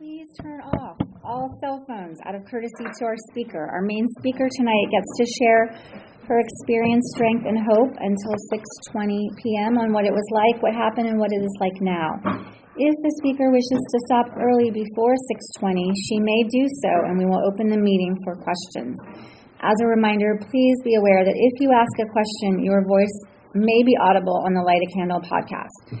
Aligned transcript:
Please 0.00 0.32
turn 0.40 0.64
off 0.80 0.96
all 1.20 1.44
cell 1.60 1.84
phones 1.84 2.16
out 2.24 2.32
of 2.32 2.40
courtesy 2.48 2.88
to 2.88 3.04
our 3.04 3.20
speaker. 3.28 3.68
Our 3.68 3.84
main 3.84 4.08
speaker 4.16 4.48
tonight 4.48 4.88
gets 4.88 5.04
to 5.20 5.24
share 5.36 5.62
her 6.24 6.40
experience, 6.40 7.04
strength, 7.12 7.44
and 7.44 7.60
hope 7.60 7.92
until 8.00 8.32
6:20 8.96 9.28
p.m. 9.36 9.76
on 9.76 9.92
what 9.92 10.08
it 10.08 10.12
was 10.16 10.24
like, 10.32 10.56
what 10.64 10.72
happened, 10.72 11.12
and 11.12 11.20
what 11.20 11.28
it 11.36 11.44
is 11.44 11.52
like 11.60 11.76
now. 11.84 12.16
If 12.80 12.96
the 12.96 13.12
speaker 13.20 13.52
wishes 13.52 13.76
to 13.76 13.98
stop 14.08 14.32
early 14.40 14.72
before 14.72 15.12
6:20, 15.60 15.92
she 16.08 16.16
may 16.16 16.48
do 16.48 16.64
so, 16.80 16.92
and 17.04 17.20
we 17.20 17.28
will 17.28 17.44
open 17.44 17.68
the 17.68 17.76
meeting 17.76 18.16
for 18.24 18.40
questions. 18.40 18.96
As 19.60 19.76
a 19.84 19.86
reminder, 19.86 20.40
please 20.40 20.80
be 20.80 20.96
aware 20.96 21.28
that 21.28 21.36
if 21.36 21.60
you 21.60 21.76
ask 21.76 21.92
a 22.00 22.08
question, 22.08 22.64
your 22.64 22.80
voice 22.88 23.16
may 23.52 23.84
be 23.84 23.92
audible 24.00 24.48
on 24.48 24.56
the 24.56 24.64
Light 24.64 24.80
a 24.80 24.88
Candle 24.96 25.20
podcast. 25.20 26.00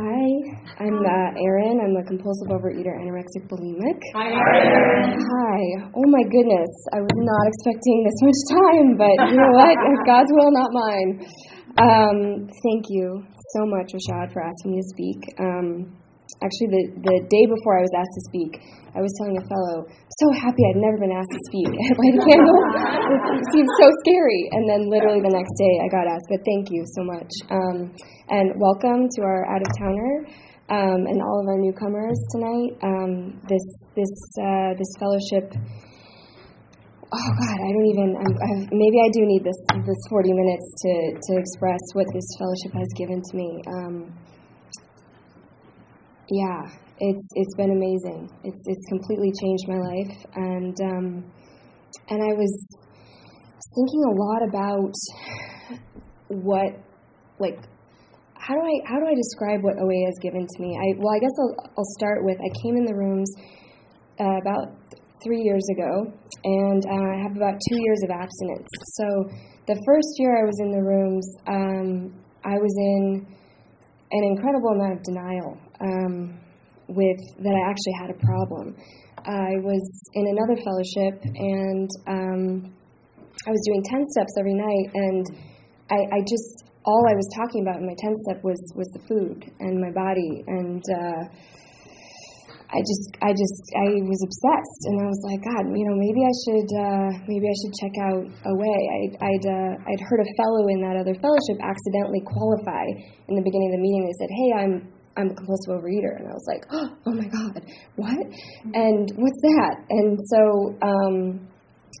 Hi, 0.00 0.32
I'm 0.80 0.96
uh, 0.96 1.44
Erin. 1.44 1.76
I'm 1.84 1.92
a 2.00 2.04
compulsive 2.08 2.48
overeater, 2.48 2.96
anorexic 3.04 3.44
bulimic. 3.52 4.00
Hi, 4.16 4.32
Erin. 4.32 5.12
Hi. 5.12 5.60
Oh 5.92 6.08
my 6.08 6.24
goodness, 6.24 6.72
I 6.96 7.04
was 7.04 7.16
not 7.20 7.44
expecting 7.52 8.08
this 8.08 8.16
much 8.24 8.40
time, 8.48 8.96
but 8.96 9.12
you 9.28 9.36
know 9.36 9.52
what? 9.52 9.76
God's 10.08 10.32
will, 10.32 10.52
not 10.56 10.72
mine. 10.72 11.20
Um, 11.76 12.48
thank 12.48 12.88
you 12.88 13.26
so 13.52 13.66
much, 13.66 13.92
Rashad, 13.92 14.32
for 14.32 14.40
asking 14.40 14.72
me 14.72 14.78
to 14.80 14.88
speak. 14.88 15.20
Um, 15.38 15.99
actually, 16.40 16.70
the, 16.72 16.82
the 17.04 17.16
day 17.28 17.44
before 17.46 17.78
I 17.78 17.82
was 17.84 17.94
asked 17.96 18.16
to 18.16 18.24
speak, 18.32 18.52
I 18.96 19.00
was 19.00 19.12
telling 19.22 19.38
a 19.38 19.44
fellow, 19.46 19.86
so 19.86 20.24
happy 20.34 20.62
I'd 20.66 20.82
never 20.82 20.98
been 20.98 21.14
asked 21.14 21.30
to 21.30 21.42
speak 21.46 21.70
at 21.70 21.94
Light 21.94 22.16
a 22.16 22.22
Candle. 22.26 22.60
it 23.38 23.46
seemed 23.54 23.70
so 23.78 23.86
scary. 24.02 24.50
And 24.50 24.66
then 24.66 24.90
literally 24.90 25.22
the 25.22 25.30
next 25.30 25.54
day 25.54 25.74
I 25.78 25.88
got 25.92 26.10
asked, 26.10 26.26
but 26.26 26.42
thank 26.42 26.74
you 26.74 26.82
so 26.98 27.02
much. 27.06 27.30
Um, 27.54 27.76
and 28.28 28.58
welcome 28.58 29.06
to 29.06 29.20
our 29.22 29.46
out 29.46 29.62
of 29.62 29.70
towner 29.78 30.26
um, 30.70 31.06
and 31.06 31.18
all 31.22 31.38
of 31.42 31.46
our 31.46 31.58
newcomers 31.58 32.18
tonight. 32.30 32.72
Um, 32.82 33.38
this 33.46 33.62
this 33.94 34.14
uh, 34.38 34.74
this 34.78 34.90
fellowship. 34.98 35.50
Oh 37.10 37.30
God, 37.42 37.58
I 37.58 37.70
don't 37.74 37.90
even. 37.90 38.08
I'm, 38.14 38.34
I've, 38.38 38.66
maybe 38.70 38.98
I 39.02 39.10
do 39.10 39.26
need 39.26 39.42
this 39.42 39.58
this 39.82 40.02
40 40.08 40.32
minutes 40.32 40.66
to 40.82 40.92
to 41.14 41.32
express 41.42 41.82
what 41.94 42.06
this 42.14 42.26
fellowship 42.38 42.72
has 42.78 42.90
given 42.94 43.18
to 43.18 43.32
me. 43.36 43.50
Um, 43.66 43.94
yeah, 46.30 46.62
it's 46.98 47.26
it's 47.34 47.54
been 47.56 47.72
amazing. 47.72 48.30
It's 48.44 48.62
it's 48.66 48.86
completely 48.88 49.32
changed 49.42 49.66
my 49.66 49.78
life, 49.78 50.16
and 50.36 50.76
um, 50.80 51.32
and 52.08 52.22
I 52.22 52.32
was 52.38 52.54
thinking 53.74 54.02
a 54.06 54.14
lot 54.14 54.42
about 54.48 54.94
what 56.28 56.70
like 57.40 57.58
how 58.34 58.54
do 58.54 58.60
I 58.60 58.74
how 58.86 58.98
do 59.00 59.06
I 59.06 59.14
describe 59.14 59.62
what 59.62 59.74
OA 59.78 60.06
has 60.06 60.14
given 60.22 60.46
to 60.46 60.62
me? 60.62 60.78
I 60.78 60.98
well, 60.98 61.14
I 61.14 61.18
guess 61.18 61.34
I'll 61.40 61.54
I'll 61.78 61.92
start 61.98 62.24
with 62.24 62.38
I 62.38 62.50
came 62.62 62.76
in 62.76 62.84
the 62.84 62.94
rooms 62.94 63.30
uh, 64.20 64.38
about 64.38 64.70
three 65.24 65.42
years 65.42 65.66
ago, 65.74 66.14
and 66.44 66.82
uh, 66.86 67.10
I 67.10 67.22
have 67.26 67.36
about 67.36 67.58
two 67.68 67.78
years 67.82 68.00
of 68.04 68.10
abstinence. 68.10 68.70
So 68.96 69.06
the 69.66 69.76
first 69.84 70.14
year 70.18 70.38
I 70.38 70.44
was 70.46 70.56
in 70.60 70.70
the 70.70 70.82
rooms, 70.82 71.26
um, 71.46 72.14
I 72.44 72.54
was 72.54 72.74
in 72.78 73.26
an 74.12 74.24
incredible 74.24 74.70
amount 74.70 74.98
of 74.98 75.02
denial 75.02 75.69
um, 75.80 76.38
with 76.88 77.20
that 77.42 77.54
I 77.54 77.62
actually 77.68 77.96
had 78.00 78.10
a 78.10 78.18
problem. 78.24 78.76
I 79.20 79.60
was 79.60 79.84
in 80.14 80.26
another 80.28 80.56
fellowship, 80.60 81.20
and 81.24 81.90
um, 82.08 82.74
I 83.46 83.50
was 83.50 83.62
doing 83.66 83.82
ten 83.84 84.04
steps 84.10 84.32
every 84.38 84.54
night, 84.54 84.86
and 84.94 85.26
I, 85.90 86.16
I 86.16 86.20
just 86.22 86.70
all 86.84 87.04
I 87.04 87.14
was 87.14 87.28
talking 87.36 87.60
about 87.60 87.80
in 87.80 87.86
my 87.86 87.96
10 87.98 88.16
step 88.24 88.40
was, 88.40 88.60
was 88.72 88.88
the 88.96 89.02
food 89.04 89.44
and 89.60 89.80
my 89.80 89.92
body. 89.92 90.40
And 90.48 90.80
uh, 90.80 91.22
I 92.72 92.80
just, 92.80 93.04
I 93.20 93.30
just, 93.36 93.60
I 93.76 94.00
was 94.00 94.20
obsessed. 94.24 94.80
And 94.88 94.96
I 95.04 95.06
was 95.12 95.20
like, 95.28 95.40
God, 95.44 95.68
you 95.76 95.84
know, 95.84 95.96
maybe 96.00 96.22
I 96.24 96.34
should, 96.46 96.70
uh, 96.72 97.08
maybe 97.28 97.44
I 97.44 97.56
should 97.60 97.74
check 97.76 97.94
out 98.00 98.24
OA. 98.48 98.76
I'd, 98.96 99.14
I'd, 99.20 99.44
uh, 99.44 99.72
I'd 99.92 100.02
heard 100.08 100.24
a 100.24 100.30
fellow 100.40 100.72
in 100.72 100.80
that 100.80 100.96
other 100.96 101.12
fellowship 101.20 101.60
accidentally 101.60 102.24
qualify 102.24 102.86
in 103.28 103.36
the 103.36 103.44
beginning 103.44 103.68
of 103.70 103.74
the 103.76 103.84
meeting. 103.84 104.02
They 104.08 104.16
said, 104.16 104.32
Hey, 104.32 104.50
I'm, 104.56 104.74
I'm 105.20 105.30
a 105.30 105.34
compulsive 105.34 105.74
overeater. 105.76 106.16
And 106.18 106.28
I 106.28 106.32
was 106.32 106.46
like, 106.48 106.64
Oh 106.72 107.12
my 107.12 107.28
God, 107.28 107.62
what? 107.96 108.26
And 108.74 109.12
what's 109.16 109.40
that? 109.42 109.84
And 109.90 110.18
so, 110.26 110.78
um, 110.82 111.48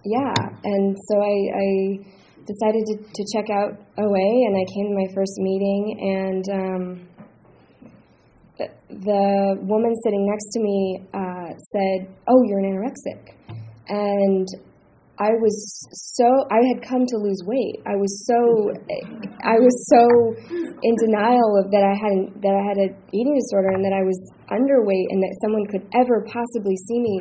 yeah. 0.04 0.34
And 0.64 0.96
so 1.08 1.20
I, 1.20 1.36
I, 1.54 2.20
decided 2.46 2.84
to, 2.86 2.96
to 3.14 3.22
check 3.32 3.50
out 3.50 3.78
OA, 3.98 4.26
and 4.46 4.56
I 4.56 4.64
came 4.74 4.88
to 4.90 4.96
my 4.96 5.06
first 5.14 5.34
meeting, 5.38 5.82
and 6.00 6.44
um, 6.50 7.08
the, 8.58 8.66
the 8.90 9.56
woman 9.62 9.94
sitting 10.02 10.26
next 10.26 10.48
to 10.54 10.60
me 10.60 11.00
uh, 11.14 11.54
said, 11.72 12.14
"Oh, 12.26 12.42
you're 12.44 12.58
an 12.58 12.74
anorexic," 12.74 13.34
and 13.88 14.48
I 15.20 15.36
was 15.36 15.54
so 16.16 16.24
I 16.48 16.64
had 16.72 16.80
come 16.80 17.04
to 17.04 17.16
lose 17.20 17.44
weight. 17.44 17.84
I 17.84 17.92
was 17.92 18.08
so 18.24 18.72
I 19.44 19.60
was 19.60 19.76
so 19.92 20.02
in 20.80 20.94
denial 20.96 21.60
of 21.60 21.68
that 21.76 21.84
I 21.84 21.92
hadn't 21.92 22.40
that 22.40 22.56
I 22.56 22.62
had 22.64 22.78
an 22.80 22.96
eating 23.12 23.36
disorder 23.36 23.76
and 23.76 23.84
that 23.84 23.92
I 23.92 24.00
was 24.00 24.16
underweight 24.48 25.06
and 25.12 25.20
that 25.20 25.36
someone 25.44 25.68
could 25.68 25.84
ever 25.92 26.24
possibly 26.24 26.72
see 26.88 27.00
me 27.04 27.14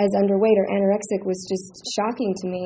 as 0.00 0.08
underweight 0.16 0.56
or 0.56 0.66
anorexic 0.72 1.28
was 1.28 1.44
just 1.44 1.84
shocking 1.92 2.32
to 2.32 2.46
me. 2.48 2.64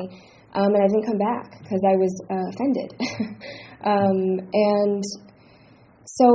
Um, 0.55 0.73
and 0.73 0.81
I 0.81 0.87
didn't 0.87 1.05
come 1.05 1.19
back 1.19 1.59
because 1.59 1.83
I 1.85 1.95
was 1.99 2.13
uh, 2.31 2.47
offended. 2.49 2.89
um, 3.83 4.49
and 4.49 5.03
so, 6.07 6.25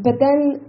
but 0.00 0.16
then 0.22 0.64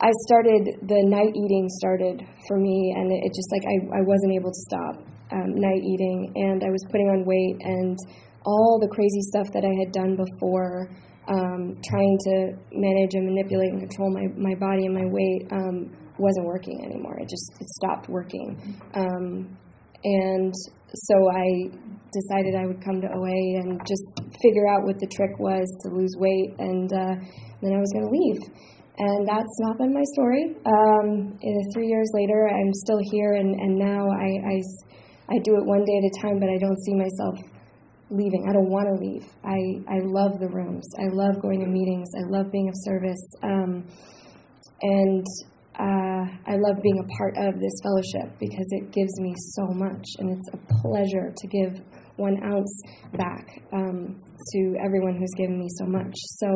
I 0.00 0.10
started, 0.26 0.82
the 0.82 1.06
night 1.06 1.30
eating 1.38 1.68
started 1.78 2.26
for 2.48 2.58
me, 2.58 2.92
and 2.98 3.12
it, 3.12 3.20
it 3.22 3.32
just 3.32 3.46
like 3.54 3.62
I, 3.62 4.00
I 4.00 4.02
wasn't 4.02 4.34
able 4.34 4.50
to 4.50 4.62
stop 4.66 5.15
um, 5.32 5.54
night 5.54 5.82
eating, 5.82 6.32
and 6.34 6.62
I 6.62 6.70
was 6.70 6.84
putting 6.90 7.08
on 7.08 7.24
weight, 7.24 7.56
and 7.60 7.96
all 8.44 8.78
the 8.80 8.88
crazy 8.88 9.20
stuff 9.32 9.52
that 9.52 9.64
I 9.64 9.74
had 9.82 9.92
done 9.92 10.16
before, 10.16 10.88
um, 11.28 11.74
trying 11.82 12.16
to 12.30 12.34
manage 12.70 13.14
and 13.14 13.26
manipulate 13.26 13.72
and 13.72 13.80
control 13.80 14.10
my, 14.14 14.26
my 14.38 14.54
body 14.54 14.86
and 14.86 14.94
my 14.94 15.06
weight, 15.10 15.50
um, 15.50 15.90
wasn't 16.18 16.46
working 16.46 16.84
anymore. 16.84 17.18
It 17.18 17.28
just 17.28 17.52
it 17.60 17.68
stopped 17.82 18.08
working. 18.08 18.78
Um, 18.94 19.56
and 20.04 20.54
so 20.94 21.14
I 21.34 21.68
decided 22.14 22.54
I 22.54 22.66
would 22.66 22.82
come 22.84 23.00
to 23.00 23.08
OA 23.10 23.60
and 23.60 23.80
just 23.84 24.06
figure 24.40 24.68
out 24.70 24.86
what 24.86 24.98
the 25.00 25.08
trick 25.10 25.38
was 25.38 25.66
to 25.82 25.88
lose 25.90 26.14
weight, 26.16 26.54
and 26.58 26.92
uh, 26.92 27.14
then 27.60 27.72
I 27.74 27.80
was 27.80 27.90
going 27.92 28.06
to 28.06 28.14
leave. 28.14 28.40
And 28.98 29.28
that's 29.28 29.56
not 29.60 29.76
been 29.76 29.92
my 29.92 30.04
story. 30.14 30.56
Um, 30.64 31.36
three 31.74 31.88
years 31.88 32.08
later, 32.14 32.48
I'm 32.48 32.72
still 32.72 33.00
here, 33.12 33.34
and, 33.34 33.52
and 33.60 33.76
now 33.76 34.08
I, 34.08 34.56
I, 34.56 34.62
I 35.28 35.38
do 35.42 35.56
it 35.56 35.64
one 35.66 35.84
day 35.84 35.96
at 35.98 36.04
a 36.04 36.22
time, 36.22 36.38
but 36.38 36.48
I 36.48 36.58
don't 36.58 36.78
see 36.84 36.94
myself 36.94 37.38
leaving. 38.10 38.46
I 38.48 38.52
don't 38.52 38.70
want 38.70 38.86
to 38.86 38.94
leave. 38.94 39.26
I, 39.42 39.58
I 39.90 39.98
love 40.04 40.38
the 40.38 40.48
rooms. 40.48 40.86
I 40.98 41.10
love 41.10 41.42
going 41.42 41.60
to 41.60 41.66
meetings. 41.66 42.08
I 42.16 42.30
love 42.30 42.52
being 42.52 42.68
of 42.68 42.74
service. 42.84 43.22
Um, 43.42 43.84
and 44.82 45.26
uh, 45.78 46.24
I 46.46 46.56
love 46.56 46.82
being 46.82 47.00
a 47.00 47.08
part 47.18 47.36
of 47.36 47.58
this 47.58 47.74
fellowship 47.82 48.38
because 48.38 48.66
it 48.70 48.92
gives 48.92 49.20
me 49.20 49.34
so 49.36 49.66
much, 49.74 50.06
and 50.18 50.30
it's 50.30 50.48
a 50.52 50.80
pleasure 50.80 51.34
to 51.36 51.46
give 51.48 51.82
one 52.16 52.42
ounce 52.44 52.82
back 53.12 53.46
um, 53.72 54.18
to 54.52 54.76
everyone 54.82 55.16
who's 55.16 55.34
given 55.36 55.58
me 55.58 55.68
so 55.76 55.84
much. 55.84 56.14
So, 56.38 56.48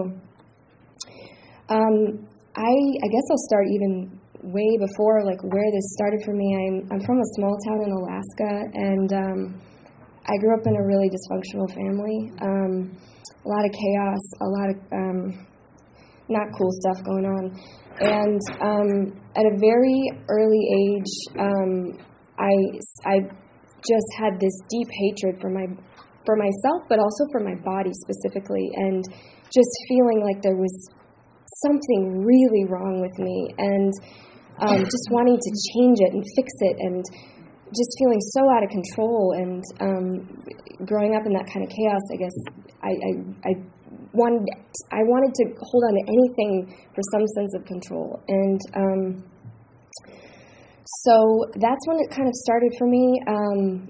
um, 1.68 2.28
I 2.56 2.72
I 2.72 3.08
guess 3.08 3.26
I'll 3.30 3.44
start 3.48 3.66
even 3.68 4.19
way 4.42 4.70
before 4.78 5.24
like 5.24 5.42
where 5.42 5.70
this 5.72 5.86
started 5.96 6.20
for 6.24 6.32
me. 6.32 6.48
I'm 6.56 6.76
I'm 6.92 7.02
from 7.04 7.18
a 7.18 7.28
small 7.36 7.54
town 7.68 7.80
in 7.84 7.92
Alaska, 7.92 8.52
and 8.74 9.10
um, 9.12 9.40
I 10.26 10.36
grew 10.38 10.54
up 10.54 10.66
in 10.66 10.76
a 10.76 10.84
really 10.86 11.10
dysfunctional 11.10 11.68
family. 11.74 12.30
Um, 12.40 12.96
a 13.44 13.48
lot 13.48 13.64
of 13.64 13.72
chaos, 13.72 14.24
a 14.40 14.48
lot 14.48 14.68
of 14.70 14.76
um, 14.92 15.46
not 16.28 16.46
cool 16.56 16.70
stuff 16.84 17.04
going 17.04 17.26
on. 17.26 17.44
And 18.00 18.40
um, 18.62 18.90
at 19.36 19.44
a 19.44 19.56
very 19.58 20.10
early 20.28 20.62
age, 20.86 21.12
um, 21.38 21.98
I, 22.38 22.54
I 23.04 23.16
just 23.84 24.10
had 24.16 24.40
this 24.40 24.56
deep 24.70 24.88
hatred 24.88 25.40
for 25.40 25.50
my 25.50 25.66
for 26.24 26.36
myself, 26.36 26.84
but 26.88 26.98
also 26.98 27.24
for 27.32 27.40
my 27.40 27.56
body 27.64 27.90
specifically, 27.92 28.70
and 28.76 29.04
just 29.52 29.72
feeling 29.88 30.22
like 30.22 30.42
there 30.42 30.56
was 30.56 30.88
something 31.66 32.24
really 32.24 32.64
wrong 32.68 33.00
with 33.00 33.18
me, 33.18 33.54
and 33.58 33.92
um, 34.60 34.84
just 34.84 35.06
wanting 35.10 35.36
to 35.36 35.50
change 35.72 35.98
it 36.00 36.12
and 36.12 36.22
fix 36.36 36.48
it, 36.60 36.76
and 36.80 37.04
just 37.72 37.90
feeling 37.98 38.20
so 38.36 38.42
out 38.50 38.62
of 38.64 38.70
control. 38.70 39.34
And 39.36 39.62
um, 39.80 40.06
growing 40.86 41.14
up 41.16 41.26
in 41.26 41.32
that 41.32 41.46
kind 41.48 41.64
of 41.64 41.70
chaos, 41.70 42.04
I 42.12 42.16
guess 42.16 42.36
I, 42.82 42.92
I, 42.92 43.12
I 43.48 43.52
wanted 44.12 44.44
I 44.92 45.02
wanted 45.06 45.32
to 45.34 45.44
hold 45.60 45.82
on 45.88 45.94
to 45.94 46.04
anything 46.08 46.52
for 46.94 47.02
some 47.12 47.26
sense 47.36 47.52
of 47.54 47.64
control, 47.64 48.22
and 48.28 48.60
um, 48.76 49.24
so 51.04 51.46
that's 51.56 51.86
when 51.86 51.98
it 52.00 52.10
kind 52.10 52.28
of 52.28 52.34
started 52.34 52.72
for 52.78 52.86
me. 52.86 53.20
Um, 53.26 53.88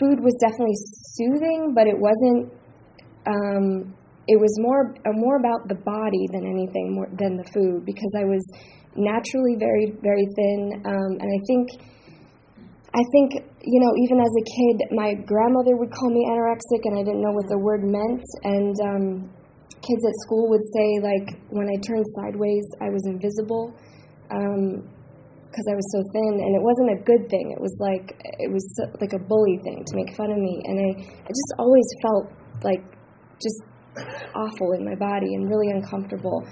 food 0.00 0.20
was 0.20 0.34
definitely 0.40 0.76
soothing, 1.14 1.72
but 1.74 1.86
it 1.86 1.96
wasn't. 1.96 2.52
Um, 3.26 3.94
it 4.28 4.38
was 4.38 4.54
more 4.60 4.94
more 5.12 5.36
about 5.36 5.68
the 5.68 5.74
body 5.74 6.26
than 6.32 6.46
anything 6.46 6.94
more 6.94 7.08
than 7.18 7.36
the 7.36 7.44
food 7.52 7.84
because 7.84 8.12
I 8.16 8.24
was 8.24 8.44
naturally 9.00 9.56
very 9.58 9.96
very 10.00 10.26
thin, 10.36 10.82
um, 10.84 11.12
and 11.18 11.28
I 11.28 11.40
think 11.48 11.66
I 12.92 13.02
think 13.12 13.28
you 13.64 13.80
know 13.80 13.92
even 14.04 14.20
as 14.20 14.30
a 14.30 14.44
kid, 14.44 14.76
my 14.92 15.14
grandmother 15.26 15.76
would 15.76 15.90
call 15.90 16.10
me 16.10 16.22
anorexic, 16.28 16.84
and 16.84 16.98
I 16.98 17.02
didn't 17.02 17.22
know 17.22 17.32
what 17.32 17.48
the 17.48 17.58
word 17.58 17.82
meant, 17.84 18.24
and 18.44 18.74
um, 18.84 19.04
kids 19.80 20.02
at 20.04 20.14
school 20.26 20.48
would 20.50 20.64
say 20.72 21.00
like 21.00 21.28
when 21.50 21.68
I 21.68 21.76
turned 21.86 22.06
sideways, 22.16 22.66
I 22.80 22.88
was 22.90 23.02
invisible. 23.06 23.74
Um, 24.30 24.86
because 25.50 25.66
I 25.66 25.74
was 25.74 25.88
so 25.90 25.98
thin, 26.14 26.38
and 26.46 26.54
it 26.54 26.62
wasn't 26.62 26.94
a 26.94 27.02
good 27.02 27.28
thing. 27.28 27.50
It 27.50 27.58
was 27.58 27.74
like 27.82 28.14
it 28.38 28.50
was 28.54 28.62
like 29.02 29.12
a 29.12 29.18
bully 29.18 29.58
thing 29.66 29.82
to 29.82 29.96
make 29.96 30.14
fun 30.14 30.30
of 30.30 30.38
me, 30.38 30.62
and 30.62 30.78
I 30.78 30.90
I 31.26 31.30
just 31.34 31.52
always 31.58 31.88
felt 32.06 32.30
like 32.62 32.86
just 33.42 33.58
awful 34.34 34.72
in 34.78 34.84
my 34.84 34.94
body 34.94 35.34
and 35.34 35.48
really 35.48 35.70
uncomfortable. 35.70 36.46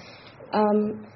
Um, 0.52 1.06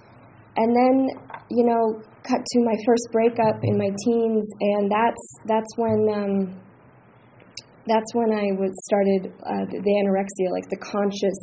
and 0.56 0.76
then 0.76 1.08
you 1.50 1.64
know, 1.66 2.00
cut 2.22 2.40
to 2.40 2.58
my 2.64 2.76
first 2.86 3.08
breakup 3.12 3.60
in 3.62 3.76
my 3.76 3.90
teens, 4.04 4.46
and 4.60 4.90
that's 4.90 5.24
that's 5.46 5.72
when. 5.76 6.08
Um, 6.12 6.60
that's 7.84 8.14
when 8.14 8.30
I 8.30 8.54
was 8.54 8.70
started 8.86 9.26
uh, 9.42 9.66
the, 9.66 9.82
anorexia, 9.82 10.54
like 10.54 10.70
the 10.70 10.78
conscious 10.78 11.34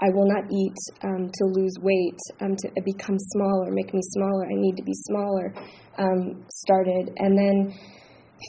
I 0.00 0.10
will 0.10 0.26
not 0.26 0.50
eat 0.50 0.74
um, 1.06 1.30
to 1.30 1.44
lose 1.54 1.78
weight, 1.80 2.18
um, 2.40 2.56
to 2.56 2.82
become 2.84 3.16
smaller, 3.18 3.70
make 3.70 3.94
me 3.94 4.00
smaller. 4.02 4.44
I 4.44 4.58
need 4.58 4.76
to 4.76 4.82
be 4.82 4.94
smaller. 5.06 5.54
Um, 5.96 6.44
started, 6.50 7.14
and 7.18 7.38
then 7.38 7.78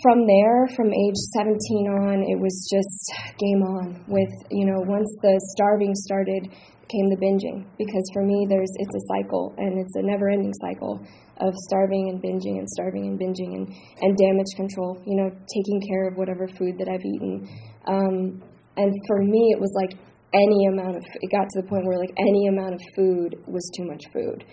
from 0.02 0.26
there, 0.26 0.68
from 0.76 0.90
age 0.90 1.20
17 1.38 1.54
on, 2.02 2.26
it 2.26 2.40
was 2.42 2.68
just 2.74 3.38
game 3.38 3.62
on. 3.62 4.04
With 4.08 4.34
you 4.50 4.66
know, 4.66 4.82
once 4.82 5.10
the 5.22 5.40
starving 5.54 5.94
started, 5.94 6.50
came 6.90 7.08
the 7.10 7.20
binging. 7.22 7.66
Because 7.78 8.06
for 8.14 8.24
me, 8.24 8.46
there's 8.50 8.72
it's 8.80 8.96
a 8.96 9.04
cycle, 9.14 9.54
and 9.58 9.80
it's 9.80 9.96
a 9.96 10.04
never-ending 10.04 10.54
cycle 10.62 11.00
of 11.38 11.54
starving 11.68 12.10
and 12.10 12.24
binging 12.24 12.60
and 12.60 12.68
starving 12.70 13.08
and 13.08 13.20
binging 13.20 13.56
and 13.56 13.68
and 14.02 14.18
damage 14.18 14.52
control. 14.56 15.02
You 15.06 15.18
know, 15.18 15.30
taking 15.30 15.82
care 15.90 16.08
of 16.08 16.16
whatever 16.16 16.48
food 16.48 16.78
that 16.80 16.90
I've 16.90 17.06
eaten. 17.06 17.48
Um, 17.88 18.44
and 18.78 18.92
for 19.08 19.24
me, 19.24 19.56
it 19.56 19.60
was 19.60 19.72
like 19.76 19.98
any 20.36 20.68
amount 20.68 20.98
of 20.98 21.04
it 21.22 21.32
got 21.32 21.48
to 21.50 21.62
the 21.62 21.68
point 21.68 21.86
where 21.86 21.98
like 21.98 22.14
any 22.18 22.48
amount 22.48 22.74
of 22.74 22.82
food 22.96 23.36
was 23.48 23.64
too 23.76 23.86
much 23.86 24.04
food 24.12 24.44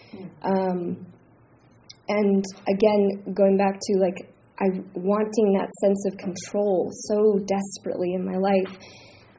um, 0.44 1.06
and 2.08 2.44
again 2.68 3.34
going 3.34 3.56
back 3.56 3.78
to 3.80 3.98
like 3.98 4.30
i 4.60 4.66
wanting 4.94 5.52
that 5.58 5.68
sense 5.82 6.04
of 6.06 6.16
control 6.18 6.90
so 7.08 7.38
desperately 7.46 8.14
in 8.14 8.24
my 8.24 8.36
life 8.36 8.78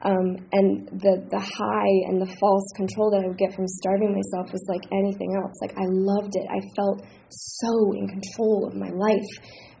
um, 0.04 0.36
and 0.52 0.88
the 1.00 1.24
the 1.32 1.40
high 1.40 1.94
and 2.08 2.20
the 2.20 2.30
false 2.38 2.68
control 2.76 3.10
that 3.10 3.24
I 3.24 3.28
would 3.28 3.40
get 3.40 3.54
from 3.56 3.66
starving 3.66 4.12
myself 4.12 4.52
was 4.52 4.64
like 4.68 4.84
anything 4.92 5.32
else. 5.40 5.56
Like 5.64 5.72
I 5.80 5.88
loved 5.88 6.36
it. 6.36 6.46
I 6.48 6.60
felt 6.76 7.02
so 7.28 7.72
in 7.96 8.08
control 8.08 8.68
of 8.68 8.76
my 8.76 8.92
life, 8.92 9.30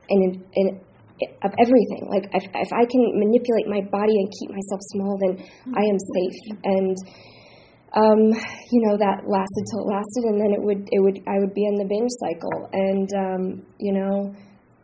and 0.08 0.18
in, 0.24 0.32
in 0.56 0.66
of 1.44 1.52
everything. 1.60 2.08
Like 2.10 2.26
if, 2.32 2.44
if 2.48 2.70
I 2.72 2.84
can 2.88 3.02
manipulate 3.20 3.68
my 3.68 3.84
body 3.92 4.16
and 4.16 4.26
keep 4.40 4.50
myself 4.50 4.80
small, 4.96 5.14
then 5.20 5.34
I 5.76 5.84
am 5.84 5.98
safe. 6.00 6.40
And 6.64 6.96
um, 7.94 8.22
you 8.72 8.80
know 8.88 8.96
that 8.98 9.28
lasted 9.28 9.64
till 9.70 9.86
it 9.86 9.92
lasted, 9.92 10.24
and 10.32 10.40
then 10.40 10.50
it 10.56 10.62
would 10.62 10.88
it 10.90 11.00
would 11.00 11.18
I 11.28 11.38
would 11.38 11.54
be 11.54 11.68
in 11.68 11.76
the 11.76 11.86
binge 11.86 12.10
cycle. 12.18 12.68
And 12.72 13.08
um, 13.12 13.42
you 13.78 13.92
know, 13.92 14.34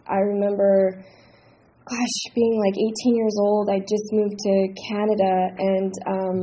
I 0.07 0.19
remember, 0.19 1.05
gosh, 1.91 2.35
being 2.35 2.55
like 2.63 2.79
18 2.79 3.17
years 3.17 3.35
old. 3.39 3.69
I 3.69 3.81
just 3.81 4.15
moved 4.15 4.39
to 4.39 4.55
Canada, 4.87 5.35
and 5.59 5.93
um, 6.07 6.39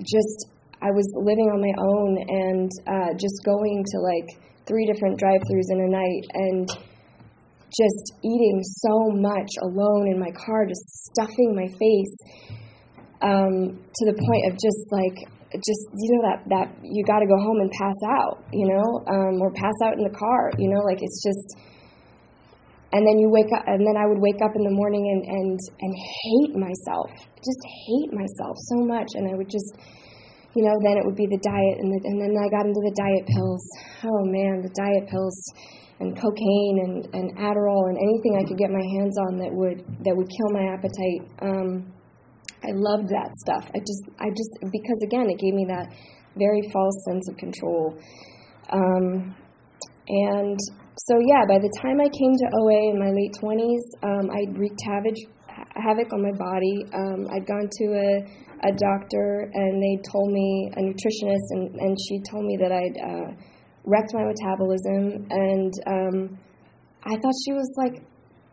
just 0.00 0.48
I 0.80 0.88
was 0.88 1.04
living 1.20 1.52
on 1.52 1.60
my 1.60 1.74
own, 1.76 2.12
and 2.24 2.70
uh, 2.88 3.10
just 3.20 3.44
going 3.44 3.84
to 3.84 3.96
like 4.00 4.28
three 4.66 4.86
different 4.88 5.20
drive-throughs 5.20 5.68
in 5.76 5.80
a 5.84 5.90
night, 5.92 6.24
and 6.32 6.68
just 7.68 8.16
eating 8.24 8.60
so 8.64 9.12
much 9.12 9.50
alone 9.62 10.08
in 10.08 10.18
my 10.18 10.32
car, 10.32 10.64
just 10.64 10.88
stuffing 11.12 11.54
my 11.54 11.68
face 11.76 12.16
um, 13.20 13.76
to 13.76 14.02
the 14.08 14.16
point 14.16 14.44
of 14.48 14.56
just 14.56 14.88
like 14.88 15.20
just 15.52 15.84
you 15.92 16.08
know 16.16 16.22
that 16.30 16.40
that 16.48 16.66
you 16.80 17.04
got 17.04 17.20
to 17.20 17.28
go 17.28 17.36
home 17.36 17.60
and 17.60 17.70
pass 17.76 17.98
out, 18.08 18.40
you 18.52 18.66
know, 18.72 19.04
um, 19.04 19.36
or 19.42 19.52
pass 19.52 19.76
out 19.84 20.00
in 20.00 20.02
the 20.02 20.16
car, 20.16 20.50
you 20.56 20.72
know, 20.72 20.80
like 20.88 20.98
it's 21.02 21.20
just. 21.22 21.60
And 22.92 23.06
then 23.06 23.22
you 23.22 23.30
wake 23.30 23.50
up, 23.54 23.62
and 23.70 23.86
then 23.86 23.94
I 23.94 24.06
would 24.06 24.18
wake 24.18 24.42
up 24.42 24.50
in 24.58 24.64
the 24.66 24.74
morning 24.74 25.06
and 25.06 25.22
and 25.22 25.58
and 25.58 25.92
hate 25.94 26.54
myself, 26.58 27.10
just 27.38 27.62
hate 27.62 28.10
myself 28.10 28.58
so 28.74 28.82
much, 28.82 29.14
and 29.14 29.30
I 29.30 29.38
would 29.38 29.46
just, 29.46 29.78
you 30.58 30.66
know, 30.66 30.74
then 30.82 30.98
it 30.98 31.06
would 31.06 31.14
be 31.14 31.30
the 31.30 31.38
diet, 31.38 31.76
and 31.78 31.86
the, 31.86 31.98
and 32.02 32.18
then 32.18 32.34
I 32.34 32.50
got 32.50 32.66
into 32.66 32.82
the 32.82 32.96
diet 32.98 33.24
pills. 33.30 33.62
Oh 34.02 34.22
man, 34.26 34.66
the 34.66 34.74
diet 34.74 35.06
pills 35.06 35.38
and 36.00 36.16
cocaine 36.16 36.76
and, 36.82 37.14
and 37.14 37.36
Adderall 37.36 37.92
and 37.92 37.98
anything 38.00 38.40
I 38.40 38.48
could 38.48 38.56
get 38.56 38.70
my 38.72 38.82
hands 38.98 39.16
on 39.28 39.36
that 39.36 39.52
would 39.52 39.84
that 40.02 40.16
would 40.16 40.28
kill 40.28 40.50
my 40.50 40.72
appetite. 40.72 41.22
Um, 41.44 41.92
I 42.64 42.72
loved 42.72 43.08
that 43.08 43.30
stuff. 43.44 43.70
I 43.74 43.78
just 43.78 44.04
I 44.18 44.28
just 44.32 44.52
because 44.72 45.00
again 45.04 45.28
it 45.28 45.38
gave 45.38 45.54
me 45.54 45.66
that 45.68 45.92
very 46.36 46.62
false 46.72 47.04
sense 47.06 47.28
of 47.28 47.36
control. 47.36 47.98
Um, 48.72 49.36
and 50.08 50.58
so 51.08 51.16
yeah, 51.24 51.48
by 51.48 51.56
the 51.56 51.72
time 51.80 51.96
I 51.96 52.12
came 52.12 52.34
to 52.36 52.46
OA 52.60 52.92
in 52.92 52.96
my 53.00 53.08
late 53.08 53.32
twenties, 53.40 53.84
um, 54.04 54.28
I'd 54.28 54.52
wreaked 54.52 54.80
havoc 54.84 55.16
havoc 55.72 56.12
on 56.12 56.20
my 56.20 56.36
body. 56.36 56.84
Um, 56.92 57.24
I'd 57.32 57.46
gone 57.48 57.68
to 57.68 57.84
a 57.96 58.10
a 58.68 58.72
doctor 58.76 59.48
and 59.54 59.80
they 59.80 59.96
told 60.12 60.28
me 60.30 60.68
a 60.76 60.80
nutritionist 60.84 61.48
and, 61.56 61.74
and 61.80 61.96
she 61.96 62.20
told 62.28 62.44
me 62.44 62.58
that 62.60 62.72
I'd 62.72 62.96
uh, 63.00 63.32
wrecked 63.84 64.12
my 64.12 64.24
metabolism, 64.28 65.24
and 65.30 65.72
um, 65.86 66.38
I 67.04 67.16
thought 67.16 67.36
she 67.48 67.52
was 67.56 67.72
like 67.80 68.04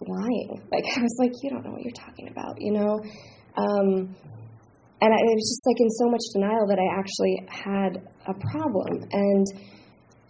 lying. 0.07 0.63
Like 0.71 0.85
I 0.95 1.01
was 1.01 1.15
like, 1.19 1.31
you 1.43 1.49
don't 1.49 1.63
know 1.65 1.71
what 1.71 1.83
you're 1.83 1.99
talking 1.99 2.29
about, 2.29 2.55
you 2.59 2.73
know. 2.73 2.95
Um, 3.57 4.15
and 5.01 5.13
I, 5.13 5.17
it 5.19 5.35
was 5.35 5.47
just 5.51 5.63
like 5.67 5.79
in 5.79 5.89
so 5.91 6.07
much 6.09 6.25
denial 6.33 6.65
that 6.67 6.79
I 6.79 6.89
actually 6.95 7.35
had 7.49 8.01
a 8.25 8.33
problem. 8.33 9.03
And 9.11 9.45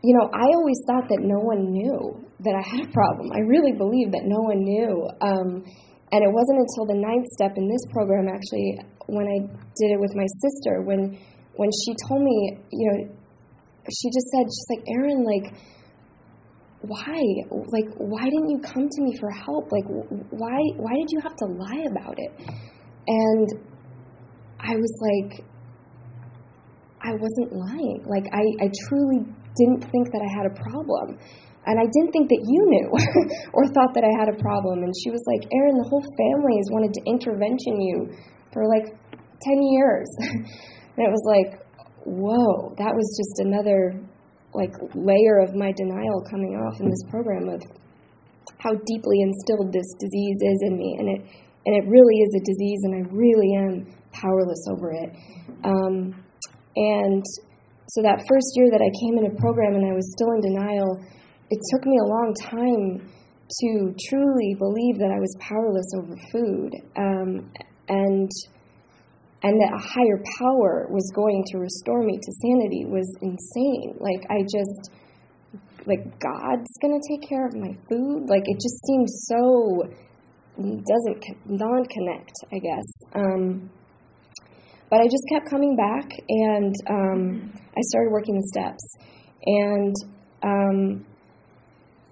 you 0.04 0.14
know, 0.14 0.30
I 0.34 0.46
always 0.54 0.80
thought 0.86 1.10
that 1.10 1.22
no 1.22 1.40
one 1.42 1.72
knew 1.72 2.24
that 2.46 2.54
I 2.54 2.62
had 2.62 2.86
a 2.86 2.92
problem. 2.92 3.32
I 3.34 3.42
really 3.50 3.74
believed 3.74 4.14
that 4.14 4.26
no 4.26 4.42
one 4.46 4.62
knew. 4.62 5.10
Um, 5.22 5.66
and 6.12 6.20
it 6.24 6.32
wasn't 6.32 6.64
until 6.64 6.86
the 6.88 7.00
ninth 7.02 7.28
step 7.34 7.58
in 7.58 7.68
this 7.68 7.84
program, 7.92 8.30
actually, 8.30 8.80
when 9.08 9.28
I 9.28 9.40
did 9.76 9.90
it 9.92 10.00
with 10.00 10.14
my 10.16 10.28
sister, 10.40 10.82
when 10.86 11.18
when 11.58 11.70
she 11.74 11.96
told 12.08 12.22
me, 12.22 12.58
you 12.72 12.86
know, 12.92 13.18
she 13.90 14.10
just 14.10 14.28
said, 14.30 14.46
she's 14.46 14.70
like, 14.70 14.86
Erin, 14.94 15.26
like, 15.26 15.54
why? 16.82 17.18
Like, 17.50 17.90
why 17.98 18.24
didn't 18.24 18.50
you 18.50 18.60
come 18.60 18.88
to 18.88 19.02
me 19.02 19.18
for 19.20 19.32
help? 19.32 19.72
Like, 19.72 19.86
why, 20.30 20.60
why 20.78 20.94
did 20.94 21.10
you 21.10 21.20
have 21.22 21.36
to 21.38 21.46
lie 21.46 21.84
about 21.90 22.16
it? 22.18 22.32
And 23.08 23.48
I 24.60 24.76
was 24.76 24.94
like, 25.02 25.46
I 27.02 27.12
wasn't 27.14 27.54
lying. 27.54 28.06
Like, 28.06 28.26
I, 28.32 28.66
I 28.66 28.70
truly 28.88 29.26
didn't 29.58 29.90
think 29.90 30.14
that 30.14 30.22
I 30.22 30.30
had 30.30 30.46
a 30.46 30.56
problem. 30.56 31.18
And 31.68 31.76
I 31.76 31.84
didn't 31.84 32.16
think 32.16 32.32
that 32.32 32.44
you 32.48 32.62
knew 32.64 32.88
or 33.54 33.68
thought 33.76 33.92
that 33.98 34.08
I 34.08 34.14
had 34.16 34.32
a 34.32 34.38
problem. 34.40 34.88
And 34.88 34.94
she 34.96 35.12
was 35.12 35.20
like, 35.28 35.44
Erin, 35.52 35.76
the 35.76 35.90
whole 35.90 36.06
family 36.16 36.56
has 36.64 36.72
wanted 36.72 36.96
to 36.96 37.02
intervention 37.04 37.76
you 37.84 37.98
for 38.56 38.64
like 38.72 38.96
10 39.44 39.76
years. 39.76 40.08
and 40.96 41.02
it 41.04 41.12
was 41.12 41.26
like, 41.28 41.60
whoa, 42.08 42.72
that 42.80 42.96
was 42.96 43.08
just 43.20 43.44
another 43.44 44.00
like 44.56 44.72
layer 44.96 45.44
of 45.44 45.54
my 45.54 45.72
denial 45.76 46.24
coming 46.32 46.56
off 46.56 46.80
in 46.80 46.90
this 46.90 47.04
program 47.12 47.50
of 47.50 47.62
how 48.60 48.74
deeply 48.86 49.22
instilled 49.22 49.74
this 49.74 49.92
disease 50.00 50.40
is 50.42 50.60
in 50.66 50.78
me, 50.78 50.96
and 51.00 51.08
it 51.10 51.22
and 51.66 51.76
it 51.76 51.86
really 51.88 52.16
is 52.24 52.32
a 52.34 52.44
disease, 52.48 52.80
and 52.84 52.96
I 52.96 53.10
really 53.12 53.52
am 53.56 53.94
powerless 54.14 54.66
over 54.72 54.92
it. 54.94 55.12
Um, 55.64 56.16
and 56.76 57.26
so 57.90 58.02
that 58.02 58.26
first 58.28 58.52
year 58.56 58.70
that 58.72 58.84
I 58.84 58.92
came 59.00 59.18
in 59.18 59.32
a 59.32 59.36
program 59.40 59.76
and 59.76 59.86
I 59.86 59.94
was 59.96 60.12
still 60.12 60.32
in 60.36 60.42
denial, 60.42 61.00
it 61.50 61.60
took 61.72 61.86
me 61.86 61.98
a 61.98 62.08
long 62.08 62.34
time 62.36 63.08
to 63.48 63.96
truly 64.10 64.56
believe 64.60 65.00
that 65.00 65.12
I 65.12 65.20
was 65.20 65.32
powerless 65.40 65.88
over 65.96 66.16
food. 66.32 66.72
Um, 66.98 67.52
and 67.88 68.30
and 69.44 69.62
that 69.62 69.72
a 69.72 69.80
higher 69.80 70.20
power 70.40 70.88
was 70.90 71.12
going 71.16 71.44
to 71.52 71.60
restore 71.60 72.04
me 72.04 72.18
to 72.18 72.32
sanity 72.42 72.86
was 72.86 73.08
insane. 73.22 73.96
Like 74.00 74.26
I 74.30 74.42
just 74.42 74.92
like 75.86 76.04
God's 76.20 76.68
to 77.00 77.08
take 77.08 77.30
care 77.30 77.46
of 77.48 77.56
my 77.56 77.72
food. 77.88 78.28
Like 78.28 78.44
it 78.46 78.60
just 78.60 78.86
seems 78.86 79.26
so 79.30 79.84
doesn't 80.58 81.24
non-connect, 81.46 82.34
I 82.52 82.58
guess. 82.58 82.88
Um, 83.14 83.70
but 84.90 85.02
I 85.02 85.06
just 85.06 85.24
kept 85.30 85.50
coming 85.50 85.76
back, 85.76 86.10
and 86.30 86.74
um, 86.90 87.54
I 87.54 87.82
started 87.92 88.12
working 88.12 88.36
the 88.36 88.48
steps. 88.54 88.84
And 89.46 89.96
um, 90.44 91.06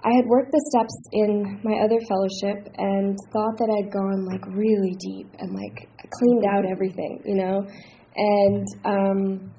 I 0.06 0.14
had 0.14 0.26
worked 0.28 0.52
the 0.52 0.62
steps 0.70 0.96
in 1.14 1.60
my 1.64 1.82
other 1.82 1.98
fellowship 2.08 2.70
and 2.78 3.18
thought 3.34 3.58
that 3.58 3.74
I'd 3.74 3.92
gone 3.92 4.26
like 4.26 4.46
really 4.54 4.94
deep 5.02 5.34
and 5.40 5.50
like 5.52 5.90
cleaned 6.14 6.46
out 6.46 6.66
everything, 6.70 7.22
you 7.26 7.36
know. 7.36 7.66
And 8.16 8.68
um, 8.86 9.52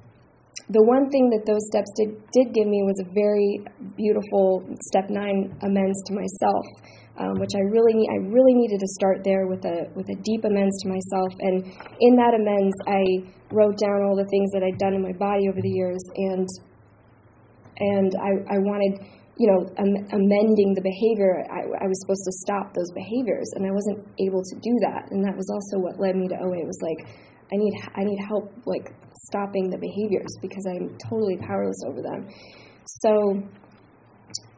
the 0.69 0.83
one 0.83 1.09
thing 1.09 1.29
that 1.35 1.43
those 1.45 1.67
steps 1.67 1.91
did 1.99 2.15
did 2.31 2.55
give 2.55 2.67
me 2.67 2.79
was 2.83 2.99
a 3.03 3.07
very 3.11 3.59
beautiful 3.95 4.63
step 4.87 5.09
nine 5.09 5.51
amends 5.63 5.99
to 6.07 6.13
myself, 6.15 6.65
um, 7.17 7.39
which 7.39 7.53
I 7.55 7.63
really 7.69 8.05
I 8.09 8.17
really 8.29 8.53
needed 8.53 8.79
to 8.79 8.89
start 8.99 9.23
there 9.23 9.47
with 9.47 9.65
a 9.65 9.89
with 9.95 10.07
a 10.09 10.17
deep 10.23 10.45
amends 10.45 10.81
to 10.83 10.89
myself. 10.89 11.33
And 11.39 11.65
in 11.99 12.15
that 12.15 12.33
amends, 12.37 12.75
I 12.87 13.03
wrote 13.51 13.77
down 13.77 14.05
all 14.05 14.15
the 14.15 14.27
things 14.29 14.51
that 14.53 14.63
I'd 14.63 14.77
done 14.77 14.93
in 14.93 15.01
my 15.01 15.13
body 15.13 15.49
over 15.49 15.61
the 15.61 15.69
years, 15.69 16.01
and 16.15 16.47
and 17.79 18.11
I, 18.17 18.55
I 18.55 18.57
wanted 18.57 19.05
you 19.37 19.45
know, 19.45 19.69
am- 19.77 20.07
amending 20.11 20.73
the 20.73 20.81
behavior, 20.81 21.45
I, 21.45 21.61
I, 21.61 21.85
was 21.85 22.01
supposed 22.01 22.25
to 22.25 22.33
stop 22.41 22.73
those 22.73 22.89
behaviors, 22.97 23.53
and 23.53 23.65
I 23.65 23.71
wasn't 23.71 24.01
able 24.17 24.41
to 24.41 24.55
do 24.57 24.73
that. 24.89 25.13
And 25.13 25.23
that 25.23 25.37
was 25.37 25.45
also 25.53 25.77
what 25.77 26.01
led 26.01 26.15
me 26.15 26.27
to 26.27 26.37
OA. 26.41 26.57
It 26.57 26.65
was 26.65 26.81
like, 26.81 27.05
I 27.53 27.55
need, 27.55 27.73
I 27.93 28.03
need 28.03 28.17
help, 28.27 28.51
like 28.65 28.89
stopping 29.29 29.69
the 29.69 29.77
behaviors 29.77 30.33
because 30.41 30.65
I'm 30.65 30.97
totally 31.09 31.37
powerless 31.37 31.77
over 31.85 32.01
them. 32.01 32.27
So, 33.05 33.43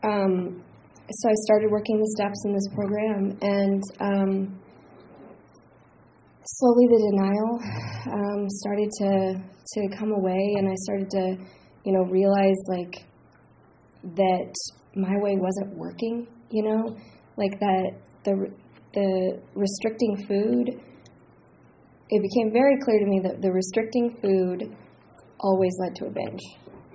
um, 0.04 0.64
so 1.12 1.30
I 1.30 1.34
started 1.46 1.72
working 1.72 2.00
the 2.00 2.12
steps 2.16 2.46
in 2.46 2.54
this 2.54 2.68
program, 2.74 3.38
and 3.42 3.84
um, 4.00 4.60
slowly 6.46 6.88
the 6.88 7.12
denial 7.12 7.60
um, 8.14 8.50
started 8.50 8.90
to 9.00 9.42
to 9.74 9.98
come 9.98 10.12
away, 10.12 10.56
and 10.58 10.70
I 10.70 10.76
started 10.76 11.10
to, 11.12 11.38
you 11.86 11.94
know, 11.94 12.04
realize 12.10 12.58
like 12.68 13.06
that 14.16 14.54
my 14.96 15.16
way 15.18 15.36
wasn't 15.38 15.76
working, 15.78 16.28
you 16.52 16.64
know, 16.64 16.96
like 17.38 17.60
that 17.60 17.92
the 18.24 18.52
the 18.94 19.42
restricting 19.56 20.26
food. 20.28 20.82
It 22.12 22.24
became 22.24 22.52
very 22.52 22.78
clear 22.84 23.00
to 23.00 23.06
me 23.06 23.20
that 23.24 23.42
the 23.42 23.52
restricting 23.52 24.18
food 24.22 24.76
always 25.40 25.72
led 25.80 25.96
to 25.98 26.06
a 26.06 26.10
binge, 26.10 26.42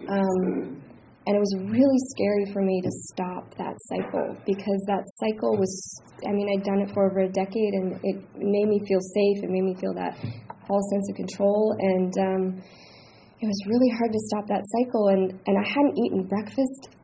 um, 0.09 0.83
and 1.27 1.37
it 1.37 1.41
was 1.41 1.55
really 1.73 2.01
scary 2.13 2.47
for 2.53 2.61
me 2.61 2.81
to 2.85 2.91
stop 3.13 3.55
that 3.57 3.75
cycle 3.89 4.37
because 4.47 4.81
that 4.87 5.05
cycle 5.21 5.57
was. 5.57 5.73
I 6.27 6.33
mean, 6.33 6.49
I'd 6.53 6.65
done 6.65 6.81
it 6.81 6.93
for 6.93 7.11
over 7.11 7.21
a 7.21 7.33
decade, 7.33 7.73
and 7.75 8.01
it 8.03 8.17
made 8.37 8.69
me 8.69 8.81
feel 8.87 9.01
safe. 9.01 9.45
It 9.45 9.51
made 9.51 9.65
me 9.65 9.75
feel 9.81 9.95
that 9.95 10.17
false 10.69 10.87
sense 10.93 11.07
of 11.11 11.17
control, 11.17 11.77
and 11.81 12.13
um, 12.21 12.43
it 13.41 13.47
was 13.47 13.59
really 13.67 13.91
hard 13.97 14.13
to 14.13 14.21
stop 14.31 14.47
that 14.49 14.65
cycle. 14.69 15.09
And 15.09 15.33
and 15.47 15.55
I 15.57 15.65
hadn't 15.65 15.97
eaten 15.97 16.29
breakfast 16.29 16.95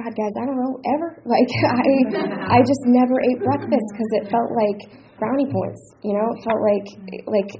God, 0.00 0.16
guys, 0.16 0.32
I 0.40 0.46
don't 0.48 0.56
know, 0.56 0.74
ever. 0.96 1.08
Like, 1.30 1.50
I, 1.60 2.56
I 2.56 2.58
just 2.64 2.82
never 2.88 3.20
ate 3.20 3.38
breakfast 3.44 3.86
because 3.92 4.10
it 4.22 4.24
felt 4.32 4.50
like 4.56 4.80
brownie 5.20 5.50
points. 5.52 5.94
You 6.02 6.16
know, 6.16 6.26
it 6.32 6.40
felt 6.40 6.60
like, 6.64 6.86
like, 7.28 7.50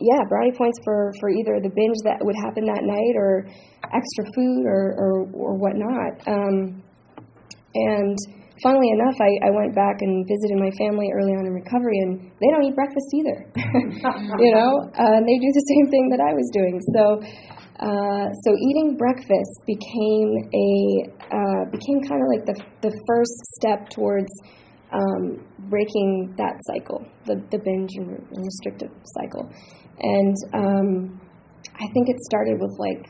yeah, 0.00 0.24
brownie 0.28 0.56
points 0.56 0.78
for 0.84 1.12
for 1.20 1.30
either 1.30 1.60
the 1.60 1.70
binge 1.70 2.00
that 2.04 2.18
would 2.20 2.36
happen 2.42 2.64
that 2.66 2.82
night 2.82 3.14
or 3.16 3.46
extra 3.92 4.24
food 4.34 4.64
or 4.66 4.96
or, 4.96 5.12
or 5.32 5.52
whatnot. 5.60 6.12
Um, 6.26 6.82
and 7.74 8.18
funnily 8.62 8.90
enough, 8.90 9.14
I, 9.20 9.46
I 9.46 9.50
went 9.54 9.74
back 9.74 10.02
and 10.02 10.26
visited 10.26 10.58
my 10.58 10.72
family 10.74 11.06
early 11.14 11.32
on 11.38 11.46
in 11.46 11.52
recovery, 11.54 11.98
and 12.02 12.32
they 12.40 12.48
don't 12.50 12.64
eat 12.64 12.74
breakfast 12.74 13.08
either. 13.14 13.38
you 14.42 14.52
know, 14.52 14.90
uh, 14.98 15.20
they 15.22 15.36
do 15.38 15.50
the 15.54 15.66
same 15.70 15.86
thing 15.92 16.10
that 16.10 16.20
I 16.24 16.32
was 16.34 16.48
doing. 16.50 16.80
So 16.96 17.22
uh, 17.80 18.28
so 18.44 18.50
eating 18.60 18.94
breakfast 18.98 19.64
became 19.64 20.36
a 20.52 20.70
uh, 21.32 21.64
became 21.72 22.00
kind 22.04 22.20
of 22.20 22.28
like 22.28 22.44
the 22.44 22.56
the 22.82 22.92
first 23.08 23.32
step 23.56 23.88
towards 23.88 24.28
um, 24.92 25.40
breaking 25.70 26.34
that 26.36 26.60
cycle, 26.68 27.06
the 27.24 27.36
the 27.50 27.58
binge 27.58 27.90
and 27.96 28.20
restrictive 28.36 28.90
cycle, 29.16 29.48
and 30.00 30.36
um, 30.54 31.20
I 31.64 31.86
think 31.92 32.08
it 32.08 32.20
started 32.20 32.60
with 32.60 32.74
like 32.78 33.06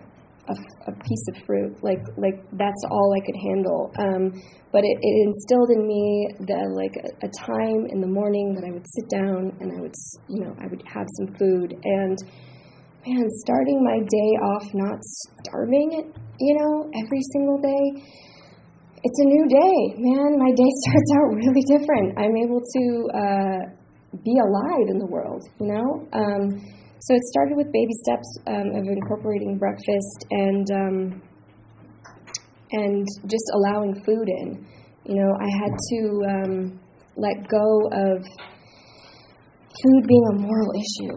a, 0.49 0.91
a, 0.91 0.95
piece 1.05 1.25
of 1.35 1.45
fruit, 1.47 1.77
like 1.83 2.03
like 2.17 2.43
that's 2.53 2.83
all 2.91 3.15
I 3.15 3.25
could 3.25 3.37
handle. 3.37 3.93
Um, 3.99 4.33
but 4.73 4.83
it, 4.85 4.99
it, 5.01 5.27
instilled 5.27 5.71
in 5.71 5.87
me 5.87 6.29
the 6.41 6.61
like 6.75 6.95
a, 6.99 7.27
a 7.27 7.31
time 7.31 7.87
in 7.91 8.01
the 8.01 8.09
morning 8.09 8.55
that 8.55 8.65
I 8.67 8.73
would 8.73 8.87
sit 8.87 9.09
down 9.11 9.57
and 9.61 9.73
I 9.77 9.81
would 9.81 9.95
you 10.29 10.45
know 10.45 10.55
I 10.59 10.67
would 10.67 10.83
have 10.87 11.07
some 11.19 11.35
food 11.39 11.75
and 11.85 12.19
man, 13.07 13.25
starting 13.47 13.83
my 13.83 13.99
day 13.99 14.31
off 14.53 14.67
not 14.75 14.99
starving, 15.45 16.13
you 16.39 16.55
know, 16.59 16.91
every 17.01 17.23
single 17.33 17.59
day, 17.59 18.05
it's 19.03 19.19
a 19.19 19.25
new 19.25 19.49
day, 19.49 19.77
man. 19.97 20.39
My 20.39 20.53
day 20.53 20.71
starts 20.85 21.11
out 21.17 21.29
really 21.37 21.65
different. 21.67 22.19
I'm 22.19 22.37
able 22.37 22.61
to 22.61 22.85
uh, 23.15 23.61
be 24.25 24.37
alive 24.37 24.87
in 24.89 24.99
the 24.99 25.07
world, 25.09 25.43
you 25.59 25.67
know? 25.73 26.07
Um, 26.13 26.80
so 27.01 27.15
it 27.15 27.23
started 27.33 27.57
with 27.57 27.73
baby 27.73 27.93
steps 28.05 28.29
um, 28.47 28.77
of 28.77 28.85
incorporating 28.85 29.57
breakfast 29.57 30.27
and 30.31 30.67
um, 30.71 31.23
and 32.73 33.07
just 33.27 33.45
allowing 33.55 33.95
food 34.05 34.29
in. 34.29 34.67
You 35.05 35.17
know, 35.17 35.33
I 35.41 35.49
had 35.49 35.73
to 35.73 36.01
um, 36.29 36.81
let 37.17 37.49
go 37.49 37.89
of 37.89 38.23
food 39.83 40.03
being 40.07 40.27
a 40.29 40.37
moral 40.41 40.71
issue 40.77 41.17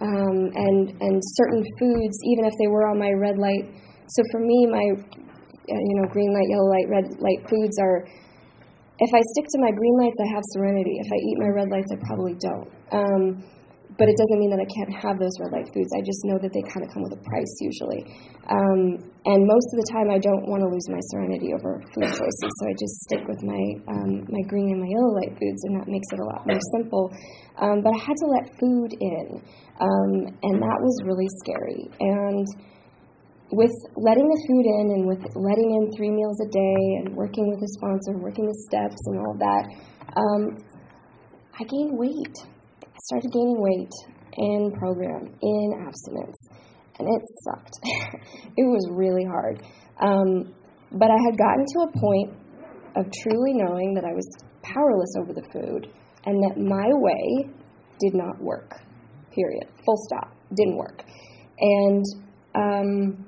um, 0.00 0.38
and 0.54 0.94
and 1.00 1.22
certain 1.34 1.64
foods, 1.78 2.16
even 2.24 2.44
if 2.46 2.54
they 2.60 2.68
were 2.68 2.86
on 2.86 2.98
my 2.98 3.10
red 3.10 3.38
light. 3.38 3.66
So 4.08 4.22
for 4.30 4.40
me, 4.40 4.66
my 4.70 4.86
uh, 4.86 5.82
you 5.82 5.94
know 5.98 6.08
green 6.12 6.32
light, 6.32 6.46
yellow 6.48 6.70
light, 6.70 6.88
red 6.88 7.06
light 7.18 7.42
foods 7.50 7.78
are. 7.80 8.06
If 9.00 9.14
I 9.14 9.22
stick 9.22 9.46
to 9.54 9.58
my 9.62 9.70
green 9.70 9.96
lights, 9.98 10.18
I 10.18 10.34
have 10.34 10.42
serenity. 10.54 10.98
If 10.98 11.06
I 11.06 11.18
eat 11.22 11.38
my 11.38 11.50
red 11.54 11.68
lights, 11.70 11.86
I 11.94 11.98
probably 12.06 12.34
don't. 12.34 13.57
But 13.98 14.06
it 14.06 14.14
doesn't 14.14 14.38
mean 14.38 14.54
that 14.54 14.62
I 14.62 14.68
can't 14.70 14.94
have 15.02 15.18
those 15.18 15.34
red 15.42 15.50
light 15.50 15.66
foods. 15.74 15.90
I 15.90 16.06
just 16.06 16.22
know 16.22 16.38
that 16.38 16.54
they 16.54 16.62
kind 16.70 16.86
of 16.86 16.88
come 16.94 17.02
with 17.02 17.18
a 17.18 17.22
price 17.26 17.50
usually. 17.58 18.06
Um, 18.46 19.02
and 19.26 19.42
most 19.42 19.68
of 19.74 19.76
the 19.82 19.88
time, 19.90 20.06
I 20.08 20.22
don't 20.22 20.46
want 20.46 20.62
to 20.62 20.70
lose 20.70 20.86
my 20.86 21.02
serenity 21.10 21.50
over 21.50 21.82
food 21.92 22.06
choices, 22.06 22.50
so 22.54 22.62
I 22.70 22.74
just 22.78 22.94
stick 23.10 23.26
with 23.26 23.42
my 23.42 23.62
um, 23.90 24.22
my 24.30 24.42
green 24.46 24.70
and 24.70 24.80
my 24.80 24.86
yellow 24.86 25.12
light 25.18 25.34
foods, 25.34 25.60
and 25.66 25.82
that 25.82 25.90
makes 25.90 26.06
it 26.14 26.22
a 26.22 26.26
lot 26.30 26.46
more 26.46 26.62
simple. 26.78 27.10
Um, 27.58 27.82
but 27.82 27.90
I 27.90 27.98
had 27.98 28.14
to 28.22 28.26
let 28.30 28.46
food 28.62 28.94
in. 28.94 29.42
Um, 29.80 30.26
and 30.42 30.62
that 30.62 30.78
was 30.78 30.94
really 31.04 31.28
scary. 31.42 31.90
And 32.00 32.46
with 33.50 33.72
letting 33.96 34.28
the 34.28 34.40
food 34.46 34.66
in 34.66 34.86
and 34.90 35.06
with 35.06 35.22
letting 35.34 35.70
in 35.70 35.96
three 35.96 36.10
meals 36.10 36.38
a 36.40 36.50
day 36.50 36.78
and 36.98 37.16
working 37.16 37.48
with 37.48 37.62
a 37.62 37.68
sponsor, 37.78 38.18
working 38.18 38.46
the 38.46 38.58
steps 38.68 38.98
and 39.06 39.18
all 39.18 39.36
that, 39.38 39.64
um, 40.16 40.64
I 41.58 41.64
gained 41.64 41.98
weight. 41.98 42.57
Started 43.08 43.32
gaining 43.32 43.60
weight 43.60 43.92
in 44.36 44.72
program, 44.78 45.34
in 45.40 45.86
abstinence. 45.86 46.36
And 46.98 47.08
it 47.08 47.22
sucked. 47.44 47.78
it 48.56 48.64
was 48.64 48.88
really 48.90 49.24
hard. 49.24 49.62
Um, 50.00 50.54
but 50.92 51.10
I 51.10 51.18
had 51.24 51.38
gotten 51.38 51.64
to 51.64 51.80
a 51.88 51.98
point 51.98 52.32
of 52.96 53.06
truly 53.22 53.52
knowing 53.54 53.94
that 53.94 54.04
I 54.04 54.12
was 54.12 54.28
powerless 54.62 55.14
over 55.20 55.32
the 55.32 55.46
food 55.52 55.88
and 56.26 56.42
that 56.42 56.58
my 56.58 56.88
way 56.92 57.50
did 58.00 58.14
not 58.14 58.40
work 58.40 58.74
period, 59.38 59.68
full 59.84 59.96
stop. 60.08 60.34
Didn't 60.54 60.76
work. 60.76 61.04
And 61.60 62.04
um, 62.54 63.26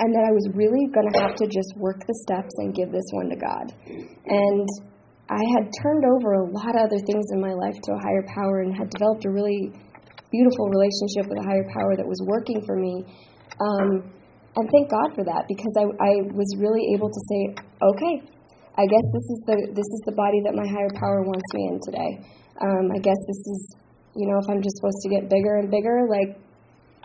and 0.00 0.14
that 0.14 0.24
I 0.28 0.32
was 0.32 0.48
really 0.54 0.86
going 0.92 1.10
to 1.12 1.20
have 1.20 1.34
to 1.36 1.46
just 1.46 1.74
work 1.76 2.00
the 2.06 2.14
steps 2.26 2.54
and 2.58 2.74
give 2.74 2.92
this 2.92 3.08
one 3.12 3.30
to 3.30 3.36
God. 3.36 3.72
And 4.26 4.68
I 5.28 5.42
had 5.56 5.68
turned 5.82 6.04
over 6.04 6.40
a 6.40 6.44
lot 6.48 6.72
of 6.72 6.88
other 6.88 7.00
things 7.04 7.28
in 7.32 7.40
my 7.40 7.52
life 7.52 7.76
to 7.76 7.90
a 7.92 8.00
higher 8.00 8.24
power 8.32 8.64
and 8.64 8.72
had 8.72 8.88
developed 8.90 9.24
a 9.24 9.30
really 9.30 9.72
beautiful 10.32 10.68
relationship 10.68 11.28
with 11.28 11.38
a 11.40 11.46
higher 11.46 11.68
power 11.72 11.96
that 11.96 12.08
was 12.08 12.20
working 12.24 12.64
for 12.64 12.76
me. 12.76 13.04
Um, 13.60 14.08
and 14.56 14.64
thank 14.72 14.88
God 14.90 15.12
for 15.14 15.24
that 15.24 15.44
because 15.48 15.74
I, 15.76 15.84
I 16.00 16.12
was 16.32 16.48
really 16.56 16.96
able 16.96 17.12
to 17.12 17.20
say, 17.28 17.40
okay, 17.80 18.14
I 18.78 18.84
guess 18.86 19.06
this 19.12 19.26
is 19.34 19.40
the 19.44 19.56
this 19.74 19.88
is 19.90 20.00
the 20.06 20.14
body 20.14 20.40
that 20.46 20.54
my 20.54 20.64
higher 20.64 20.92
power 20.96 21.26
wants 21.26 21.48
me 21.52 21.62
in 21.66 21.76
today. 21.82 22.10
Um, 22.62 22.84
I 22.94 22.98
guess 23.02 23.18
this 23.26 23.42
is 23.52 23.60
you 24.16 24.26
know, 24.26 24.38
if 24.42 24.50
I'm 24.50 24.62
just 24.62 24.76
supposed 24.82 24.98
to 25.06 25.08
get 25.14 25.30
bigger 25.30 25.62
and 25.62 25.70
bigger, 25.70 26.08
like 26.10 26.34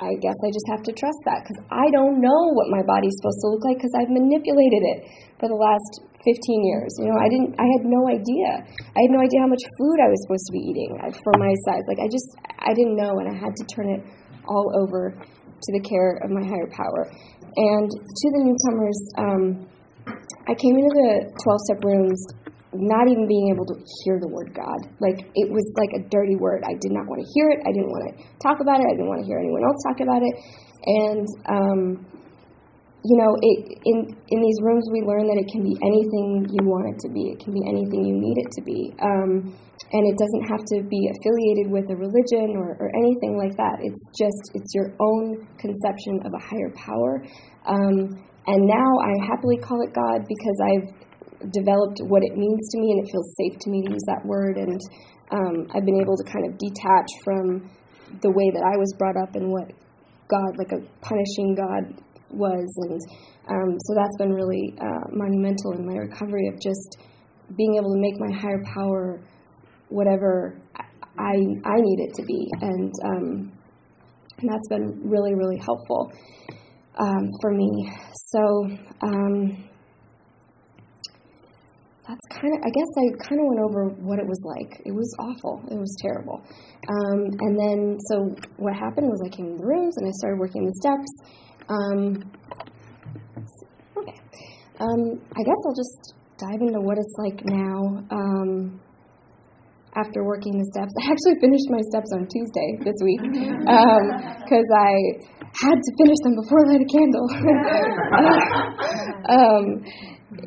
I 0.02 0.18
guess 0.18 0.38
I 0.42 0.50
just 0.50 0.66
have 0.74 0.82
to 0.90 0.94
trust 0.94 1.22
that 1.30 1.46
because 1.46 1.62
I 1.70 1.86
don't 1.94 2.18
know 2.18 2.42
what 2.58 2.74
my 2.74 2.82
body's 2.82 3.14
supposed 3.22 3.42
to 3.46 3.48
look 3.54 3.64
like 3.66 3.78
because 3.78 3.94
I've 3.94 4.10
manipulated 4.10 4.82
it 4.82 5.00
for 5.38 5.46
the 5.46 5.60
last 5.60 6.02
15 6.26 6.64
years. 6.64 6.92
You 7.00 7.12
know, 7.12 7.20
I 7.20 7.28
didn't, 7.28 7.56
I 7.60 7.68
had 7.68 7.84
no 7.84 8.08
idea. 8.08 8.50
I 8.66 9.00
had 9.04 9.12
no 9.12 9.22
idea 9.22 9.40
how 9.44 9.52
much 9.52 9.64
food 9.80 9.98
I 10.00 10.08
was 10.08 10.20
supposed 10.26 10.46
to 10.48 10.54
be 10.56 10.64
eating 10.64 10.92
uh, 11.00 11.12
for 11.24 11.34
my 11.38 11.52
size. 11.68 11.84
Like 11.88 12.00
I 12.00 12.08
just, 12.08 12.28
I 12.64 12.72
didn't 12.74 12.96
know, 12.96 13.20
and 13.20 13.28
I 13.28 13.36
had 13.36 13.56
to 13.56 13.64
turn 13.70 13.92
it 13.92 14.02
all 14.48 14.72
over 14.84 15.12
to 15.16 15.70
the 15.72 15.84
care 15.84 16.20
of 16.24 16.30
my 16.32 16.44
higher 16.44 16.68
power. 16.72 17.08
And 17.56 17.90
to 17.90 18.28
the 18.34 18.42
newcomers, 18.44 19.00
um, 19.20 19.44
I 20.50 20.54
came 20.56 20.76
into 20.76 20.92
the 20.92 21.32
12 21.32 21.60
step 21.70 21.80
rooms 21.84 22.20
not 22.74 23.06
even 23.08 23.28
being 23.28 23.54
able 23.54 23.66
to 23.70 23.78
hear 24.04 24.18
the 24.18 24.28
word 24.28 24.50
God. 24.54 24.82
Like 24.98 25.30
it 25.38 25.48
was 25.50 25.64
like 25.78 25.94
a 25.94 26.02
dirty 26.10 26.36
word. 26.36 26.66
I 26.66 26.74
did 26.82 26.90
not 26.90 27.06
want 27.06 27.22
to 27.22 27.28
hear 27.38 27.54
it. 27.54 27.62
I 27.62 27.72
didn't 27.72 27.94
want 27.94 28.10
to 28.10 28.14
talk 28.42 28.60
about 28.60 28.82
it. 28.82 28.88
I 28.90 28.98
didn't 28.98 29.08
want 29.08 29.22
to 29.22 29.28
hear 29.30 29.38
anyone 29.38 29.62
else 29.62 29.78
talk 29.86 30.02
about 30.02 30.22
it. 30.26 30.34
And 30.84 31.26
um, 31.48 31.80
you 33.04 33.20
know, 33.20 33.36
it, 33.36 33.84
in 33.84 33.98
in 34.32 34.40
these 34.40 34.60
rooms 34.64 34.88
we 34.92 35.04
learn 35.04 35.28
that 35.28 35.36
it 35.36 35.52
can 35.52 35.60
be 35.60 35.76
anything 35.84 36.48
you 36.48 36.64
want 36.64 36.88
it 36.88 36.98
to 37.04 37.10
be. 37.12 37.36
It 37.36 37.40
can 37.44 37.52
be 37.52 37.64
anything 37.68 38.00
you 38.08 38.16
need 38.16 38.40
it 38.40 38.50
to 38.56 38.62
be. 38.64 38.96
Um, 39.04 39.52
and 39.92 40.04
it 40.08 40.16
doesn't 40.16 40.46
have 40.48 40.64
to 40.72 40.88
be 40.88 41.12
affiliated 41.12 41.68
with 41.68 41.92
a 41.92 41.98
religion 42.00 42.56
or, 42.56 42.80
or 42.80 42.88
anything 42.96 43.36
like 43.36 43.60
that. 43.60 43.84
It's 43.84 44.00
just 44.16 44.56
it's 44.56 44.72
your 44.72 44.96
own 45.04 45.44
conception 45.60 46.24
of 46.24 46.32
a 46.32 46.42
higher 46.42 46.72
power. 46.80 47.20
Um, 47.68 48.24
and 48.48 48.60
now 48.68 48.90
I 49.04 49.12
happily 49.28 49.60
call 49.60 49.84
it 49.84 49.92
God 49.92 50.24
because 50.24 50.58
I've 50.64 50.88
developed 51.52 52.00
what 52.08 52.24
it 52.24 52.40
means 52.40 52.64
to 52.72 52.80
me, 52.80 52.96
and 52.96 53.00
it 53.04 53.12
feels 53.12 53.28
safe 53.36 53.60
to 53.60 53.70
me 53.70 53.84
to 53.84 53.92
use 53.92 54.04
that 54.08 54.24
word. 54.24 54.56
And 54.56 54.80
um, 55.32 55.68
I've 55.76 55.84
been 55.84 56.00
able 56.00 56.16
to 56.16 56.24
kind 56.24 56.48
of 56.48 56.56
detach 56.56 57.10
from 57.24 57.68
the 58.22 58.32
way 58.32 58.48
that 58.56 58.64
I 58.64 58.80
was 58.80 58.94
brought 58.98 59.18
up 59.18 59.36
and 59.36 59.52
what 59.52 59.72
God, 60.28 60.58
like 60.58 60.72
a 60.72 60.82
punishing 61.04 61.56
God, 61.56 62.03
was. 62.34 62.68
And 62.90 63.00
um, 63.50 63.78
so 63.80 63.96
that's 63.96 64.18
been 64.18 64.34
really 64.34 64.74
uh, 64.80 65.08
monumental 65.12 65.74
in 65.74 65.86
my 65.86 65.94
recovery 65.94 66.48
of 66.48 66.60
just 66.62 66.98
being 67.58 67.76
able 67.76 67.94
to 67.94 68.00
make 68.00 68.20
my 68.20 68.32
higher 68.36 68.64
power 68.74 69.22
whatever 69.90 70.60
I 71.20 71.36
I 71.66 71.78
need 71.78 72.00
it 72.00 72.14
to 72.16 72.24
be, 72.26 72.50
and 72.62 72.92
um, 73.06 73.52
and 74.40 74.50
that's 74.50 74.68
been 74.70 75.02
really 75.04 75.36
really 75.36 75.58
helpful 75.58 76.12
um, 76.98 77.30
for 77.42 77.52
me. 77.52 77.92
So. 78.32 78.42
Um, 79.02 79.70
that's 82.04 82.28
kind 82.36 82.52
of, 82.52 82.60
I 82.60 82.68
guess 82.68 82.92
I 83.00 83.06
kind 83.24 83.40
of 83.40 83.48
went 83.48 83.62
over 83.64 83.96
what 84.04 84.20
it 84.20 84.28
was 84.28 84.44
like. 84.44 84.82
It 84.84 84.92
was 84.92 85.08
awful. 85.24 85.64
It 85.72 85.80
was 85.80 85.96
terrible. 86.04 86.44
Um, 86.92 87.32
and 87.40 87.56
then, 87.56 87.98
so 88.12 88.36
what 88.58 88.76
happened 88.76 89.08
was 89.08 89.24
I 89.24 89.32
came 89.32 89.56
in 89.56 89.58
the 89.58 89.66
rooms 89.66 89.96
and 89.96 90.08
I 90.08 90.12
started 90.20 90.38
working 90.38 90.68
the 90.68 90.76
steps. 90.84 91.08
Um, 91.70 92.32
okay. 93.98 94.20
Um, 94.80 95.22
I 95.32 95.42
guess 95.44 95.60
I'll 95.66 95.76
just 95.76 96.14
dive 96.38 96.62
into 96.62 96.82
what 96.82 96.98
it's 96.98 97.16
like 97.18 97.46
now 97.46 98.04
um, 98.12 98.80
after 99.96 100.24
working 100.26 100.58
the 100.58 100.66
steps. 100.74 100.92
I 101.02 101.12
actually 101.12 101.40
finished 101.40 101.70
my 101.70 101.82
steps 101.90 102.10
on 102.14 102.28
Tuesday 102.28 102.78
this 102.84 102.98
week 103.04 103.22
because 103.22 104.70
um, 104.70 104.82
I 104.82 104.94
had 105.64 105.78
to 105.78 105.92
finish 106.02 106.20
them 106.24 106.36
before 106.36 106.66
I 106.66 106.74
light 106.74 106.82
a 106.82 106.90
candle. 106.90 107.28
um, 109.38 109.66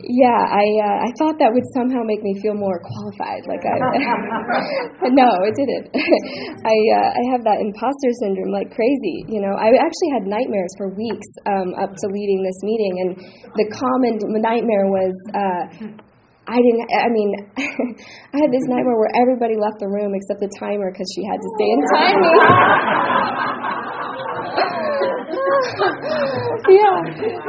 yeah, 0.06 0.42
I 0.46 0.66
uh, 0.82 1.06
I 1.06 1.10
thought 1.18 1.36
that 1.38 1.50
would 1.50 1.66
somehow 1.74 2.02
make 2.02 2.22
me 2.22 2.34
feel 2.42 2.54
more 2.54 2.78
qualified. 2.78 3.46
Like 3.46 3.64
I, 3.66 3.76
no, 5.12 5.28
it 5.46 5.54
didn't. 5.54 5.90
I 6.66 6.76
uh, 6.94 7.10
I 7.14 7.22
have 7.34 7.42
that 7.46 7.58
imposter 7.62 8.10
syndrome 8.22 8.50
like 8.54 8.70
crazy. 8.74 9.26
You 9.26 9.42
know, 9.42 9.54
I 9.54 9.74
actually 9.78 10.10
had 10.14 10.26
nightmares 10.26 10.72
for 10.78 10.94
weeks 10.94 11.28
um, 11.46 11.74
up 11.78 11.90
to 11.94 12.06
leading 12.10 12.40
this 12.42 12.58
meeting, 12.62 12.94
and 13.02 13.10
the 13.54 13.66
common 13.74 14.18
nightmare 14.40 14.86
was. 14.90 15.14
Uh, 15.34 15.64
I 16.46 16.62
didn't. 16.62 16.86
I 16.94 17.10
mean, 17.10 17.34
I 18.34 18.38
had 18.38 18.54
this 18.54 18.62
nightmare 18.70 18.94
where 18.94 19.10
everybody 19.18 19.58
left 19.58 19.82
the 19.82 19.90
room 19.90 20.14
except 20.14 20.38
the 20.38 20.46
timer 20.62 20.94
because 20.94 21.10
she 21.10 21.26
had 21.26 21.42
to 21.42 21.48
stay 21.58 21.70
and 21.74 21.82
time 21.90 22.22
me. 22.22 22.30
yeah. 26.80 26.96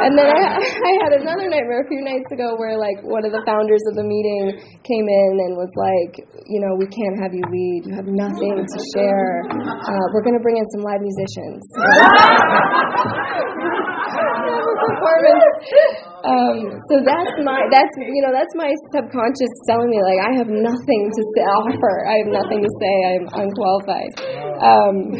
And 0.03 0.13
then 0.17 0.27
I, 0.27 0.39
I 0.61 0.91
had 1.03 1.11
another 1.19 1.47
nightmare 1.49 1.83
a 1.83 1.89
few 1.89 2.01
nights 2.03 2.29
ago 2.31 2.55
where 2.57 2.77
like 2.77 3.01
one 3.03 3.25
of 3.25 3.31
the 3.31 3.43
founders 3.45 3.81
of 3.91 3.95
the 3.95 4.05
meeting 4.05 4.57
came 4.83 5.07
in 5.07 5.31
and 5.47 5.57
was 5.57 5.71
like, 5.75 6.23
you 6.47 6.59
know, 6.61 6.75
we 6.75 6.87
can't 6.87 7.17
have 7.21 7.33
you 7.33 7.43
lead. 7.47 7.81
You 7.87 7.93
have 7.95 8.09
nothing 8.09 8.55
to 8.63 8.79
share. 8.95 9.43
Uh, 9.51 10.05
we're 10.13 10.23
going 10.23 10.37
to 10.37 10.43
bring 10.43 10.57
in 10.57 10.67
some 10.75 10.83
live 10.83 11.01
musicians. 11.01 11.63
performance. 14.77 15.43
Um, 16.17 16.73
so 16.89 16.99
that's 17.05 17.37
my 17.45 17.61
that's 17.71 17.93
you 17.95 18.25
know 18.25 18.33
that's 18.33 18.51
my 18.57 18.73
subconscious 18.91 19.53
telling 19.69 19.87
me 19.87 20.01
like 20.01 20.17
I 20.27 20.35
have 20.35 20.49
nothing 20.49 21.11
to 21.13 21.21
say, 21.37 21.43
offer. 21.45 22.03
I 22.09 22.17
have 22.25 22.31
nothing 22.33 22.59
to 22.59 22.71
say. 22.81 22.93
I'm 23.05 23.25
unqualified. 23.37 24.11
Um, 24.59 25.13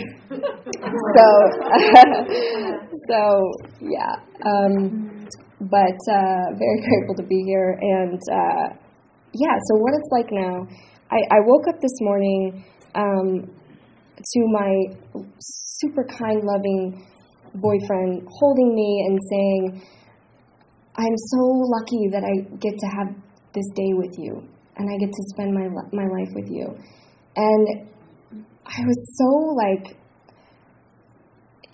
so 1.16 1.26
so 3.10 3.54
yeah. 3.82 4.16
Um, 4.46 5.28
but 5.60 5.98
uh, 6.12 6.54
very 6.54 6.80
grateful 6.86 7.16
to 7.18 7.24
be 7.24 7.44
here 7.46 7.78
and 7.80 8.20
uh, 8.32 8.76
yeah. 9.34 9.56
So 9.68 9.80
what 9.80 9.94
it's 9.96 10.10
like 10.12 10.32
now. 10.32 10.68
I, 11.10 11.20
I 11.32 11.40
woke 11.46 11.68
up 11.70 11.80
this 11.80 11.98
morning 12.02 12.66
um, 12.96 13.50
to 14.18 14.40
my 14.52 14.74
super 15.40 16.04
kind, 16.04 16.42
loving 16.44 17.08
boyfriend 17.56 18.28
holding 18.30 18.76
me 18.76 19.06
and 19.08 19.20
saying, 19.30 19.82
I'm 20.98 21.16
so 21.16 21.44
lucky 21.46 22.10
that 22.12 22.24
I 22.26 22.58
get 22.58 22.78
to 22.78 22.88
have 22.88 23.16
this 23.54 23.66
day 23.76 23.94
with 23.94 24.16
you 24.18 24.44
and 24.76 24.90
I 24.90 24.98
get 24.98 25.12
to 25.12 25.24
spend 25.30 25.54
my, 25.54 25.68
my 25.94 26.06
life 26.06 26.30
with 26.36 26.50
you. 26.50 26.76
And 27.36 27.88
I 28.66 28.82
was 28.82 29.00
so 29.16 29.30
like 29.56 29.98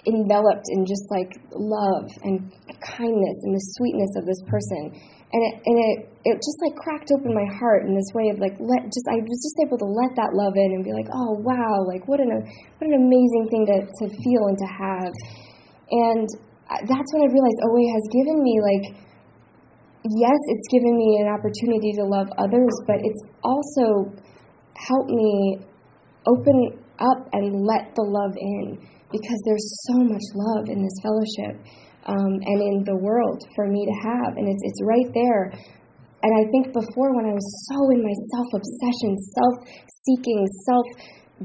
enveloped 0.05 0.67
in 0.69 0.85
just 0.85 1.07
like 1.11 1.39
love 1.55 2.11
and 2.23 2.51
kindness 2.83 3.37
and 3.43 3.55
the 3.55 3.63
sweetness 3.79 4.13
of 4.19 4.25
this 4.25 4.41
person. 4.47 4.91
And 5.33 5.41
it, 5.49 5.53
and 5.65 5.77
it, 5.81 5.97
it 6.29 6.35
just 6.37 6.59
like 6.61 6.77
cracked 6.77 7.09
open 7.09 7.33
my 7.33 7.49
heart 7.57 7.89
in 7.89 7.97
this 7.97 8.13
way 8.13 8.29
of 8.29 8.37
like 8.37 8.53
let 8.61 8.85
just 8.85 9.07
I 9.09 9.17
was 9.17 9.39
just 9.41 9.57
able 9.65 9.81
to 9.81 9.89
let 9.89 10.13
that 10.21 10.37
love 10.37 10.53
in 10.53 10.77
and 10.77 10.85
be 10.85 10.93
like 10.93 11.09
oh 11.09 11.41
wow 11.41 11.81
like 11.89 12.05
what 12.05 12.21
an 12.21 12.29
what 12.29 12.85
an 12.85 12.93
amazing 12.93 13.49
thing 13.49 13.65
to 13.65 13.77
to 13.81 14.05
feel 14.13 14.45
and 14.45 14.57
to 14.61 14.69
have 14.69 15.13
and 15.89 16.29
that's 16.69 17.09
when 17.13 17.21
I 17.21 17.29
realized 17.29 17.59
oh, 17.63 17.75
OA 17.75 17.83
has 17.93 18.05
given 18.09 18.37
me, 18.41 18.55
like, 18.63 18.85
yes, 20.09 20.39
it's 20.49 20.67
given 20.71 20.97
me 20.97 21.21
an 21.21 21.29
opportunity 21.29 21.93
to 21.99 22.03
love 22.03 22.27
others, 22.37 22.73
but 22.87 22.97
it's 23.03 23.23
also 23.43 24.09
helped 24.75 25.11
me 25.11 25.59
open 26.25 26.79
up 26.99 27.29
and 27.33 27.65
let 27.65 27.93
the 27.95 28.05
love 28.05 28.33
in 28.37 28.79
because 29.13 29.39
there's 29.45 29.69
so 29.87 29.97
much 30.01 30.25
love 30.33 30.65
in 30.73 30.81
this 30.81 30.97
fellowship 31.05 31.55
um, 32.09 32.33
and 32.41 32.59
in 32.59 32.77
the 32.83 32.97
world 32.97 33.39
for 33.55 33.69
me 33.69 33.85
to 33.85 33.95
have. 34.09 34.35
And 34.35 34.49
it's, 34.49 34.63
it's 34.65 34.81
right 34.83 35.09
there. 35.13 35.53
And 36.23 36.31
I 36.33 36.43
think 36.51 36.73
before, 36.73 37.13
when 37.15 37.29
I 37.29 37.35
was 37.35 37.47
so 37.69 37.77
in 37.93 38.01
my 38.01 38.15
self 38.33 38.49
obsession, 38.57 39.11
self 39.37 39.55
seeking, 40.07 40.39
self 40.65 40.87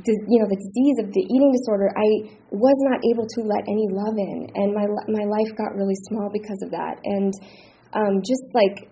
you 0.07 0.38
know, 0.38 0.46
the 0.46 0.61
disease 0.61 0.96
of 1.02 1.11
the 1.11 1.24
eating 1.26 1.50
disorder, 1.50 1.90
I 1.90 2.31
was 2.54 2.78
not 2.87 3.02
able 3.11 3.26
to 3.26 3.40
let 3.42 3.66
any 3.66 3.88
love 3.90 4.14
in, 4.14 4.46
and 4.54 4.70
my 4.70 4.87
my 5.11 5.26
life 5.26 5.50
got 5.59 5.74
really 5.74 5.96
small 6.07 6.31
because 6.31 6.61
of 6.62 6.70
that. 6.70 7.02
And 7.02 7.33
um, 7.96 8.22
just 8.22 8.44
like 8.54 8.87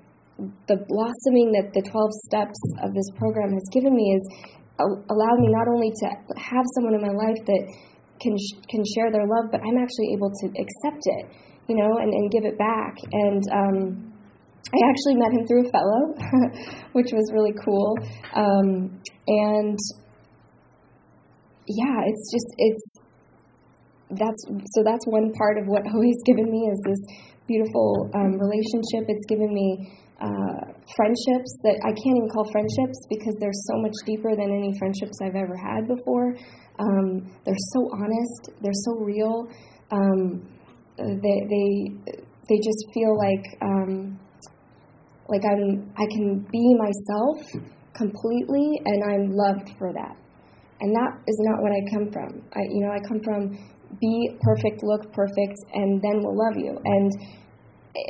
the 0.66 0.82
blossoming 0.88 1.52
that 1.56 1.72
the 1.72 1.80
12 1.80 2.12
steps 2.28 2.58
of 2.82 2.92
this 2.92 3.08
program 3.16 3.52
has 3.52 3.64
given 3.72 3.94
me 3.94 4.12
is 4.12 4.24
allowed 4.80 5.40
me 5.40 5.48
not 5.48 5.68
only 5.68 5.88
to 5.88 6.06
have 6.36 6.64
someone 6.76 6.92
in 6.92 7.00
my 7.00 7.14
life 7.14 7.40
that 7.48 7.62
can 8.20 8.36
can 8.68 8.82
share 8.94 9.10
their 9.10 9.26
love, 9.26 9.50
but 9.50 9.60
I'm 9.60 9.78
actually 9.78 10.12
able 10.14 10.30
to 10.30 10.46
accept 10.56 11.02
it, 11.04 11.24
you 11.68 11.76
know, 11.76 11.98
and, 11.98 12.12
and 12.12 12.30
give 12.30 12.44
it 12.44 12.58
back. 12.58 12.94
And 13.12 13.42
um, 13.52 14.12
I 14.74 14.78
actually 14.88 15.14
met 15.14 15.32
him 15.32 15.46
through 15.46 15.68
a 15.68 15.70
fellow, 15.70 16.14
which 16.92 17.12
was 17.12 17.30
really 17.32 17.54
cool. 17.64 17.96
Um, 18.34 19.00
and 19.26 19.78
yeah, 21.68 22.02
it's 22.06 22.30
just 22.32 22.50
it's 22.58 22.84
that's 24.10 24.42
so 24.74 24.82
that's 24.84 25.06
one 25.06 25.32
part 25.32 25.58
of 25.58 25.66
what 25.66 25.82
OA's 25.94 26.22
given 26.24 26.50
me 26.50 26.70
is 26.70 26.80
this 26.86 27.02
beautiful 27.46 28.10
um, 28.14 28.38
relationship. 28.38 29.06
It's 29.08 29.26
given 29.26 29.52
me 29.52 29.92
uh, 30.20 30.72
friendships 30.96 31.50
that 31.62 31.76
I 31.84 31.92
can't 31.92 32.16
even 32.16 32.30
call 32.32 32.48
friendships 32.50 32.98
because 33.08 33.34
they're 33.40 33.60
so 33.68 33.76
much 33.82 33.94
deeper 34.04 34.34
than 34.34 34.48
any 34.50 34.72
friendships 34.78 35.18
I've 35.22 35.36
ever 35.36 35.56
had 35.56 35.88
before. 35.88 36.36
Um, 36.78 37.30
they're 37.44 37.64
so 37.72 37.90
honest. 37.92 38.42
They're 38.62 38.80
so 38.86 38.92
real. 39.00 39.48
Um, 39.90 40.48
they 40.96 41.38
they 41.48 41.68
they 42.48 42.58
just 42.64 42.82
feel 42.94 43.16
like 43.16 43.44
um, 43.62 44.18
like 45.28 45.44
I'm 45.44 45.92
I 45.96 46.06
can 46.10 46.46
be 46.50 46.64
myself 46.78 47.44
completely 47.92 48.80
and 48.84 49.02
I'm 49.04 49.32
loved 49.32 49.72
for 49.78 49.92
that 49.92 50.16
and 50.80 50.94
that 50.94 51.12
is 51.26 51.38
not 51.40 51.62
what 51.62 51.72
I 51.72 51.80
come 51.92 52.12
from. 52.12 52.42
I, 52.52 52.60
you 52.68 52.84
know, 52.84 52.92
I 52.92 53.00
come 53.08 53.20
from 53.24 53.56
be 54.00 54.36
perfect, 54.42 54.82
look 54.82 55.12
perfect, 55.12 55.56
and 55.72 56.02
then 56.02 56.20
we'll 56.20 56.36
love 56.36 56.56
you. 56.56 56.76
And 56.84 57.10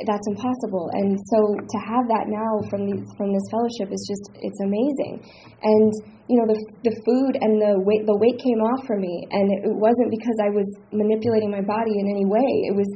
that's 0.05 0.27
impossible. 0.27 0.89
And 0.93 1.15
so 1.31 1.39
to 1.57 1.77
have 1.83 2.05
that 2.11 2.27
now 2.27 2.61
from 2.69 2.87
the, 2.87 2.95
from 3.15 3.31
this 3.33 3.45
fellowship 3.51 3.89
is 3.91 4.03
just 4.07 4.25
it's 4.39 4.61
amazing. 4.61 5.23
And 5.63 5.91
you 6.27 6.35
know 6.35 6.47
the 6.47 6.59
the 6.83 6.95
food 7.07 7.39
and 7.39 7.59
the 7.59 7.79
weight 7.79 8.03
the 8.03 8.17
weight 8.19 8.35
came 8.39 8.59
off 8.59 8.83
for 8.83 8.99
me, 8.99 9.27
and 9.31 9.47
it, 9.63 9.71
wasn't 9.71 10.11
because 10.11 10.37
I 10.43 10.51
was 10.51 10.67
manipulating 10.91 11.47
my 11.47 11.63
body 11.63 11.95
in 11.95 12.05
any 12.11 12.27
way. 12.27 12.51
It 12.67 12.75
was 12.75 12.89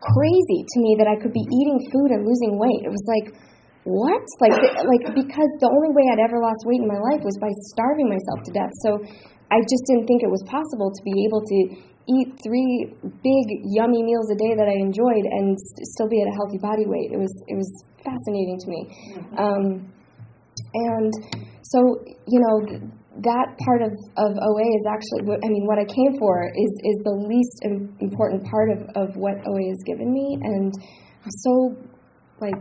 crazy 0.00 0.60
to 0.64 0.76
me 0.80 0.96
that 0.96 1.08
I 1.08 1.20
could 1.20 1.36
be 1.36 1.44
eating 1.44 1.78
food 1.92 2.08
and 2.16 2.24
losing 2.24 2.56
weight. 2.56 2.88
It 2.88 2.92
was 2.92 3.04
like 3.04 3.36
what? 3.84 4.24
Like 4.40 4.56
like 4.88 5.04
because 5.12 5.50
the 5.60 5.68
only 5.68 5.92
way 5.92 6.08
I'd 6.08 6.24
ever 6.24 6.40
lost 6.40 6.64
weight 6.64 6.80
in 6.80 6.88
my 6.88 7.00
life 7.00 7.20
was 7.20 7.36
by 7.36 7.52
starving 7.76 8.08
myself 8.08 8.48
to 8.48 8.52
death. 8.56 8.72
So 8.84 8.90
I 9.50 9.58
just 9.66 9.84
didn't 9.90 10.06
think 10.06 10.22
it 10.22 10.30
was 10.30 10.44
possible 10.46 10.94
to 10.94 11.02
be 11.02 11.14
able 11.26 11.42
to 11.42 11.58
eat 12.10 12.28
three 12.42 12.90
big 13.22 13.44
yummy 13.70 14.02
meals 14.02 14.26
a 14.30 14.36
day 14.36 14.52
that 14.58 14.66
I 14.66 14.76
enjoyed 14.82 15.24
and 15.30 15.54
st- 15.54 15.86
still 15.94 16.08
be 16.08 16.20
at 16.20 16.28
a 16.28 16.34
healthy 16.34 16.58
body 16.58 16.86
weight. 16.86 17.14
It 17.14 17.18
was 17.18 17.32
it 17.46 17.54
was 17.54 17.70
fascinating 18.02 18.58
to 18.58 18.66
me, 18.68 18.80
mm-hmm. 18.90 19.38
um, 19.38 19.64
and 20.74 21.12
so 21.62 21.78
you 22.26 22.40
know 22.42 22.54
th- 22.66 22.82
that 23.22 23.46
part 23.66 23.82
of, 23.82 23.92
of 24.16 24.30
OA 24.32 24.66
is 24.80 24.84
actually 24.88 25.28
what 25.28 25.38
I 25.44 25.48
mean. 25.48 25.66
What 25.66 25.78
I 25.78 25.86
came 25.86 26.18
for 26.18 26.50
is 26.50 26.72
is 26.82 26.96
the 27.04 27.16
least 27.28 27.62
important 28.00 28.44
part 28.44 28.70
of, 28.70 28.80
of 28.96 29.16
what 29.16 29.38
OA 29.46 29.62
has 29.70 29.80
given 29.86 30.12
me, 30.12 30.38
and 30.42 30.74
I'm 31.24 31.34
so 31.46 31.76
like 32.40 32.56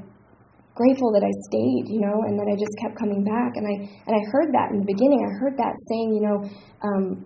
grateful 0.75 1.11
that 1.11 1.23
I 1.27 1.33
stayed, 1.51 1.91
you 1.91 1.99
know, 1.99 2.23
and 2.23 2.39
that 2.39 2.47
I 2.47 2.55
just 2.55 2.71
kept 2.79 2.95
coming 2.95 3.23
back. 3.23 3.59
And 3.59 3.67
I 3.67 3.75
and 4.07 4.13
I 4.15 4.21
heard 4.31 4.55
that 4.55 4.71
in 4.71 4.79
the 4.79 4.87
beginning. 4.87 5.19
I 5.19 5.31
heard 5.39 5.55
that 5.59 5.75
saying, 5.91 6.15
you 6.15 6.23
know, 6.23 6.37
um, 6.83 7.25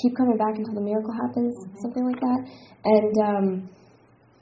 keep 0.00 0.16
coming 0.16 0.36
back 0.36 0.56
until 0.56 0.74
the 0.74 0.84
miracle 0.84 1.12
happens, 1.12 1.52
mm-hmm. 1.56 1.78
something 1.82 2.04
like 2.04 2.20
that. 2.20 2.40
And 2.84 3.14
um, 3.20 3.46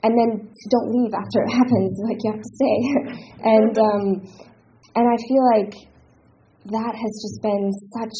and 0.03 0.13
then 0.17 0.31
don't 0.69 0.89
leave 0.89 1.13
after 1.13 1.43
it 1.45 1.51
happens. 1.51 1.91
Like 2.07 2.19
you 2.23 2.31
have 2.31 2.41
to 2.41 2.51
stay. 2.57 2.77
and 3.55 3.73
um, 3.77 4.05
and 4.95 5.05
I 5.07 5.17
feel 5.27 5.43
like 5.55 5.73
that 6.71 6.93
has 6.95 7.13
just 7.21 7.41
been 7.41 7.71
such. 7.97 8.17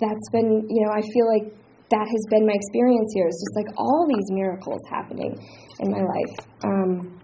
That's 0.00 0.28
been 0.32 0.66
you 0.68 0.84
know 0.84 0.92
I 0.92 1.02
feel 1.02 1.26
like 1.26 1.54
that 1.90 2.06
has 2.06 2.24
been 2.30 2.44
my 2.46 2.52
experience 2.52 3.10
here. 3.14 3.26
It's 3.28 3.40
just 3.40 3.56
like 3.56 3.70
all 3.78 4.06
these 4.08 4.28
miracles 4.30 4.80
happening 4.90 5.32
in 5.80 5.90
my 5.90 6.04
life. 6.04 6.34
Um, 6.64 7.17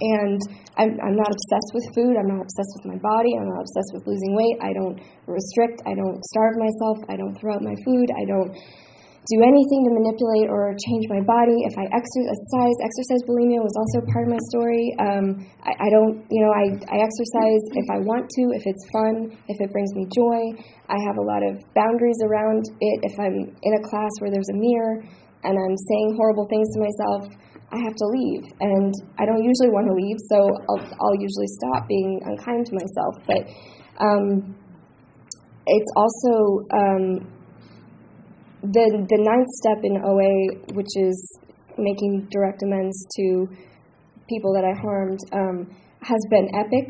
and 0.00 0.40
I'm, 0.76 0.92
I'm 1.00 1.16
not 1.16 1.30
obsessed 1.32 1.70
with 1.74 1.86
food. 1.94 2.14
I'm 2.18 2.28
not 2.28 2.42
obsessed 2.44 2.72
with 2.80 2.86
my 2.92 3.00
body. 3.00 3.32
I'm 3.38 3.48
not 3.48 3.64
obsessed 3.64 3.92
with 3.94 4.04
losing 4.06 4.32
weight. 4.36 4.56
I 4.60 4.72
don't 4.76 4.98
restrict. 5.26 5.82
I 5.86 5.94
don't 5.94 6.20
starve 6.36 6.56
myself. 6.60 6.98
I 7.08 7.16
don't 7.16 7.34
throw 7.40 7.54
out 7.56 7.62
my 7.62 7.76
food. 7.84 8.08
I 8.12 8.24
don't 8.28 8.52
do 9.26 9.42
anything 9.42 9.82
to 9.82 9.90
manipulate 9.90 10.46
or 10.46 10.70
change 10.86 11.10
my 11.10 11.18
body. 11.26 11.58
If 11.66 11.74
I 11.74 11.90
exercise, 11.90 12.76
exercise 12.78 13.26
bulimia 13.26 13.58
was 13.58 13.74
also 13.74 14.06
part 14.14 14.30
of 14.30 14.38
my 14.38 14.42
story. 14.54 14.94
Um, 15.02 15.26
I, 15.66 15.74
I 15.74 15.88
don't, 15.90 16.22
you 16.30 16.46
know, 16.46 16.52
I, 16.54 16.70
I 16.86 16.96
exercise 17.02 17.62
if 17.74 17.86
I 17.90 17.98
want 18.06 18.30
to, 18.30 18.42
if 18.54 18.62
it's 18.62 18.84
fun, 18.94 19.34
if 19.50 19.58
it 19.58 19.68
brings 19.74 19.90
me 19.98 20.06
joy. 20.14 20.38
I 20.86 20.98
have 21.10 21.18
a 21.18 21.26
lot 21.26 21.42
of 21.42 21.58
boundaries 21.74 22.22
around 22.22 22.62
it. 22.78 22.96
If 23.02 23.18
I'm 23.18 23.50
in 23.50 23.72
a 23.74 23.82
class 23.82 24.14
where 24.22 24.30
there's 24.30 24.50
a 24.54 24.58
mirror 24.62 25.02
and 25.42 25.54
I'm 25.58 25.74
saying 25.74 26.14
horrible 26.14 26.46
things 26.46 26.70
to 26.74 26.86
myself, 26.86 27.22
I 27.72 27.78
have 27.82 27.94
to 27.94 28.06
leave. 28.06 28.44
And 28.60 28.94
I 29.18 29.26
don't 29.26 29.42
usually 29.42 29.70
want 29.70 29.86
to 29.88 29.94
leave, 29.94 30.16
so 30.30 30.38
I'll, 30.70 30.84
I'll 31.00 31.18
usually 31.18 31.50
stop 31.58 31.88
being 31.88 32.20
unkind 32.24 32.66
to 32.66 32.72
myself. 32.74 33.14
But 33.26 33.42
um, 33.98 34.54
it's 35.66 35.90
also 35.96 36.62
um, 36.72 37.04
the, 38.62 38.86
the 39.08 39.18
ninth 39.18 39.50
step 39.62 39.82
in 39.82 39.98
OA, 39.98 40.74
which 40.74 40.94
is 40.96 41.38
making 41.78 42.28
direct 42.30 42.62
amends 42.62 43.06
to 43.16 43.46
people 44.28 44.54
that 44.54 44.64
I 44.64 44.74
harmed, 44.80 45.20
um, 45.32 45.76
has 46.02 46.22
been 46.30 46.48
epic. 46.54 46.86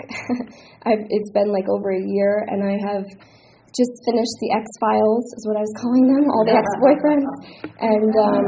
it's 1.10 1.30
been 1.32 1.52
like 1.52 1.68
over 1.68 1.90
a 1.90 2.00
year, 2.00 2.44
and 2.48 2.62
I 2.62 2.76
have 2.92 3.04
just 3.76 3.92
finished 4.08 4.36
the 4.40 4.56
X 4.56 4.64
Files, 4.80 5.24
is 5.36 5.44
what 5.44 5.60
I 5.60 5.60
was 5.60 5.74
calling 5.76 6.08
them, 6.08 6.24
all 6.32 6.44
the 6.48 6.56
ex 6.56 6.64
boyfriends. 6.80 7.28
And 7.76 8.12
um, 8.16 8.46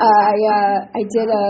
I, 0.00 0.32
uh, 0.32 0.76
I 0.96 1.02
did 1.12 1.28
a 1.28 1.48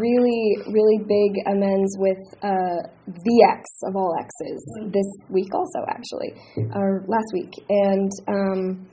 really, 0.00 0.56
really 0.72 1.04
big 1.04 1.36
amends 1.52 1.92
with 2.00 2.22
uh, 2.40 2.80
the 3.12 3.36
ex 3.52 3.68
of 3.84 3.94
all 3.94 4.16
exes 4.16 4.60
this 4.88 5.10
week, 5.28 5.52
also, 5.52 5.84
actually, 5.92 6.32
or 6.72 7.04
last 7.08 7.28
week. 7.36 7.52
And 7.68 8.10
um, 8.26 8.88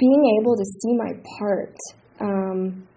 being 0.00 0.22
able 0.40 0.56
to 0.56 0.64
see 0.64 0.96
my 0.96 1.12
part. 1.38 1.76
Um, 2.20 2.88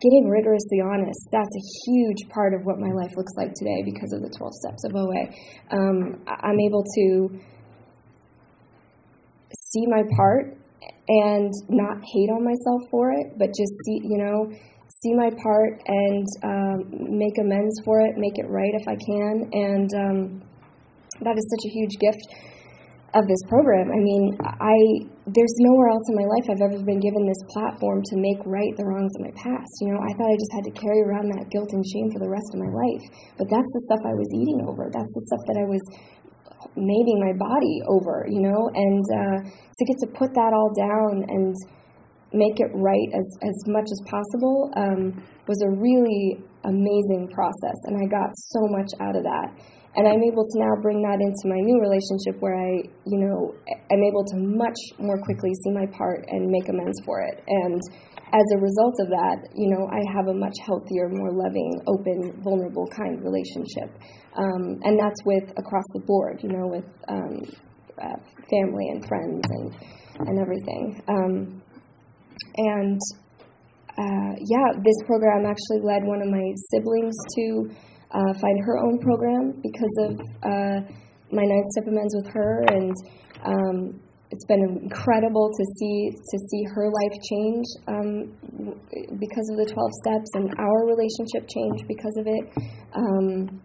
getting 0.00 0.28
rigorously 0.30 0.78
honest 0.78 1.18
that's 1.32 1.50
a 1.50 1.64
huge 1.90 2.30
part 2.30 2.54
of 2.54 2.62
what 2.62 2.78
my 2.78 2.86
life 2.94 3.10
looks 3.16 3.32
like 3.36 3.50
today 3.58 3.82
because 3.82 4.12
of 4.14 4.22
the 4.22 4.30
12 4.30 4.54
steps 4.54 4.84
of 4.86 4.94
oa 4.94 5.26
um, 5.74 6.22
i'm 6.38 6.60
able 6.60 6.84
to 6.86 7.34
see 9.72 9.86
my 9.86 10.02
part 10.16 10.56
and 11.08 11.52
not 11.68 11.96
hate 12.04 12.30
on 12.30 12.44
myself 12.44 12.82
for 12.90 13.12
it, 13.12 13.38
but 13.38 13.48
just 13.48 13.72
see, 13.84 14.00
you 14.04 14.18
know, 14.18 14.50
see 15.02 15.14
my 15.14 15.30
part 15.42 15.80
and 15.86 16.26
um, 16.44 16.78
make 17.18 17.36
amends 17.38 17.80
for 17.84 18.00
it, 18.00 18.16
make 18.16 18.36
it 18.36 18.48
right 18.48 18.72
if 18.74 18.86
I 18.88 18.96
can. 18.96 19.34
And 19.52 19.90
um, 19.94 20.18
that 21.22 21.36
is 21.36 21.46
such 21.48 21.64
a 21.64 21.70
huge 21.72 21.96
gift 21.98 22.48
of 23.16 23.24
this 23.24 23.40
program. 23.48 23.88
I 23.88 24.00
mean, 24.04 24.36
I 24.44 24.76
there's 25.24 25.56
nowhere 25.64 25.88
else 25.88 26.04
in 26.12 26.16
my 26.16 26.28
life 26.28 26.44
I've 26.52 26.60
ever 26.60 26.76
been 26.84 27.00
given 27.00 27.24
this 27.24 27.40
platform 27.56 28.04
to 28.04 28.14
make 28.20 28.36
right 28.44 28.72
the 28.76 28.84
wrongs 28.84 29.12
of 29.16 29.32
my 29.32 29.34
past. 29.36 29.72
You 29.80 29.96
know, 29.96 30.00
I 30.00 30.12
thought 30.12 30.28
I 30.28 30.36
just 30.36 30.52
had 30.52 30.64
to 30.68 30.74
carry 30.76 31.00
around 31.08 31.32
that 31.32 31.48
guilt 31.48 31.72
and 31.72 31.80
shame 31.80 32.12
for 32.12 32.20
the 32.20 32.28
rest 32.28 32.48
of 32.52 32.60
my 32.60 32.68
life. 32.68 33.04
But 33.40 33.48
that's 33.48 33.72
the 33.72 33.82
stuff 33.88 34.02
I 34.04 34.12
was 34.12 34.28
eating 34.36 34.60
over. 34.68 34.92
That's 34.92 35.12
the 35.16 35.24
stuff 35.24 35.42
that 35.48 35.56
I 35.56 35.66
was 35.68 35.82
maiming 36.78 37.18
my 37.18 37.34
body 37.34 37.82
over, 37.90 38.26
you 38.30 38.40
know, 38.40 38.70
and 38.74 39.04
uh, 39.10 39.38
to 39.50 39.82
get 39.84 39.96
to 40.00 40.08
put 40.14 40.32
that 40.34 40.52
all 40.54 40.70
down 40.72 41.26
and 41.28 41.54
make 42.32 42.60
it 42.60 42.70
right 42.74 43.08
as, 43.14 43.26
as 43.42 43.56
much 43.66 43.88
as 43.90 44.00
possible 44.06 44.70
um, 44.76 45.16
was 45.46 45.60
a 45.64 45.70
really 45.80 46.38
amazing 46.64 47.28
process, 47.32 47.76
and 47.86 47.96
I 47.96 48.06
got 48.06 48.30
so 48.52 48.68
much 48.68 48.90
out 49.00 49.16
of 49.16 49.24
that. 49.24 49.48
And 49.96 50.06
I'm 50.06 50.22
able 50.22 50.44
to 50.44 50.56
now 50.60 50.76
bring 50.82 51.02
that 51.02 51.18
into 51.18 51.48
my 51.48 51.58
new 51.58 51.80
relationship 51.80 52.38
where 52.38 52.54
I, 52.54 52.86
you 53.08 53.18
know, 53.18 53.54
I'm 53.90 54.04
able 54.04 54.22
to 54.30 54.36
much 54.36 54.76
more 55.00 55.18
quickly 55.18 55.50
see 55.64 55.72
my 55.72 55.86
part 55.86 56.28
and 56.28 56.46
make 56.46 56.68
amends 56.68 57.00
for 57.04 57.24
it. 57.24 57.42
And 57.48 57.80
as 58.32 58.46
a 58.54 58.58
result 58.60 58.94
of 59.00 59.08
that, 59.08 59.48
you 59.54 59.70
know, 59.70 59.88
I 59.88 60.00
have 60.14 60.28
a 60.28 60.34
much 60.34 60.56
healthier, 60.64 61.08
more 61.08 61.32
loving, 61.32 61.80
open, 61.86 62.42
vulnerable 62.42 62.86
kind 62.88 63.22
relationship. 63.22 63.88
Um, 64.36 64.78
and 64.84 64.98
that's 64.98 65.20
with 65.24 65.50
across 65.56 65.84
the 65.94 66.00
board, 66.06 66.40
you 66.42 66.50
know, 66.50 66.66
with 66.68 66.84
um, 67.08 67.40
uh, 68.00 68.18
family 68.50 68.88
and 68.92 69.06
friends 69.06 69.42
and 69.50 69.74
and 70.26 70.38
everything. 70.38 71.00
Um, 71.08 71.62
and 72.56 73.00
uh, 73.98 74.32
yeah, 74.38 74.66
this 74.78 74.98
program 75.06 75.46
actually 75.46 75.82
led 75.82 76.04
one 76.04 76.22
of 76.22 76.28
my 76.28 76.46
siblings 76.70 77.14
to 77.36 77.70
uh, 78.10 78.32
find 78.40 78.58
her 78.64 78.78
own 78.78 78.98
program 78.98 79.60
because 79.62 79.94
of 80.06 80.12
uh, 80.42 80.78
my 81.30 81.44
ninth 81.44 81.66
step 81.70 81.86
amends 81.88 82.14
with 82.16 82.32
her, 82.32 82.64
and 82.68 82.92
um, 83.44 84.00
it's 84.30 84.44
been 84.44 84.60
incredible 84.82 85.50
to 85.50 85.64
see 85.78 86.10
to 86.12 86.38
see 86.50 86.62
her 86.74 86.86
life 86.86 87.16
change 87.24 87.66
um, 87.88 88.08
because 89.18 89.48
of 89.50 89.56
the 89.56 89.64
12 89.64 89.90
steps 90.04 90.28
and 90.34 90.52
our 90.58 90.84
relationship 90.84 91.48
change 91.48 91.86
because 91.88 92.16
of 92.18 92.26
it. 92.26 92.44
Um, 92.92 93.62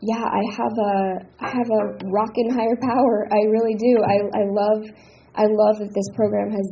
yeah, 0.00 0.22
I 0.22 0.42
have 0.54 0.74
a 0.78 0.94
I 1.38 1.50
have 1.50 1.70
a 1.70 1.82
rockin' 2.10 2.50
higher 2.50 2.78
power. 2.82 3.28
I 3.30 3.50
really 3.50 3.74
do. 3.74 4.02
I 4.02 4.18
I 4.34 4.44
love 4.50 4.82
I 5.34 5.46
love 5.46 5.78
that 5.78 5.94
this 5.94 6.08
program 6.14 6.50
has 6.50 6.66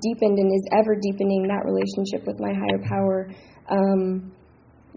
deepened 0.00 0.38
and 0.38 0.52
is 0.52 0.66
ever 0.76 0.96
deepening 1.00 1.48
that 1.48 1.64
relationship 1.64 2.26
with 2.26 2.36
my 2.40 2.52
higher 2.52 2.80
power 2.84 3.28
um, 3.72 4.32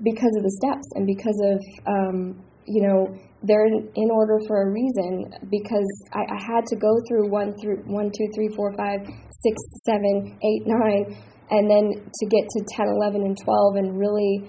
because 0.04 0.36
of 0.36 0.44
the 0.44 0.56
steps 0.60 0.88
and 0.96 1.08
because 1.08 1.40
of 1.48 1.60
um, 1.88 2.44
you 2.66 2.82
know 2.88 3.08
they're 3.44 3.66
in, 3.68 4.10
order 4.10 4.40
for 4.48 4.64
a 4.64 4.72
reason 4.72 5.28
because 5.52 5.90
I, 6.14 6.24
I 6.32 6.40
had 6.40 6.66
to 6.68 6.76
go 6.78 6.96
through 7.08 7.30
one 7.30 7.54
through 7.60 7.84
one 7.86 8.10
two 8.16 8.28
three 8.36 8.50
four 8.56 8.72
five 8.78 9.00
six 9.44 9.56
seven 9.84 10.38
eight 10.42 10.64
nine 10.66 11.18
and 11.54 11.70
then 11.70 11.92
to 11.94 12.26
get 12.28 12.50
to 12.50 12.60
10 12.76 12.88
11 12.88 13.22
and 13.22 13.38
12 13.38 13.76
and 13.76 14.00
really 14.00 14.42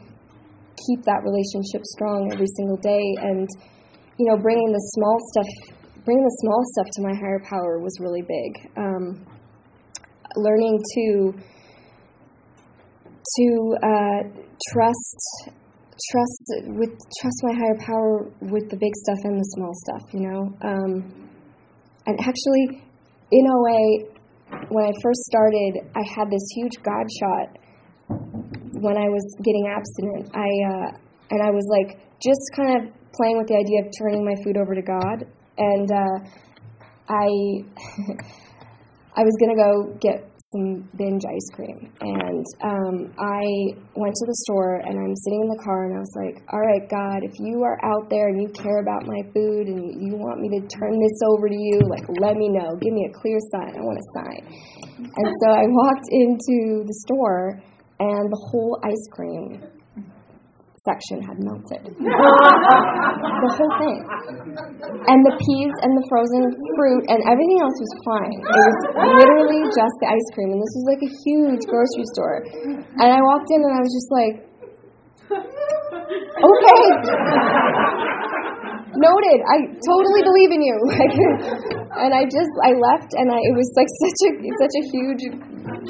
keep 0.86 1.04
that 1.04 1.20
relationship 1.22 1.84
strong 1.84 2.30
every 2.32 2.48
single 2.56 2.76
day. 2.78 3.04
And, 3.20 3.48
you 4.18 4.26
know, 4.30 4.40
bringing 4.40 4.72
the 4.72 4.84
small 4.96 5.18
stuff, 5.32 5.50
bringing 6.04 6.24
the 6.24 6.36
small 6.40 6.62
stuff 6.72 6.88
to 6.96 7.02
my 7.02 7.14
higher 7.14 7.42
power 7.44 7.78
was 7.78 7.98
really 8.00 8.22
big. 8.22 8.72
Um, 8.76 9.26
learning 10.36 10.80
to 10.94 11.34
to 13.36 13.76
uh, 13.82 14.20
trust 14.70 15.50
trust 16.10 16.44
with 16.78 16.90
trust 17.20 17.38
my 17.42 17.54
higher 17.54 17.78
power 17.78 18.30
with 18.40 18.68
the 18.70 18.76
big 18.76 18.94
stuff 18.94 19.18
and 19.24 19.38
the 19.38 19.48
small 19.56 19.72
stuff 19.74 20.02
you 20.12 20.20
know 20.20 20.42
um, 20.62 20.92
and 22.06 22.18
actually 22.20 22.82
in 23.30 23.46
a 23.46 23.58
way 23.62 24.14
when 24.68 24.84
I 24.84 24.92
first 25.02 25.20
started, 25.24 25.80
I 25.94 26.02
had 26.14 26.30
this 26.30 26.46
huge 26.54 26.82
God 26.82 27.06
shot 27.20 27.58
when 28.80 28.96
I 28.96 29.08
was 29.08 29.24
getting 29.42 29.66
abstinent. 29.68 30.30
I 30.34 30.50
uh, 30.70 30.98
and 31.30 31.40
I 31.42 31.50
was 31.50 31.66
like 31.70 31.98
just 32.22 32.42
kind 32.56 32.76
of 32.76 32.94
playing 33.12 33.38
with 33.38 33.48
the 33.48 33.56
idea 33.56 33.82
of 33.84 33.90
turning 33.98 34.24
my 34.24 34.34
food 34.44 34.56
over 34.56 34.74
to 34.74 34.82
God, 34.82 35.26
and 35.58 35.90
uh, 35.90 36.18
I 37.08 37.28
I 39.16 39.22
was 39.22 39.34
gonna 39.40 39.56
go 39.56 39.98
get 40.00 40.30
some 40.54 40.86
binge 40.94 41.26
ice 41.26 41.48
cream. 41.50 41.90
And 42.00 42.46
um, 42.62 42.96
I 43.18 43.42
went 43.98 44.14
to 44.14 44.26
the 44.30 44.38
store 44.46 44.78
and 44.86 44.94
I'm 44.94 45.16
sitting 45.26 45.42
in 45.42 45.50
the 45.50 45.62
car 45.66 45.90
and 45.90 45.98
I 45.98 46.00
was 46.00 46.14
like, 46.14 46.38
all 46.54 46.62
right, 46.62 46.86
God, 46.86 47.26
if 47.26 47.34
you 47.42 47.66
are 47.66 47.78
out 47.82 48.06
there 48.08 48.30
and 48.30 48.38
you 48.38 48.48
care 48.54 48.78
about 48.78 49.02
my 49.10 49.18
food 49.34 49.66
and 49.66 49.82
you 49.98 50.14
want 50.14 50.38
me 50.38 50.48
to 50.54 50.60
turn 50.70 50.94
this 51.02 51.18
over 51.26 51.50
to 51.50 51.58
you, 51.58 51.82
like, 51.90 52.06
let 52.22 52.38
me 52.38 52.48
know. 52.48 52.78
Give 52.78 52.94
me 52.94 53.10
a 53.10 53.12
clear 53.18 53.38
sign. 53.50 53.74
I 53.74 53.82
want 53.82 53.98
a 53.98 54.08
sign. 54.14 54.42
And 55.02 55.28
so 55.42 55.48
I 55.50 55.66
walked 55.66 56.06
into 56.14 56.86
the 56.86 56.96
store 57.02 57.58
and 57.98 58.30
the 58.30 58.40
whole 58.50 58.78
ice 58.86 59.06
cream 59.10 59.62
section 60.84 61.24
had 61.24 61.40
melted. 61.40 61.82
the 61.96 63.50
whole 63.56 63.74
thing. 63.80 64.00
And 65.08 65.20
the 65.24 65.34
peas 65.40 65.72
and 65.80 65.96
the 65.96 66.04
frozen 66.12 66.44
fruit 66.76 67.04
and 67.08 67.24
everything 67.24 67.58
else 67.64 67.76
was 67.80 67.92
fine. 68.04 68.36
It 68.36 68.52
was 68.52 68.78
literally 69.16 69.64
just 69.72 69.96
the 70.04 70.08
ice 70.12 70.28
cream. 70.36 70.52
And 70.52 70.60
this 70.60 70.74
was 70.76 70.86
like 70.92 71.02
a 71.02 71.12
huge 71.24 71.64
grocery 71.64 72.06
store. 72.12 72.44
And 73.00 73.08
I 73.08 73.20
walked 73.24 73.48
in 73.48 73.64
and 73.64 73.72
I 73.72 73.80
was 73.80 73.92
just 73.96 74.10
like, 74.12 74.34
okay. 75.32 76.84
Noted. 78.94 79.38
I 79.42 79.56
totally 79.90 80.22
believe 80.22 80.50
in 80.54 80.62
you. 80.62 80.78
Like, 80.94 81.18
and 81.98 82.14
I 82.14 82.22
just 82.26 82.50
I 82.62 82.74
left, 82.74 83.10
and 83.14 83.30
I, 83.30 83.38
it 83.38 83.54
was 83.54 83.70
like 83.78 83.90
such 84.02 84.20
a 84.26 84.30
such 84.58 84.74
a 84.74 84.82
huge 84.90 85.22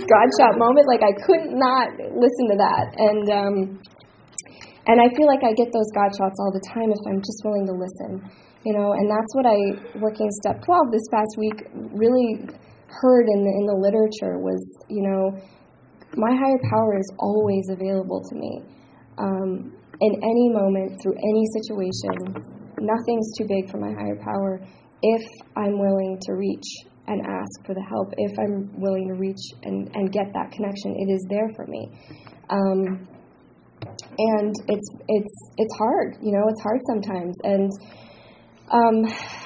God 0.05 0.29
shot 0.41 0.57
moment. 0.61 0.85
Like 0.89 1.01
I 1.01 1.13
couldn't 1.25 1.57
not 1.57 1.97
listen 1.97 2.45
to 2.53 2.57
that, 2.61 2.87
and 2.97 3.25
um, 3.33 3.57
and 4.87 5.01
I 5.01 5.09
feel 5.17 5.27
like 5.27 5.43
I 5.45 5.53
get 5.57 5.73
those 5.73 5.91
God 5.95 6.13
shots 6.13 6.37
all 6.41 6.53
the 6.53 6.65
time 6.73 6.93
if 6.93 7.03
I'm 7.09 7.21
just 7.21 7.41
willing 7.45 7.67
to 7.67 7.77
listen. 7.77 8.25
You 8.65 8.73
know, 8.73 8.93
and 8.93 9.11
that's 9.11 9.33
what 9.37 9.45
I, 9.45 9.57
working 10.01 10.31
step 10.41 10.65
12 10.65 10.93
this 10.93 11.05
past 11.13 11.37
week, 11.37 11.69
really 11.93 12.49
heard 12.89 13.27
in 13.29 13.45
the, 13.45 13.53
in 13.61 13.65
the 13.69 13.77
literature 13.77 14.41
was, 14.41 14.61
you 14.89 15.05
know, 15.05 15.37
my 16.17 16.33
higher 16.33 16.61
power 16.71 16.97
is 16.97 17.11
always 17.19 17.69
available 17.69 18.23
to 18.25 18.35
me. 18.35 18.63
Um, 19.19 19.77
in 20.01 20.13
any 20.23 20.49
moment, 20.49 21.01
through 21.03 21.15
any 21.15 21.45
situation, 21.61 22.41
nothing's 22.81 23.37
too 23.37 23.45
big 23.47 23.71
for 23.71 23.79
my 23.79 23.93
higher 23.93 24.17
power 24.17 24.61
if 25.05 25.23
I'm 25.57 25.79
willing 25.79 26.19
to 26.23 26.33
reach 26.33 26.65
and 27.07 27.21
ask 27.21 27.67
for 27.67 27.75
the 27.75 27.85
help, 27.85 28.15
if 28.17 28.33
I'm 28.39 28.73
willing 28.81 29.09
to 29.09 29.15
reach 29.15 29.53
and, 29.63 29.91
and 29.95 30.11
get 30.11 30.33
that 30.33 30.51
connection, 30.51 30.97
it 30.97 31.13
is 31.13 31.27
there 31.29 31.49
for 31.55 31.67
me. 31.67 31.91
Um, 32.49 33.07
and 33.83 34.55
it's 34.69 34.89
it's 35.09 35.35
it's 35.59 35.75
hard 35.77 36.17
you 36.23 36.33
know 36.33 36.45
it's 36.49 36.63
hard 36.63 36.81
sometimes. 36.87 37.35
And 37.45 37.71
um 38.71 38.97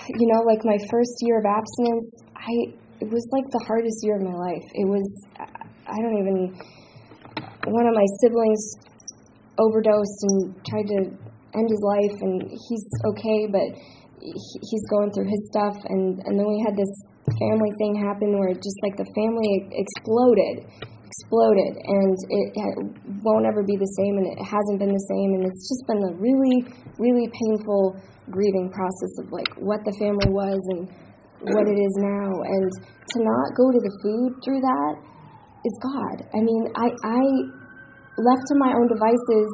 you 0.09 0.27
know 0.33 0.43
like 0.47 0.65
my 0.65 0.79
first 0.91 1.15
year 1.23 1.41
of 1.41 1.47
abstinence 1.47 2.07
i 2.37 2.55
it 3.01 3.11
was 3.11 3.27
like 3.33 3.47
the 3.51 3.65
hardest 3.67 3.99
year 4.03 4.17
of 4.17 4.23
my 4.23 4.35
life. 4.35 4.67
It 4.75 4.87
was 4.87 5.07
i 5.87 5.97
don't 6.01 6.19
even 6.19 6.55
one 7.67 7.87
of 7.87 7.95
my 7.95 8.07
siblings 8.21 8.77
overdosed 9.59 10.21
and 10.23 10.55
tried 10.69 10.87
to 10.87 10.99
end 11.55 11.69
his 11.69 11.83
life 11.83 12.17
and 12.21 12.43
he's 12.69 12.87
okay 13.05 13.47
but 13.51 13.69
he's 14.21 14.85
going 14.91 15.11
through 15.13 15.29
his 15.31 15.43
stuff. 15.49 15.77
And 15.89 16.21
and 16.27 16.39
then 16.39 16.47
we 16.47 16.63
had 16.65 16.77
this 16.77 16.93
family 17.39 17.71
thing 17.79 17.95
happen 17.95 18.39
where 18.39 18.53
just 18.55 18.79
like 18.83 18.97
the 18.97 19.09
family 19.15 19.69
exploded 19.73 20.89
exploded 21.19 21.75
and 21.83 22.15
it, 22.31 22.55
won't 23.27 23.47
ever 23.47 23.67
be 23.67 23.75
the 23.75 23.91
same 23.99 24.23
and 24.23 24.27
it 24.31 24.39
hasn't 24.39 24.79
been 24.79 24.95
the 24.95 25.07
same 25.11 25.35
and 25.35 25.43
it's 25.51 25.67
just 25.67 25.83
been 25.91 25.99
a 26.07 26.13
really 26.23 26.63
really 27.03 27.27
painful 27.35 27.99
grieving 28.31 28.71
process 28.71 29.13
of 29.19 29.27
like 29.35 29.51
what 29.59 29.83
the 29.83 29.95
family 29.99 30.31
was 30.31 30.61
and 30.71 30.87
what 31.55 31.67
it 31.71 31.79
is 31.79 31.95
now. 32.03 32.31
And 32.43 32.71
to 32.75 33.17
not 33.23 33.47
go 33.55 33.71
to 33.71 33.81
the 33.81 33.95
food 34.03 34.31
through 34.43 34.61
that 34.63 34.95
is 35.67 35.75
god. 35.83 36.17
I 36.35 36.41
mean 36.43 36.71
i 36.79 36.87
i 36.87 37.23
left 38.19 38.45
to 38.51 38.55
my 38.59 38.71
own 38.75 38.87
devices 38.87 39.49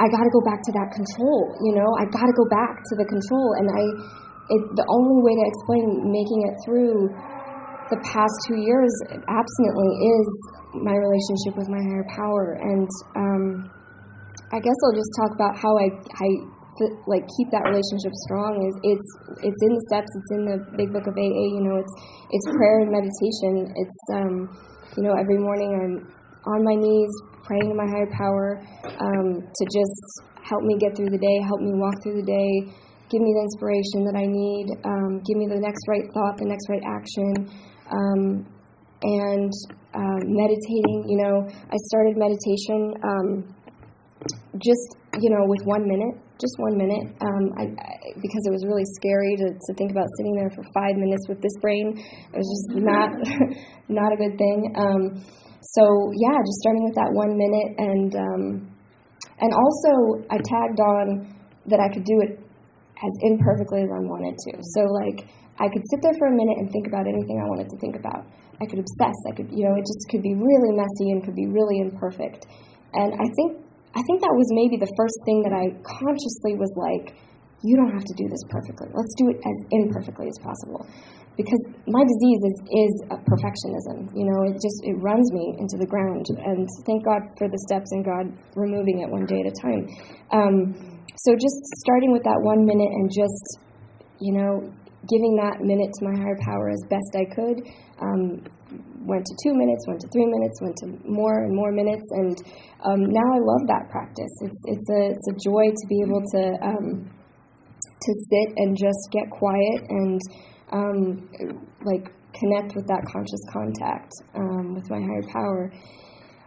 i 0.00 0.08
got 0.08 0.24
to 0.24 0.32
go 0.32 0.42
back 0.44 0.60
to 0.64 0.72
that 0.76 0.88
control 0.92 1.56
you 1.64 1.72
know? 1.76 1.88
I 2.00 2.04
got 2.08 2.24
to 2.24 2.36
go 2.36 2.46
back 2.48 2.80
to 2.84 2.94
the 3.00 3.06
control 3.08 3.48
and 3.60 3.66
i 3.72 3.82
it, 4.50 4.62
the 4.76 4.86
only 4.88 5.22
way 5.22 5.34
to 5.38 5.44
explain 5.48 5.84
making 6.10 6.40
it 6.50 6.54
through 6.66 7.08
the 7.92 8.00
past 8.08 8.32
two 8.48 8.56
years 8.56 8.88
abstinently 9.28 9.92
is 10.00 10.28
my 10.80 10.96
relationship 10.96 11.60
with 11.60 11.68
my 11.68 11.80
higher 11.84 12.08
power. 12.08 12.56
And 12.56 12.88
um, 13.12 13.44
I 14.48 14.58
guess 14.64 14.78
I'll 14.88 14.96
just 14.96 15.12
talk 15.20 15.36
about 15.36 15.54
how 15.60 15.76
I, 15.76 15.92
I 15.92 16.28
like 17.04 17.28
keep 17.36 17.52
that 17.52 17.68
relationship 17.68 18.16
strong. 18.24 18.56
Is 18.64 18.74
it's 18.80 19.08
it's 19.44 19.60
in 19.60 19.72
the 19.76 19.84
steps. 19.92 20.08
It's 20.08 20.30
in 20.32 20.42
the 20.48 20.56
Big 20.80 20.88
Book 20.88 21.04
of 21.04 21.12
AA. 21.12 21.46
You 21.52 21.62
know, 21.68 21.76
it's 21.76 21.94
it's 22.32 22.46
prayer 22.48 22.80
and 22.80 22.88
meditation. 22.88 23.68
It's 23.76 24.00
um, 24.16 24.34
you 24.96 25.04
know 25.04 25.12
every 25.12 25.36
morning 25.36 25.76
I'm 25.76 25.94
on 26.48 26.64
my 26.64 26.74
knees 26.74 27.12
praying 27.44 27.68
to 27.68 27.76
my 27.76 27.86
higher 27.86 28.10
power 28.16 28.58
um, 28.88 29.28
to 29.44 29.64
just 29.68 30.00
help 30.42 30.62
me 30.64 30.74
get 30.78 30.96
through 30.96 31.10
the 31.10 31.20
day, 31.20 31.36
help 31.44 31.60
me 31.60 31.74
walk 31.74 31.94
through 32.02 32.18
the 32.18 32.26
day, 32.26 32.50
give 33.10 33.20
me 33.20 33.30
the 33.34 33.42
inspiration 33.46 34.02
that 34.06 34.16
I 34.18 34.26
need, 34.26 34.66
um, 34.82 35.22
give 35.22 35.38
me 35.38 35.46
the 35.46 35.60
next 35.60 35.84
right 35.86 36.06
thought, 36.14 36.38
the 36.38 36.48
next 36.48 36.66
right 36.70 36.82
action. 36.82 37.46
Um, 37.92 38.46
and 39.02 39.52
uh, 39.94 40.20
meditating, 40.24 41.04
you 41.08 41.18
know, 41.20 41.44
I 41.44 41.76
started 41.92 42.16
meditation 42.16 42.94
um, 43.04 43.28
just, 44.56 44.96
you 45.20 45.30
know, 45.30 45.44
with 45.44 45.60
one 45.64 45.86
minute, 45.86 46.16
just 46.40 46.54
one 46.58 46.76
minute, 46.78 47.12
um, 47.20 47.44
I, 47.58 47.64
I, 47.68 47.94
because 48.16 48.42
it 48.46 48.52
was 48.52 48.64
really 48.66 48.86
scary 48.96 49.36
to, 49.36 49.48
to 49.52 49.70
think 49.76 49.90
about 49.90 50.06
sitting 50.18 50.34
there 50.34 50.50
for 50.50 50.64
five 50.74 50.96
minutes 50.96 51.28
with 51.28 51.42
this 51.42 51.52
brain. 51.60 51.98
It 51.98 52.36
was 52.38 52.48
just 52.48 52.82
not, 52.82 53.10
not 53.88 54.12
a 54.12 54.16
good 54.16 54.38
thing. 54.38 54.72
Um, 54.74 55.24
so 55.62 56.10
yeah, 56.18 56.34
just 56.42 56.58
starting 56.58 56.84
with 56.84 56.98
that 56.98 57.10
one 57.14 57.38
minute, 57.38 57.70
and 57.78 58.10
um, 58.18 58.42
and 59.38 59.50
also 59.54 60.26
I 60.26 60.36
tagged 60.42 60.80
on 60.82 61.38
that 61.70 61.78
I 61.78 61.86
could 61.94 62.02
do 62.02 62.18
it 62.18 62.42
as 62.98 63.12
imperfectly 63.22 63.82
as 63.82 63.90
I 63.94 64.02
wanted 64.02 64.34
to. 64.34 64.52
So 64.74 64.90
like 64.90 65.30
I 65.60 65.68
could 65.68 65.84
sit 65.90 66.00
there 66.00 66.16
for 66.18 66.28
a 66.28 66.34
minute 66.34 66.56
and 66.56 66.70
think 66.72 66.86
about 66.86 67.04
anything 67.04 67.36
I 67.40 67.48
wanted 67.48 67.68
to 67.70 67.76
think 67.78 67.96
about. 67.96 68.24
I 68.60 68.64
could 68.64 68.78
obsess. 68.78 69.18
I 69.28 69.32
could, 69.34 69.50
you 69.50 69.66
know, 69.66 69.74
it 69.74 69.84
just 69.84 70.06
could 70.08 70.22
be 70.22 70.34
really 70.38 70.72
messy 70.72 71.10
and 71.12 71.24
could 71.24 71.34
be 71.34 71.50
really 71.50 71.82
imperfect. 71.82 72.46
And 72.94 73.12
I 73.14 73.28
think 73.36 73.62
I 73.92 74.00
think 74.08 74.24
that 74.24 74.32
was 74.32 74.48
maybe 74.56 74.80
the 74.80 74.88
first 74.96 75.20
thing 75.28 75.44
that 75.44 75.52
I 75.52 75.68
consciously 75.84 76.56
was 76.56 76.72
like, 76.80 77.12
you 77.60 77.76
don't 77.76 77.92
have 77.92 78.04
to 78.08 78.16
do 78.16 78.24
this 78.24 78.40
perfectly. 78.48 78.88
Let's 78.88 79.12
do 79.20 79.28
it 79.28 79.38
as 79.44 79.56
imperfectly 79.70 80.26
as 80.32 80.38
possible. 80.40 80.88
Because 81.36 81.60
my 81.88 82.04
disease 82.04 82.40
is, 82.44 82.56
is 82.72 82.92
perfectionism. 83.24 84.08
You 84.12 84.28
know, 84.28 84.48
it 84.48 84.56
just 84.60 84.80
it 84.84 84.96
runs 85.00 85.24
me 85.32 85.56
into 85.60 85.76
the 85.76 85.86
ground. 85.86 86.26
And 86.28 86.68
thank 86.84 87.04
God 87.04 87.20
for 87.36 87.48
the 87.48 87.60
steps 87.68 87.92
and 87.92 88.04
God 88.04 88.32
removing 88.56 89.00
it 89.00 89.08
one 89.08 89.24
day 89.24 89.40
at 89.44 89.48
a 89.48 89.56
time. 89.60 89.84
Um, 90.32 90.56
so 91.16 91.36
just 91.36 91.60
starting 91.84 92.12
with 92.12 92.24
that 92.24 92.40
one 92.40 92.64
minute 92.64 92.88
and 92.88 93.12
just, 93.12 93.60
you 94.20 94.32
know, 94.36 94.72
giving 95.10 95.34
that 95.36 95.60
minute 95.60 95.90
to 95.98 96.00
my 96.06 96.14
higher 96.14 96.38
power 96.42 96.70
as 96.70 96.82
best 96.86 97.10
I 97.14 97.26
could. 97.34 97.58
Um, 97.98 98.46
went 99.04 99.26
to 99.26 99.34
two 99.42 99.54
minutes, 99.54 99.86
went 99.86 100.00
to 100.00 100.08
three 100.08 100.26
minutes, 100.26 100.60
went 100.62 100.76
to 100.82 100.86
more 101.04 101.44
and 101.44 101.54
more 101.54 101.72
minutes, 101.72 102.06
and 102.12 102.36
um, 102.86 103.00
now 103.10 103.28
I 103.34 103.40
love 103.42 103.66
that 103.66 103.90
practice. 103.90 104.32
It's 104.42 104.60
it's 104.64 104.88
a 104.90 105.02
it's 105.12 105.28
a 105.28 105.36
joy 105.42 105.70
to 105.70 105.84
be 105.88 105.98
able 106.06 106.22
to 106.22 106.42
um, 106.62 106.88
to 107.06 108.10
sit 108.30 108.48
and 108.56 108.76
just 108.78 109.10
get 109.10 109.30
quiet 109.30 109.80
and 109.88 110.20
um, 110.72 111.28
like 111.84 112.10
connect 112.32 112.74
with 112.74 112.86
that 112.86 113.02
conscious 113.12 113.42
contact 113.52 114.10
um, 114.34 114.74
with 114.74 114.88
my 114.90 114.98
higher 114.98 115.26
power. 115.30 115.72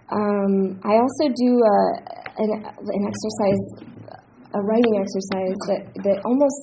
Um, 0.06 0.80
I 0.86 1.02
also 1.02 1.34
do 1.34 1.52
a, 1.66 1.78
an, 2.38 2.50
an 2.62 3.04
exercise 3.10 3.96
a 4.56 4.62
writing 4.64 4.96
exercise 5.04 5.60
that, 5.68 5.84
that 6.08 6.18
almost 6.24 6.60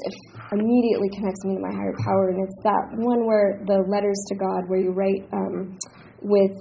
immediately 0.52 1.08
connects 1.16 1.44
me 1.44 1.56
to 1.56 1.62
my 1.62 1.72
higher 1.72 1.96
power, 2.04 2.28
and 2.30 2.44
it's 2.44 2.60
that 2.62 2.92
one 3.00 3.26
where 3.26 3.60
the 3.66 3.84
letters 3.88 4.20
to 4.28 4.34
God, 4.36 4.68
where 4.68 4.80
you 4.80 4.92
write 4.92 5.24
um, 5.32 5.78
with 6.20 6.52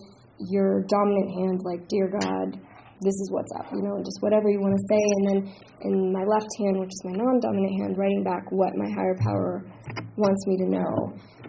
your 0.49 0.83
dominant 0.87 1.29
hand, 1.29 1.61
like, 1.63 1.87
Dear 1.87 2.09
God, 2.09 2.57
this 3.01 3.17
is 3.17 3.29
what's 3.33 3.49
up, 3.57 3.65
you 3.73 3.81
know, 3.81 3.97
and 3.97 4.05
just 4.05 4.21
whatever 4.21 4.49
you 4.49 4.61
want 4.61 4.77
to 4.77 4.85
say. 4.85 5.01
And 5.01 5.23
then 5.25 5.39
in 5.81 6.13
my 6.13 6.21
left 6.21 6.49
hand, 6.61 6.77
which 6.77 6.93
is 6.93 7.01
my 7.03 7.17
non 7.17 7.41
dominant 7.41 7.73
hand, 7.81 7.97
writing 7.97 8.23
back 8.23 8.45
what 8.53 8.77
my 8.77 8.89
higher 8.93 9.17
power 9.17 9.65
wants 10.17 10.45
me 10.45 10.57
to 10.61 10.67
know. 10.69 10.93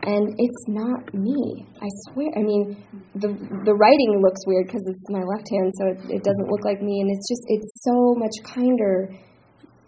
And 0.02 0.32
it's 0.40 0.64
not 0.66 1.12
me. 1.12 1.68
I 1.76 1.88
swear. 2.08 2.32
I 2.34 2.42
mean, 2.42 2.80
the 3.14 3.36
the 3.68 3.76
writing 3.76 4.18
looks 4.24 4.40
weird 4.48 4.66
because 4.66 4.82
it's 4.88 5.06
my 5.12 5.22
left 5.22 5.46
hand, 5.52 5.68
so 5.76 5.82
it, 5.92 5.98
it 6.18 6.22
doesn't 6.24 6.48
look 6.48 6.64
like 6.64 6.80
me. 6.80 7.04
And 7.04 7.12
it's 7.12 7.28
just, 7.28 7.44
it's 7.46 7.70
so 7.84 8.16
much 8.16 8.34
kinder 8.42 9.12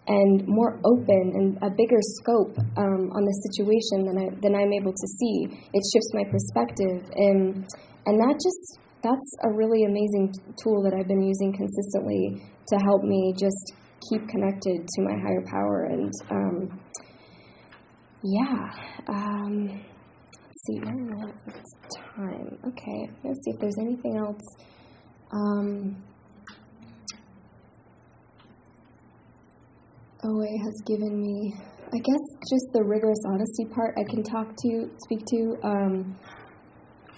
and 0.07 0.47
more 0.47 0.79
open 0.85 1.33
and 1.33 1.57
a 1.63 1.69
bigger 1.69 1.99
scope 2.21 2.57
um, 2.77 3.09
on 3.09 3.23
the 3.25 3.35
situation 3.49 4.05
than 4.05 4.17
I 4.21 4.27
than 4.41 4.53
I'm 4.55 4.73
able 4.73 4.93
to 4.93 5.07
see. 5.07 5.49
It 5.73 5.83
shifts 5.93 6.11
my 6.13 6.23
perspective, 6.29 7.09
and 7.15 7.65
and 8.05 8.15
that 8.21 8.35
just 8.37 8.79
that's 9.01 9.31
a 9.43 9.51
really 9.53 9.83
amazing 9.83 10.33
tool 10.61 10.81
that 10.83 10.93
I've 10.97 11.07
been 11.07 11.21
using 11.21 11.53
consistently 11.53 12.41
to 12.69 12.75
help 12.77 13.03
me 13.03 13.33
just 13.37 13.73
keep 14.09 14.27
connected 14.27 14.87
to 14.87 15.01
my 15.01 15.13
higher 15.13 15.43
power. 15.45 15.85
And 15.89 16.11
um, 16.29 16.79
yeah, 18.23 18.69
um, 19.07 19.67
let's 19.69 20.61
see, 20.65 20.79
it's 21.47 21.75
time. 22.15 22.57
Okay, 22.67 23.09
let's 23.23 23.39
see 23.43 23.51
if 23.51 23.59
there's 23.59 23.77
anything 23.79 24.17
else. 24.17 24.41
Um, 25.31 26.03
OA 30.25 30.51
has 30.65 30.81
given 30.85 31.21
me, 31.21 31.53
I 31.93 31.99
guess, 32.01 32.23
just 32.49 32.65
the 32.73 32.83
rigorous 32.83 33.21
honesty 33.29 33.65
part 33.69 33.93
I 33.97 34.03
can 34.09 34.23
talk 34.23 34.49
to, 34.57 34.89
speak 35.05 35.21
to. 35.25 35.41
Um, 35.63 36.17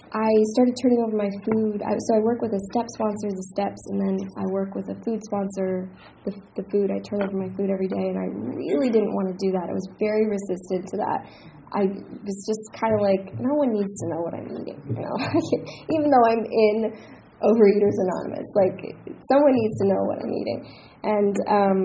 I 0.08 0.32
started 0.56 0.72
turning 0.80 1.04
over 1.04 1.16
my 1.16 1.28
food. 1.44 1.84
I, 1.84 1.92
so 2.08 2.16
I 2.16 2.20
work 2.24 2.40
with 2.40 2.56
a 2.56 2.62
step 2.72 2.88
sponsor, 2.96 3.28
the 3.28 3.48
steps, 3.52 3.80
and 3.92 4.00
then 4.00 4.16
I 4.40 4.44
work 4.48 4.72
with 4.72 4.88
a 4.88 4.96
food 5.04 5.20
sponsor, 5.24 5.84
the, 6.24 6.32
the 6.56 6.64
food. 6.72 6.88
I 6.88 7.00
turn 7.04 7.20
over 7.20 7.36
my 7.36 7.52
food 7.52 7.68
every 7.68 7.88
day, 7.92 8.08
and 8.08 8.16
I 8.16 8.28
really 8.56 8.88
didn't 8.88 9.12
want 9.12 9.28
to 9.28 9.36
do 9.36 9.52
that. 9.52 9.68
I 9.68 9.74
was 9.76 9.84
very 10.00 10.24
resistant 10.24 10.88
to 10.92 10.96
that. 11.04 11.20
I 11.76 11.84
was 12.24 12.38
just 12.48 12.64
kind 12.72 12.96
of 12.96 13.04
like, 13.04 13.36
no 13.36 13.52
one 13.52 13.68
needs 13.76 13.92
to 14.00 14.04
know 14.08 14.24
what 14.24 14.32
I'm 14.32 14.48
eating, 14.48 14.80
you 14.96 15.04
know, 15.04 15.16
even 15.92 16.08
though 16.08 16.24
I'm 16.24 16.44
in 16.48 16.76
Overeaters 17.44 17.96
Anonymous. 18.00 18.48
Like, 18.56 18.80
someone 19.28 19.52
needs 19.52 19.76
to 19.76 19.86
know 19.92 20.02
what 20.08 20.24
I'm 20.24 20.32
eating. 20.32 20.60
And 21.04 21.36
um, 21.52 21.80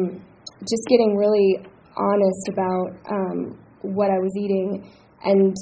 just 0.68 0.86
getting 0.90 1.16
really 1.16 1.60
honest 1.98 2.50
about 2.52 2.90
um, 3.12 3.60
what 3.82 4.10
I 4.10 4.20
was 4.20 4.32
eating 4.38 4.90
and 5.24 5.56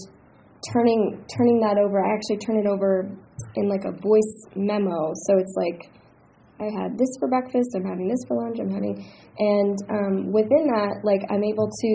turning 0.72 1.26
turning 1.38 1.60
that 1.62 1.78
over. 1.78 2.00
I 2.00 2.14
actually 2.14 2.38
turn 2.38 2.58
it 2.58 2.68
over 2.68 3.10
in 3.56 3.70
like 3.70 3.86
a 3.86 3.92
voice 3.92 4.34
memo, 4.56 5.12
so 5.28 5.38
it's 5.38 5.56
like 5.58 5.92
I 6.60 6.70
had 6.82 6.98
this 6.98 7.10
for 7.20 7.28
breakfast, 7.28 7.74
I'm 7.76 7.86
having 7.86 8.08
this 8.08 8.22
for 8.28 8.38
lunch, 8.38 8.60
I'm 8.60 8.70
having, 8.70 9.02
and 9.40 9.78
um, 9.90 10.32
within 10.32 10.68
that, 10.70 11.02
like 11.04 11.22
I'm 11.30 11.44
able 11.44 11.70
to 11.70 11.92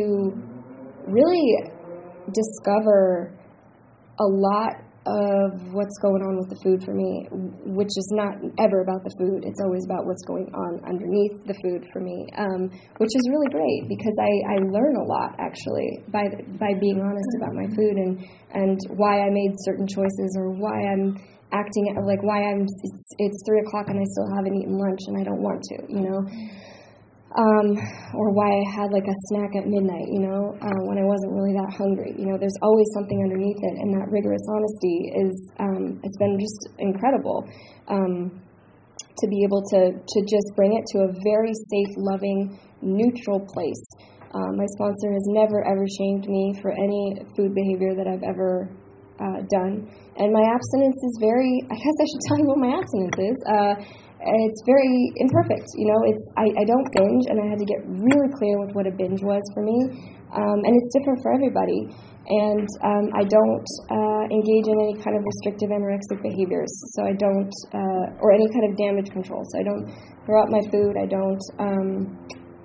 really 1.07 1.71
discover 2.35 3.33
a 4.19 4.27
lot 4.27 4.75
of 5.07 5.71
what's 5.71 5.95
going 6.03 6.23
on 6.27 6.35
with 6.37 6.51
the 6.51 6.59
food 6.67 6.83
for 6.83 6.91
me, 6.91 7.31
which 7.63 7.95
is 7.95 8.09
not 8.13 8.35
ever 8.59 8.83
about 8.83 9.07
the 9.07 9.15
food. 9.15 9.47
It's 9.47 9.63
always 9.63 9.87
about 9.87 10.03
what's 10.03 10.27
going 10.27 10.51
on 10.51 10.83
underneath 10.83 11.39
the 11.47 11.55
food 11.63 11.87
for 11.95 12.03
me, 12.03 12.27
um, 12.35 12.67
which 12.99 13.15
is 13.15 13.25
really 13.31 13.51
great 13.55 13.87
because 13.87 14.17
I, 14.19 14.33
I 14.51 14.57
learn 14.67 14.99
a 14.99 15.07
lot 15.07 15.39
actually 15.39 16.03
by 16.11 16.27
by 16.59 16.75
being 16.75 16.99
honest 16.99 17.33
about 17.39 17.55
my 17.55 17.71
food 17.71 17.95
and 17.97 18.19
and 18.51 18.79
why 18.99 19.23
I 19.23 19.31
made 19.31 19.55
certain 19.63 19.87
choices 19.87 20.35
or 20.35 20.51
why 20.59 20.75
I'm 20.75 21.15
acting 21.55 21.95
like 22.03 22.23
why 22.27 22.43
I'm 22.43 22.67
it's, 22.67 23.07
it's 23.23 23.39
three 23.47 23.63
o'clock 23.63 23.87
and 23.87 24.03
I 24.03 24.07
still 24.11 24.29
haven't 24.35 24.59
eaten 24.59 24.75
lunch 24.75 25.07
and 25.07 25.15
I 25.17 25.23
don't 25.23 25.43
want 25.43 25.63
to, 25.63 25.77
you 25.87 26.03
know 26.03 26.21
um, 27.37 27.77
or 28.17 28.33
why 28.33 28.49
I 28.49 28.65
had 28.73 28.89
like 28.97 29.05
a 29.05 29.17
snack 29.29 29.53
at 29.61 29.69
midnight, 29.69 30.09
you 30.09 30.25
know, 30.25 30.57
uh, 30.57 30.81
when 30.89 30.97
I 30.97 31.05
wasn't 31.05 31.37
really 31.37 31.53
that 31.53 31.69
hungry. 31.77 32.17
You 32.17 32.33
know, 32.33 32.41
there's 32.41 32.57
always 32.65 32.89
something 32.97 33.21
underneath 33.21 33.61
it, 33.61 33.77
and 33.77 33.93
that 33.93 34.09
rigorous 34.09 34.41
honesty 34.49 35.13
is 35.13 35.35
um, 35.61 36.01
it's 36.03 36.17
been 36.17 36.41
just 36.41 36.73
incredible 36.81 37.45
um, 37.89 38.41
to 39.21 39.25
be 39.29 39.45
able 39.45 39.61
to 39.77 40.01
to 40.01 40.19
just 40.25 40.49
bring 40.57 40.81
it 40.81 40.85
to 40.97 41.05
a 41.05 41.09
very 41.29 41.53
safe, 41.53 41.93
loving, 42.01 42.57
neutral 42.81 43.45
place. 43.53 43.85
Um, 44.33 44.57
my 44.57 44.67
sponsor 44.81 45.13
has 45.13 45.25
never 45.29 45.61
ever 45.61 45.85
shamed 45.85 46.25
me 46.29 46.57
for 46.65 46.73
any 46.73 47.21
food 47.37 47.53
behavior 47.53 47.93
that 48.01 48.09
I've 48.09 48.25
ever 48.25 48.73
uh, 49.21 49.45
done, 49.53 49.85
and 50.17 50.33
my 50.33 50.45
abstinence 50.57 51.01
is 51.05 51.21
very. 51.21 51.61
I 51.69 51.77
guess 51.77 51.97
I 52.01 52.07
should 52.09 52.25
tell 52.33 52.39
you 52.41 52.49
what 52.49 52.65
my 52.65 52.73
abstinence 52.81 53.21
is. 53.21 53.37
It's 54.27 54.63
very 54.67 55.13
imperfect. 55.23 55.71
You 55.79 55.87
know, 55.95 56.01
it's 56.11 56.25
I, 56.35 56.47
I 56.51 56.65
don't 56.67 56.89
binge, 56.99 57.25
and 57.31 57.39
I 57.39 57.47
had 57.47 57.59
to 57.63 57.69
get 57.69 57.81
really 57.87 58.31
clear 58.35 58.59
with 58.59 58.75
what 58.75 58.87
a 58.87 58.93
binge 58.93 59.23
was 59.23 59.43
for 59.55 59.63
me, 59.63 59.79
um, 60.35 60.59
and 60.67 60.73
it's 60.75 60.91
different 60.99 61.23
for 61.23 61.31
everybody. 61.31 61.87
And 62.27 62.67
um, 62.83 63.07
I 63.15 63.23
don't 63.23 63.69
uh, 63.87 64.25
engage 64.35 64.67
in 64.67 64.75
any 64.83 64.99
kind 64.99 65.15
of 65.15 65.23
restrictive 65.23 65.71
anorexic 65.71 66.19
behaviors, 66.27 66.75
so 66.99 67.07
I 67.07 67.15
don't, 67.15 67.55
uh, 67.71 68.19
or 68.19 68.35
any 68.35 68.51
kind 68.51 68.67
of 68.67 68.75
damage 68.75 69.15
control. 69.15 69.47
So 69.47 69.55
I 69.61 69.63
don't 69.63 69.87
throw 70.27 70.43
out 70.43 70.51
my 70.51 70.59
food. 70.75 70.99
I 70.99 71.07
don't, 71.07 71.45
um, 71.63 71.91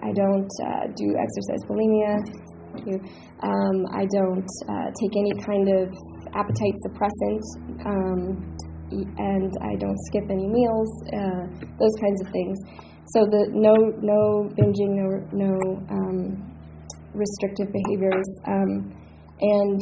I 0.02 0.10
don't 0.18 0.50
uh, 0.66 0.90
do 0.98 1.14
exercise 1.14 1.62
bulimia. 1.70 2.26
Um, 3.46 3.78
I 3.94 4.10
don't 4.10 4.50
uh, 4.66 4.90
take 4.98 5.14
any 5.14 5.34
kind 5.46 5.68
of 5.78 5.94
appetite 6.34 6.74
suppressant. 6.88 7.44
And 8.92 9.52
I 9.64 9.76
don't 9.80 9.98
skip 10.08 10.28
any 10.30 10.48
meals, 10.48 10.92
uh, 11.16 11.48
those 11.80 11.96
kinds 12.04 12.20
of 12.22 12.28
things. 12.32 12.60
So 13.16 13.26
the 13.28 13.48
no 13.52 13.76
no 14.00 14.48
binging, 14.56 15.00
no 15.00 15.08
no 15.32 15.52
um, 15.92 16.38
restrictive 17.14 17.72
behaviors, 17.72 18.28
um, 18.48 18.92
and 19.40 19.80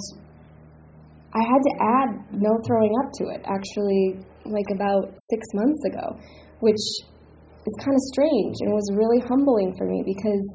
I 1.33 1.41
had 1.45 1.61
to 1.61 1.73
add 1.77 2.09
no 2.33 2.49
throwing 2.65 2.93
up 3.01 3.11
to 3.21 3.23
it. 3.33 3.41
Actually, 3.45 4.17
like 4.45 4.65
about 4.73 5.13
six 5.29 5.45
months 5.53 5.81
ago, 5.85 6.17
which 6.61 6.81
is 7.65 7.73
kind 7.85 7.93
of 7.93 8.03
strange 8.13 8.55
and 8.61 8.73
was 8.73 8.89
really 8.93 9.21
humbling 9.27 9.73
for 9.77 9.85
me 9.85 10.03
because. 10.05 10.45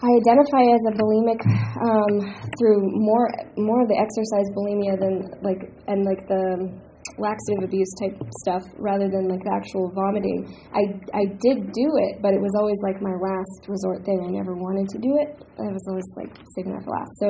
I 0.00 0.06
identify 0.14 0.62
as 0.62 0.84
a 0.86 0.94
bulimic 0.94 1.42
um, 1.42 2.14
through 2.56 2.86
more 2.86 3.26
more 3.56 3.82
of 3.82 3.88
the 3.88 3.98
exercise 3.98 4.46
bulimia 4.54 4.94
than 4.94 5.26
like 5.42 5.58
and 5.88 6.06
like 6.06 6.22
the 6.28 6.70
laxative 7.18 7.64
abuse 7.64 7.90
type 7.98 8.14
stuff 8.44 8.62
rather 8.78 9.08
than 9.08 9.26
like 9.26 9.42
the 9.42 9.54
actual 9.54 9.90
vomiting. 9.94 10.46
I 10.70 10.82
I 11.16 11.24
did 11.40 11.72
do 11.72 11.88
it, 12.08 12.22
but 12.22 12.34
it 12.34 12.40
was 12.40 12.52
always 12.58 12.78
like 12.84 13.00
my 13.02 13.14
last 13.16 13.66
resort 13.66 14.04
thing. 14.04 14.22
I 14.22 14.30
never 14.30 14.54
wanted 14.54 14.88
to 14.94 14.98
do 14.98 15.16
it. 15.18 15.34
I 15.58 15.72
was 15.72 15.84
always 15.88 16.08
like 16.14 16.32
saving 16.54 16.72
that 16.76 16.84
for 16.84 16.92
last. 16.94 17.12
So, 17.18 17.28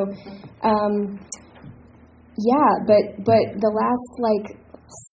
um, 0.66 0.94
yeah, 2.36 2.70
but 2.86 3.24
but 3.24 3.44
the 3.58 3.72
last 3.72 4.08
like 4.18 4.46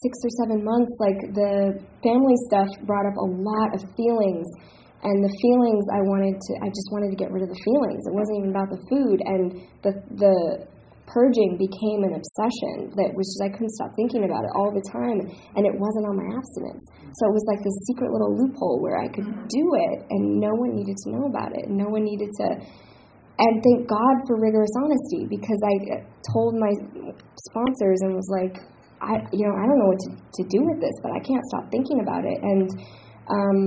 six 0.01 0.13
or 0.23 0.31
seven 0.43 0.63
months, 0.63 0.91
like 0.99 1.19
the 1.35 1.79
family 2.03 2.37
stuff 2.51 2.69
brought 2.85 3.05
up 3.07 3.17
a 3.17 3.27
lot 3.27 3.75
of 3.75 3.81
feelings. 3.95 4.47
And 5.05 5.21
the 5.21 5.29
feelings 5.37 5.85
I 5.93 6.01
wanted 6.01 6.33
to, 6.33 6.51
I 6.65 6.67
just 6.73 6.89
wanted 6.89 7.13
to 7.13 7.19
get 7.19 7.29
rid 7.29 7.45
of 7.45 7.49
the 7.53 7.61
feelings. 7.61 8.09
It 8.09 8.15
wasn't 8.17 8.41
even 8.41 8.49
about 8.49 8.73
the 8.73 8.81
food. 8.89 9.21
And 9.21 9.53
the 9.85 9.93
the 10.17 10.35
purging 11.07 11.57
became 11.57 12.01
an 12.01 12.17
obsession 12.17 12.89
that 12.97 13.13
was 13.13 13.29
just 13.29 13.41
I 13.45 13.49
couldn't 13.53 13.73
stop 13.77 13.93
thinking 13.93 14.25
about 14.25 14.45
it 14.45 14.51
all 14.57 14.73
the 14.73 14.81
time 14.89 15.21
and 15.21 15.63
it 15.65 15.75
wasn't 15.77 16.09
on 16.09 16.17
my 16.17 16.27
abstinence. 16.33 16.83
So 17.21 17.29
it 17.29 17.33
was 17.33 17.45
like 17.45 17.61
this 17.61 17.77
secret 17.85 18.09
little 18.09 18.33
loophole 18.33 18.81
where 18.81 18.97
I 18.97 19.07
could 19.09 19.25
do 19.47 19.63
it 19.89 19.97
and 20.09 20.41
no 20.41 20.49
one 20.57 20.73
needed 20.73 20.97
to 21.05 21.07
know 21.13 21.29
about 21.29 21.53
it. 21.53 21.69
No 21.69 21.89
one 21.89 22.03
needed 22.03 22.29
to 22.41 22.47
and 23.37 23.53
thank 23.61 23.85
God 23.85 24.15
for 24.27 24.39
rigorous 24.39 24.71
honesty 24.79 25.27
because 25.27 25.59
I 25.59 26.01
told 26.33 26.55
my 26.55 26.71
sponsors 27.51 27.99
and 28.01 28.15
was 28.15 28.29
like 28.33 28.57
I 29.01 29.21
you 29.29 29.45
know, 29.45 29.53
I 29.53 29.63
don't 29.69 29.77
know 29.77 29.91
what 29.93 30.01
to, 30.09 30.11
to 30.17 30.43
do 30.49 30.65
with 30.65 30.81
this, 30.81 30.95
but 31.05 31.13
I 31.13 31.21
can't 31.21 31.43
stop 31.53 31.69
thinking 31.69 32.01
about 32.01 32.25
it 32.25 32.39
and 32.41 32.65
um 33.29 33.61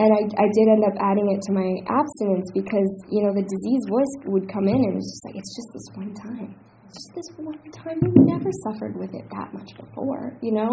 and 0.00 0.08
I, 0.16 0.22
I 0.40 0.48
did 0.56 0.66
end 0.72 0.84
up 0.88 0.96
adding 0.96 1.28
it 1.28 1.44
to 1.44 1.52
my 1.52 1.68
abstinence 1.92 2.48
because 2.56 2.88
you 3.12 3.20
know 3.20 3.36
the 3.36 3.44
disease 3.44 3.84
voice 3.84 4.14
would 4.32 4.48
come 4.48 4.64
in 4.64 4.80
and 4.80 4.96
it's 4.96 5.12
just 5.12 5.24
like 5.28 5.36
it's 5.36 5.52
just 5.52 5.70
this 5.76 5.88
one 5.92 6.12
time. 6.16 6.56
It's 6.88 6.96
just 6.96 7.12
this 7.14 7.30
one 7.36 7.60
time 7.84 8.00
you 8.00 8.12
never 8.24 8.48
suffered 8.64 8.96
with 8.96 9.12
it 9.12 9.28
that 9.28 9.52
much 9.52 9.68
before 9.76 10.40
you 10.40 10.56
know? 10.56 10.72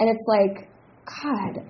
And 0.00 0.08
it's 0.08 0.24
like 0.24 0.72
god 1.04 1.68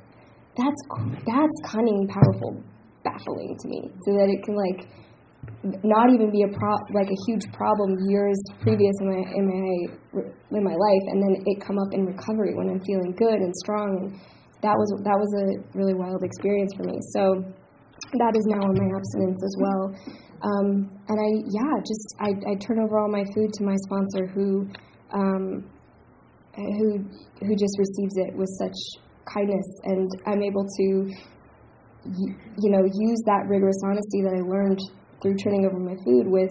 that's 0.55 0.83
that's 1.27 1.59
cunning 1.67 2.07
powerful 2.07 2.63
baffling 3.03 3.59
to 3.59 3.67
me. 3.69 3.91
So 4.07 4.15
that 4.15 4.31
it 4.31 4.47
can 4.47 4.55
like 4.55 4.87
not 5.83 6.07
even 6.15 6.31
be 6.31 6.47
a 6.47 6.51
pro 6.55 6.71
like 6.95 7.11
a 7.11 7.19
huge 7.27 7.51
problem 7.51 7.99
years 8.07 8.39
previous 8.61 8.95
in 9.01 9.11
my 9.11 9.23
in 9.35 9.45
my 9.51 10.23
in 10.55 10.63
my 10.63 10.77
life 10.79 11.05
and 11.11 11.19
then 11.19 11.43
it 11.47 11.59
come 11.67 11.79
up 11.83 11.91
in 11.91 12.07
recovery 12.07 12.55
when 12.55 12.71
I'm 12.71 12.81
feeling 12.87 13.11
good 13.19 13.43
and 13.43 13.53
strong 13.57 13.91
and 13.99 14.21
that 14.63 14.79
was 14.79 14.89
that 15.03 15.19
was 15.19 15.31
a 15.43 15.47
really 15.77 15.95
wild 15.95 16.23
experience 16.23 16.73
for 16.79 16.87
me. 16.87 16.99
So 17.11 17.43
that 18.15 18.33
is 18.39 18.47
now 18.47 18.63
on 18.63 18.75
my 18.79 18.89
abstinence 18.95 19.43
as 19.43 19.55
well. 19.59 19.83
Um, 20.43 20.69
and 21.11 21.19
I 21.19 21.31
yeah, 21.51 21.75
just 21.83 22.07
I, 22.19 22.31
I 22.51 22.55
turn 22.63 22.79
over 22.79 22.99
all 22.99 23.11
my 23.11 23.27
food 23.35 23.53
to 23.59 23.63
my 23.63 23.75
sponsor 23.87 24.27
who 24.27 24.71
um, 25.11 25.67
who 26.55 27.03
who 27.43 27.53
just 27.59 27.75
receives 27.79 28.17
it 28.23 28.35
with 28.39 28.51
such 28.59 28.79
kindness, 29.27 29.67
and 29.85 30.07
I'm 30.27 30.43
able 30.43 30.67
to 30.67 30.87
you 32.07 32.71
know 32.71 32.83
use 32.87 33.21
that 33.27 33.47
rigorous 33.47 33.79
honesty 33.85 34.23
that 34.23 34.35
I 34.35 34.43
learned 34.47 34.81
through 35.23 35.37
turning 35.43 35.67
over 35.67 35.79
my 35.79 35.95
food 36.05 36.27
with 36.27 36.51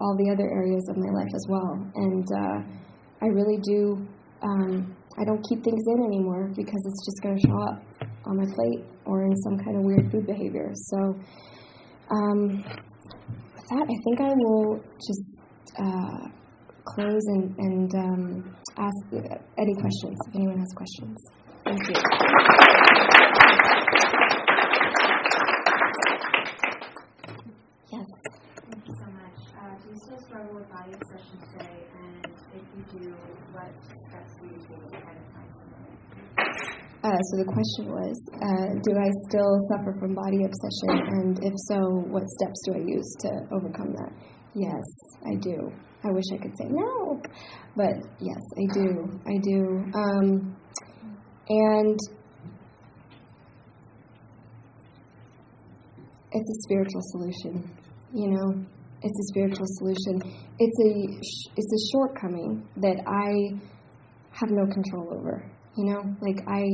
all 0.00 0.16
the 0.16 0.32
other 0.32 0.48
areas 0.48 0.88
of 0.88 0.96
my 0.96 1.12
life 1.12 1.32
as 1.34 1.46
well. 1.48 1.72
And 1.96 2.26
uh, 2.32 2.58
I 3.22 3.26
really 3.26 3.60
do. 3.60 4.06
Um, 4.42 4.96
I 5.18 5.24
don't 5.24 5.42
keep 5.48 5.62
things 5.62 5.82
in 5.86 6.04
anymore 6.04 6.50
because 6.56 6.80
it's 6.86 7.04
just 7.04 7.22
going 7.22 7.36
to 7.36 7.42
show 7.46 7.58
up 7.68 7.82
on 8.26 8.36
my 8.36 8.46
plate 8.54 8.84
or 9.04 9.24
in 9.24 9.36
some 9.36 9.58
kind 9.58 9.76
of 9.76 9.82
weird 9.84 10.10
food 10.10 10.26
behavior. 10.26 10.72
So, 10.74 11.14
um, 12.10 12.64
with 13.54 13.66
that, 13.70 13.84
I 13.84 13.96
think 14.04 14.20
I 14.20 14.32
will 14.34 14.80
just 14.96 15.22
uh, 15.78 16.28
close 16.84 17.22
and, 17.26 17.54
and 17.58 17.94
um, 17.94 18.56
ask 18.78 18.96
any 19.58 19.74
questions 19.74 20.18
if 20.28 20.34
anyone 20.34 20.58
has 20.58 20.72
questions. 20.74 21.18
Thank 21.64 21.80
you. 21.88 21.94
So 37.30 37.36
the 37.38 37.50
question 37.52 37.92
was, 37.92 38.16
uh, 38.34 38.78
do 38.82 38.92
I 38.98 39.10
still 39.28 39.58
suffer 39.68 39.94
from 39.98 40.14
body 40.14 40.44
obsession, 40.44 40.90
and 41.18 41.38
if 41.44 41.54
so, 41.68 41.78
what 42.10 42.22
steps 42.28 42.60
do 42.66 42.74
I 42.74 42.82
use 42.86 43.14
to 43.20 43.30
overcome 43.52 43.92
that? 43.92 44.12
Yes, 44.54 44.84
I 45.26 45.36
do. 45.36 45.72
I 46.04 46.10
wish 46.10 46.24
I 46.32 46.38
could 46.38 46.56
say 46.56 46.66
no, 46.68 47.20
but 47.76 47.94
yes, 48.20 48.42
I 48.58 48.64
do. 48.74 49.20
I 49.26 49.38
do. 49.42 49.84
Um, 49.94 50.56
and 51.48 51.98
it's 56.32 56.50
a 56.50 56.58
spiritual 56.62 57.02
solution, 57.12 57.70
you 58.12 58.30
know. 58.30 58.64
It's 59.04 59.18
a 59.18 59.26
spiritual 59.32 59.66
solution. 59.66 60.22
It's 60.58 60.78
a 60.80 61.52
it's 61.56 61.72
a 61.72 61.82
shortcoming 61.92 62.66
that 62.76 63.02
I 63.06 63.60
have 64.30 64.50
no 64.50 64.64
control 64.66 65.12
over 65.12 65.50
you 65.76 65.86
know, 65.86 66.02
like 66.20 66.40
I 66.46 66.64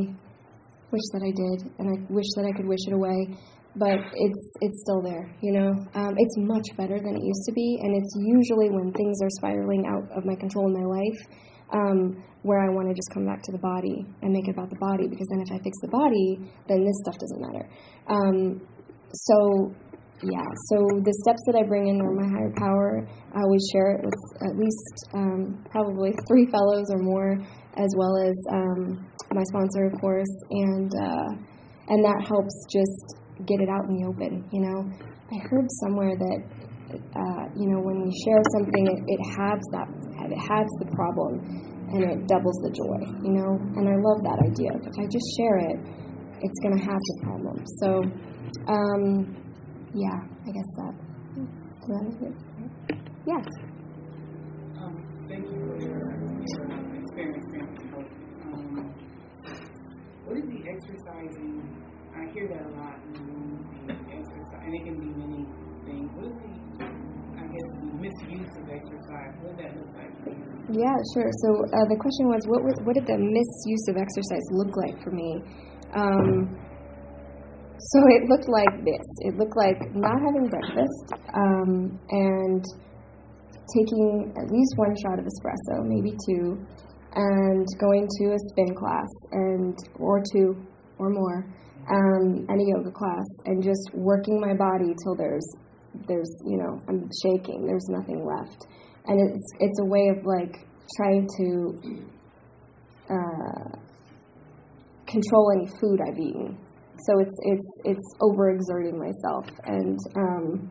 wish 0.91 1.07
that 1.13 1.23
I 1.23 1.33
did, 1.33 1.59
and 1.79 1.87
I 1.89 1.97
wish 2.13 2.27
that 2.37 2.45
I 2.45 2.53
could 2.57 2.67
wish 2.67 2.81
it 2.87 2.95
away, 2.95 3.37
but 3.77 3.99
it's 4.15 4.45
it's 4.61 4.81
still 4.83 5.03
there. 5.03 5.31
You 5.41 5.53
know, 5.53 5.71
um, 5.95 6.15
it's 6.17 6.37
much 6.39 6.67
better 6.77 6.99
than 6.99 7.17
it 7.17 7.23
used 7.23 7.45
to 7.47 7.53
be, 7.53 7.79
and 7.83 7.95
it's 7.95 8.15
usually 8.17 8.71
when 8.71 8.93
things 8.93 9.19
are 9.23 9.31
spiraling 9.39 9.87
out 9.87 10.05
of 10.17 10.25
my 10.25 10.35
control 10.35 10.67
in 10.67 10.75
my 10.75 10.87
life. 10.87 11.21
Um, 11.69 12.25
where 12.43 12.65
I 12.65 12.73
want 12.73 12.89
to 12.89 12.95
just 12.95 13.13
come 13.13 13.27
back 13.27 13.43
to 13.43 13.53
the 13.53 13.59
body 13.59 14.07
and 14.23 14.33
make 14.33 14.49
it 14.49 14.53
about 14.53 14.71
the 14.71 14.81
body 14.81 15.07
because 15.07 15.27
then 15.29 15.43
if 15.45 15.53
I 15.53 15.59
fix 15.63 15.77
the 15.83 15.89
body, 15.89 16.39
then 16.67 16.81
this 16.81 16.97
stuff 17.05 17.19
doesn't 17.19 17.43
matter. 17.45 17.69
Um, 18.09 18.63
so 19.13 19.75
yeah, 20.23 20.47
so 20.67 20.77
the 21.07 21.15
steps 21.23 21.43
that 21.47 21.55
I 21.55 21.63
bring 21.63 21.87
in 21.87 22.03
are 22.03 22.11
my 22.11 22.27
higher 22.27 22.51
power. 22.59 23.07
I 23.31 23.39
always 23.39 23.63
share 23.71 23.95
it 23.95 24.03
with 24.03 24.19
at 24.51 24.59
least 24.59 24.95
um, 25.15 25.63
probably 25.71 26.11
three 26.29 26.51
fellows 26.51 26.91
or 26.91 26.99
more 26.99 27.39
as 27.79 27.91
well 27.95 28.19
as 28.19 28.35
um, 28.51 29.07
my 29.31 29.45
sponsor, 29.55 29.87
of 29.87 29.95
course, 30.01 30.35
and 30.51 30.91
uh, 30.91 31.31
and 31.89 32.03
that 32.03 32.27
helps 32.27 32.55
just 32.67 33.15
get 33.47 33.63
it 33.63 33.71
out 33.71 33.87
in 33.87 33.95
the 33.95 34.05
open. 34.11 34.43
You 34.51 34.67
know, 34.67 34.79
I 35.31 35.39
heard 35.47 35.71
somewhere 35.87 36.19
that 36.19 36.41
uh, 37.15 37.45
you 37.55 37.71
know 37.71 37.79
when 37.79 38.03
we 38.03 38.11
share 38.27 38.43
something, 38.59 38.91
it, 38.91 38.99
it 39.07 39.21
halves 39.39 39.67
that 39.71 39.87
it 40.27 40.41
halves 40.51 40.75
the 40.83 40.91
problem 40.99 41.39
and 41.95 42.03
it 42.05 42.27
doubles 42.27 42.59
the 42.67 42.75
joy. 42.75 43.01
You 43.23 43.39
know, 43.39 43.55
and 43.79 43.87
I 43.87 43.97
love 44.03 44.21
that 44.27 44.43
idea. 44.43 44.75
If 44.83 44.99
I 44.99 45.07
just 45.07 45.29
share 45.39 45.63
it, 45.63 45.79
it's 46.43 46.59
going 46.61 46.77
to 46.77 46.85
have 46.85 46.99
the 46.99 47.17
problem. 47.23 47.57
So, 47.79 47.89
um, 48.67 49.48
yeah, 49.99 50.19
I 50.47 50.51
guess 50.55 50.71
that. 50.79 50.95
that 51.91 52.03
is 52.07 52.17
it. 52.23 52.35
Yes. 53.27 53.47
Um, 54.79 54.95
thank 55.29 55.45
you 55.45 55.59
for 55.59 55.75
your, 55.83 55.99
your 55.99 56.79
what 60.29 60.37
is 60.37 60.45
the 60.45 60.61
exercising? 60.69 61.65
I 62.15 62.31
hear 62.33 62.47
that 62.53 62.61
a 62.61 62.73
lot 62.77 63.01
in 63.01 63.13
the 63.17 63.21
room, 63.33 63.65
the 63.89 63.97
exercise, 64.13 64.61
and 64.61 64.75
it 64.77 64.85
can 64.85 65.01
be 65.01 65.11
many 65.17 65.43
things. 65.89 66.07
What 66.15 66.29
is 66.29 66.37
the, 66.37 66.85
I 66.85 67.45
guess, 67.49 67.69
the 67.81 67.97
misuse 67.97 68.53
of 68.61 68.69
exercise? 68.69 69.33
What 69.41 69.57
does 69.57 69.65
that 69.65 69.73
look 69.81 69.93
like 69.97 70.13
for 70.23 70.31
you? 70.31 70.45
Yeah, 70.69 70.97
sure. 71.17 71.33
So 71.43 71.49
uh, 71.65 71.89
the 71.89 71.97
question 71.97 72.29
was, 72.29 72.45
what, 72.45 72.61
was, 72.61 72.77
what 72.85 72.95
did 72.95 73.07
the 73.09 73.17
misuse 73.17 73.85
of 73.89 73.97
exercise 73.97 74.47
look 74.53 74.77
like 74.77 75.03
for 75.03 75.11
me? 75.11 75.41
Um, 75.97 76.53
so 77.79 77.99
it 78.09 78.29
looked 78.29 78.49
like 78.49 78.85
this. 78.85 79.07
It 79.21 79.37
looked 79.37 79.57
like 79.57 79.95
not 79.95 80.19
having 80.25 80.49
breakfast 80.49 81.13
um, 81.35 81.99
and 82.11 82.65
taking 83.75 84.35
at 84.37 84.51
least 84.51 84.75
one 84.77 84.95
shot 85.03 85.19
of 85.19 85.27
espresso, 85.27 85.85
maybe 85.85 86.17
two, 86.27 86.59
and 87.15 87.67
going 87.81 88.09
to 88.19 88.33
a 88.33 88.39
spin 88.51 88.75
class 88.75 89.09
and 89.33 89.77
or 89.99 90.23
two 90.33 90.57
or 90.99 91.11
more 91.11 91.47
um, 91.91 92.47
and 92.49 92.61
a 92.61 92.65
yoga 92.65 92.91
class 92.91 93.27
and 93.47 93.63
just 93.63 93.91
working 93.95 94.41
my 94.41 94.55
body 94.55 94.95
till 95.03 95.15
there's 95.17 95.47
there's 96.07 96.31
you 96.47 96.59
know 96.59 96.81
I'm 96.89 97.09
shaking 97.23 97.67
there's 97.67 97.87
nothing 97.89 98.25
left 98.27 98.67
and 99.07 99.31
it's 99.31 99.53
it's 99.59 99.81
a 99.81 99.87
way 99.87 100.09
of 100.09 100.25
like 100.25 100.67
trying 100.97 101.27
to 101.39 101.81
uh, 103.11 103.79
control 105.07 105.53
any 105.57 105.67
food 105.81 105.99
I've 106.07 106.19
eaten 106.19 106.59
so 107.07 107.19
it's 107.21 107.39
it's 107.43 107.69
it's 107.85 108.15
overexerting 108.21 108.99
myself 108.99 109.47
and 109.65 109.99
um, 110.17 110.71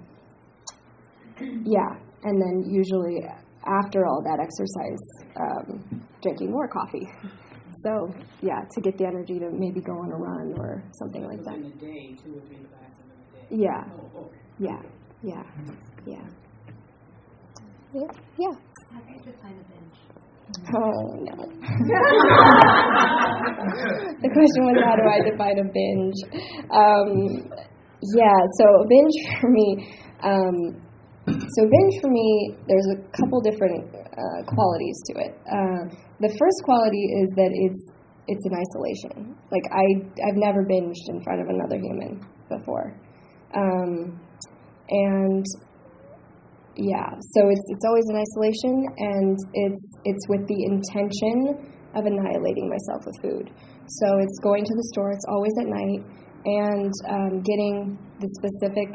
yeah 1.65 1.95
and 2.23 2.41
then 2.41 2.63
usually 2.69 3.21
after 3.67 4.05
all 4.05 4.21
that 4.23 4.39
exercise, 4.39 5.03
um, 5.35 6.01
drinking 6.21 6.51
more 6.51 6.67
coffee. 6.67 7.07
So 7.83 8.09
yeah, 8.41 8.61
to 8.73 8.81
get 8.81 8.97
the 8.97 9.05
energy 9.05 9.39
to 9.39 9.49
maybe 9.51 9.81
go 9.81 9.93
on 9.93 10.11
a 10.11 10.15
run 10.17 10.53
or 10.57 10.83
something 10.93 11.23
like 11.23 11.43
that. 11.43 11.79
Day, 11.79 12.15
two 12.23 12.37
or 12.37 12.41
three 12.47 12.57
classes 12.65 13.05
in 13.51 13.55
a 13.55 13.57
day. 13.57 13.63
Yeah. 13.63 13.83
Oh, 14.15 14.21
okay. 14.25 14.37
Yeah. 14.59 14.81
Yeah. 15.21 15.43
Yeah. 16.05 16.27
Yeah. 17.93 18.07
Yeah. 18.37 18.55
How 18.91 18.99
do 18.99 19.13
you 19.13 19.19
define 19.19 19.53
a 19.53 19.63
binge? 19.71 20.16
Oh 20.47 21.03
no. 21.27 21.35
the 24.21 24.29
question 24.31 24.61
was 24.63 24.77
how 24.83 24.95
do 24.95 25.03
I 25.03 25.19
define 25.29 25.59
a 25.59 25.67
binge? 25.67 26.19
Um, 26.71 27.51
yeah, 28.15 28.39
so 28.57 28.85
binge 28.87 29.17
for 29.41 29.49
me 29.49 29.91
um, 30.23 30.81
so 31.27 31.61
binge 31.67 31.95
for 32.01 32.09
me, 32.09 32.55
there's 32.67 32.87
a 32.95 33.01
couple 33.19 33.41
different 33.41 33.93
uh, 33.93 34.41
qualities 34.47 34.97
to 35.07 35.13
it. 35.19 35.33
Uh, 35.45 35.83
the 36.19 36.33
first 36.39 36.63
quality 36.63 37.03
is 37.21 37.29
that 37.35 37.51
it's 37.51 37.83
it's 38.27 38.43
in 38.45 38.53
isolation. 38.55 39.35
Like 39.51 39.63
I 39.71 39.85
I've 40.27 40.39
never 40.39 40.63
binged 40.63 41.03
in 41.09 41.21
front 41.23 41.41
of 41.41 41.47
another 41.49 41.77
human 41.77 42.25
before, 42.49 42.95
um, 43.53 44.19
and 44.89 45.45
yeah, 46.77 47.09
so 47.33 47.49
it's 47.49 47.65
it's 47.69 47.85
always 47.85 48.05
in 48.09 48.15
isolation, 48.15 48.75
and 48.97 49.37
it's 49.53 49.85
it's 50.05 50.25
with 50.29 50.47
the 50.47 50.59
intention 50.69 51.73
of 51.95 52.05
annihilating 52.05 52.69
myself 52.69 53.01
with 53.05 53.17
food. 53.21 53.49
So 53.87 54.19
it's 54.19 54.37
going 54.39 54.63
to 54.63 54.75
the 54.75 54.87
store. 54.93 55.11
It's 55.11 55.25
always 55.27 55.53
at 55.59 55.67
night, 55.67 56.01
and 56.45 56.93
um, 57.09 57.41
getting 57.41 57.97
the 58.19 58.29
specific 58.37 58.89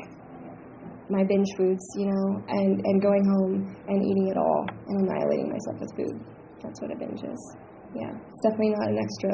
my 1.13 1.25
binge 1.29 1.49
foods, 1.57 1.85
you 1.97 2.07
know, 2.07 2.43
and, 2.49 2.81
and 2.85 3.03
going 3.03 3.25
home 3.25 3.77
and 3.87 4.01
eating 4.01 4.29
it 4.29 4.39
all 4.39 4.65
and 4.89 5.05
annihilating 5.05 5.53
myself 5.53 5.77
with 5.81 5.93
food. 5.95 6.17
That's 6.63 6.81
what 6.81 6.91
a 6.91 6.97
binge 6.97 7.23
is. 7.23 7.57
Yeah. 7.95 8.09
It's 8.09 8.41
definitely 8.43 8.73
not 8.73 8.89
an 8.89 8.99
extra 8.99 9.33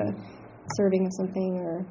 serving 0.76 1.06
of 1.06 1.12
something 1.14 1.60
or 1.62 1.86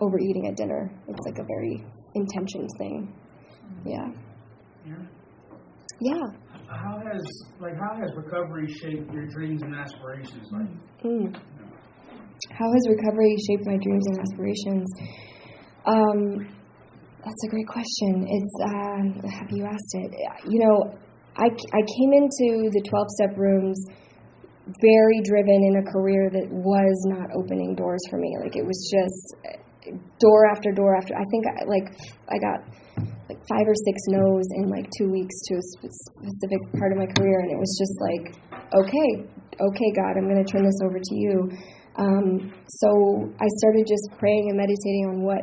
overeating 0.00 0.48
at 0.48 0.56
dinner. 0.56 0.90
It's 1.08 1.26
like 1.26 1.38
a 1.38 1.44
very 1.44 1.84
intentioned 2.14 2.70
thing. 2.78 3.12
Yeah. 3.84 4.08
Yeah. 4.08 4.27
Yeah. 6.00 6.14
How 6.68 7.00
has 7.00 7.22
like 7.60 7.74
how 7.74 7.96
has 7.96 8.10
recovery 8.16 8.68
shaped 8.68 9.12
your 9.12 9.26
dreams 9.26 9.62
and 9.62 9.74
aspirations? 9.74 10.48
Like, 10.52 10.68
mm. 11.02 11.34
how 12.50 12.68
has 12.72 12.88
recovery 12.88 13.36
shaped 13.48 13.66
my 13.66 13.76
dreams 13.82 14.06
and 14.06 14.18
aspirations? 14.20 14.86
Um, 15.86 16.58
that's 17.24 17.44
a 17.44 17.48
great 17.48 17.66
question. 17.66 18.26
It's 18.28 18.54
uh, 18.62 19.28
have 19.30 19.50
you 19.50 19.64
asked 19.64 19.94
it? 19.94 20.12
You 20.46 20.60
know, 20.60 20.98
I, 21.36 21.46
I 21.46 21.82
came 21.82 22.12
into 22.12 22.70
the 22.70 22.82
12 22.88 23.06
step 23.10 23.36
rooms 23.36 23.78
very 24.82 25.20
driven 25.24 25.64
in 25.64 25.76
a 25.80 25.92
career 25.92 26.28
that 26.30 26.46
was 26.50 26.96
not 27.06 27.30
opening 27.34 27.74
doors 27.74 28.00
for 28.10 28.18
me. 28.18 28.36
Like 28.42 28.56
it 28.56 28.66
was 28.66 28.76
just 28.92 29.56
door 30.20 30.46
after 30.50 30.72
door 30.72 30.96
after. 30.96 31.14
I 31.14 31.24
think 31.30 31.44
I, 31.46 31.64
like 31.64 31.88
I 32.28 32.38
got 32.38 32.60
five 33.48 33.66
or 33.66 33.74
six 33.74 33.96
no's 34.08 34.46
in 34.56 34.68
like 34.68 34.86
two 34.96 35.10
weeks 35.10 35.34
to 35.48 35.54
a 35.56 35.64
specific 35.64 36.60
part 36.78 36.92
of 36.92 36.98
my 36.98 37.08
career, 37.16 37.40
and 37.40 37.50
it 37.50 37.58
was 37.58 37.72
just 37.80 37.96
like, 38.00 38.24
okay, 38.76 39.10
okay, 39.58 39.90
God, 39.96 40.16
I'm 40.16 40.28
going 40.28 40.44
to 40.44 40.50
turn 40.50 40.64
this 40.64 40.80
over 40.84 40.98
to 40.98 41.14
you. 41.14 41.50
Um, 41.96 42.52
so 42.68 42.88
I 43.40 43.48
started 43.58 43.86
just 43.88 44.06
praying 44.18 44.50
and 44.50 44.56
meditating 44.56 45.04
on 45.10 45.22
what 45.22 45.42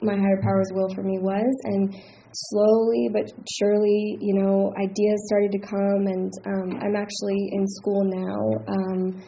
my 0.00 0.16
higher 0.16 0.40
power's 0.42 0.70
will 0.72 0.88
for 0.94 1.02
me 1.02 1.18
was. 1.20 1.52
And 1.64 1.94
slowly 2.32 3.08
but 3.12 3.30
surely, 3.58 4.18
you 4.20 4.34
know, 4.42 4.72
ideas 4.80 5.18
started 5.26 5.52
to 5.52 5.58
come, 5.58 6.06
and 6.06 6.32
um, 6.46 6.80
I'm 6.82 6.96
actually 6.96 7.50
in 7.52 7.66
school 7.68 8.02
now, 8.04 8.64
um, 8.68 9.22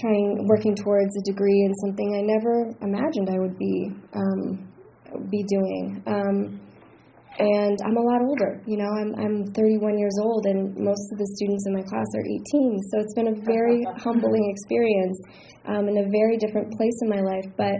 trying, 0.00 0.46
working 0.48 0.74
towards 0.74 1.16
a 1.16 1.22
degree 1.30 1.62
in 1.66 1.74
something 1.84 2.08
I 2.16 2.22
never 2.22 2.70
imagined 2.80 3.28
I 3.28 3.38
would 3.38 3.58
be 3.58 3.90
um, 4.14 4.72
be 5.30 5.44
doing. 5.44 6.02
Um, 6.06 6.61
and 7.38 7.78
I'm 7.84 7.96
a 7.96 8.04
lot 8.04 8.20
older. 8.22 8.60
You 8.66 8.76
know, 8.76 8.90
I'm 9.00 9.14
I'm 9.16 9.36
31 9.54 9.98
years 9.98 10.16
old, 10.20 10.46
and 10.46 10.76
most 10.76 11.04
of 11.12 11.18
the 11.18 11.28
students 11.36 11.64
in 11.66 11.72
my 11.72 11.82
class 11.82 12.08
are 12.16 12.24
18. 12.24 12.78
So 12.92 13.00
it's 13.00 13.14
been 13.14 13.28
a 13.32 13.38
very 13.44 13.84
humbling 13.96 14.50
experience, 14.52 15.18
um, 15.66 15.88
in 15.88 15.96
a 15.98 16.06
very 16.12 16.36
different 16.36 16.72
place 16.76 16.96
in 17.02 17.08
my 17.08 17.20
life. 17.24 17.48
But 17.56 17.76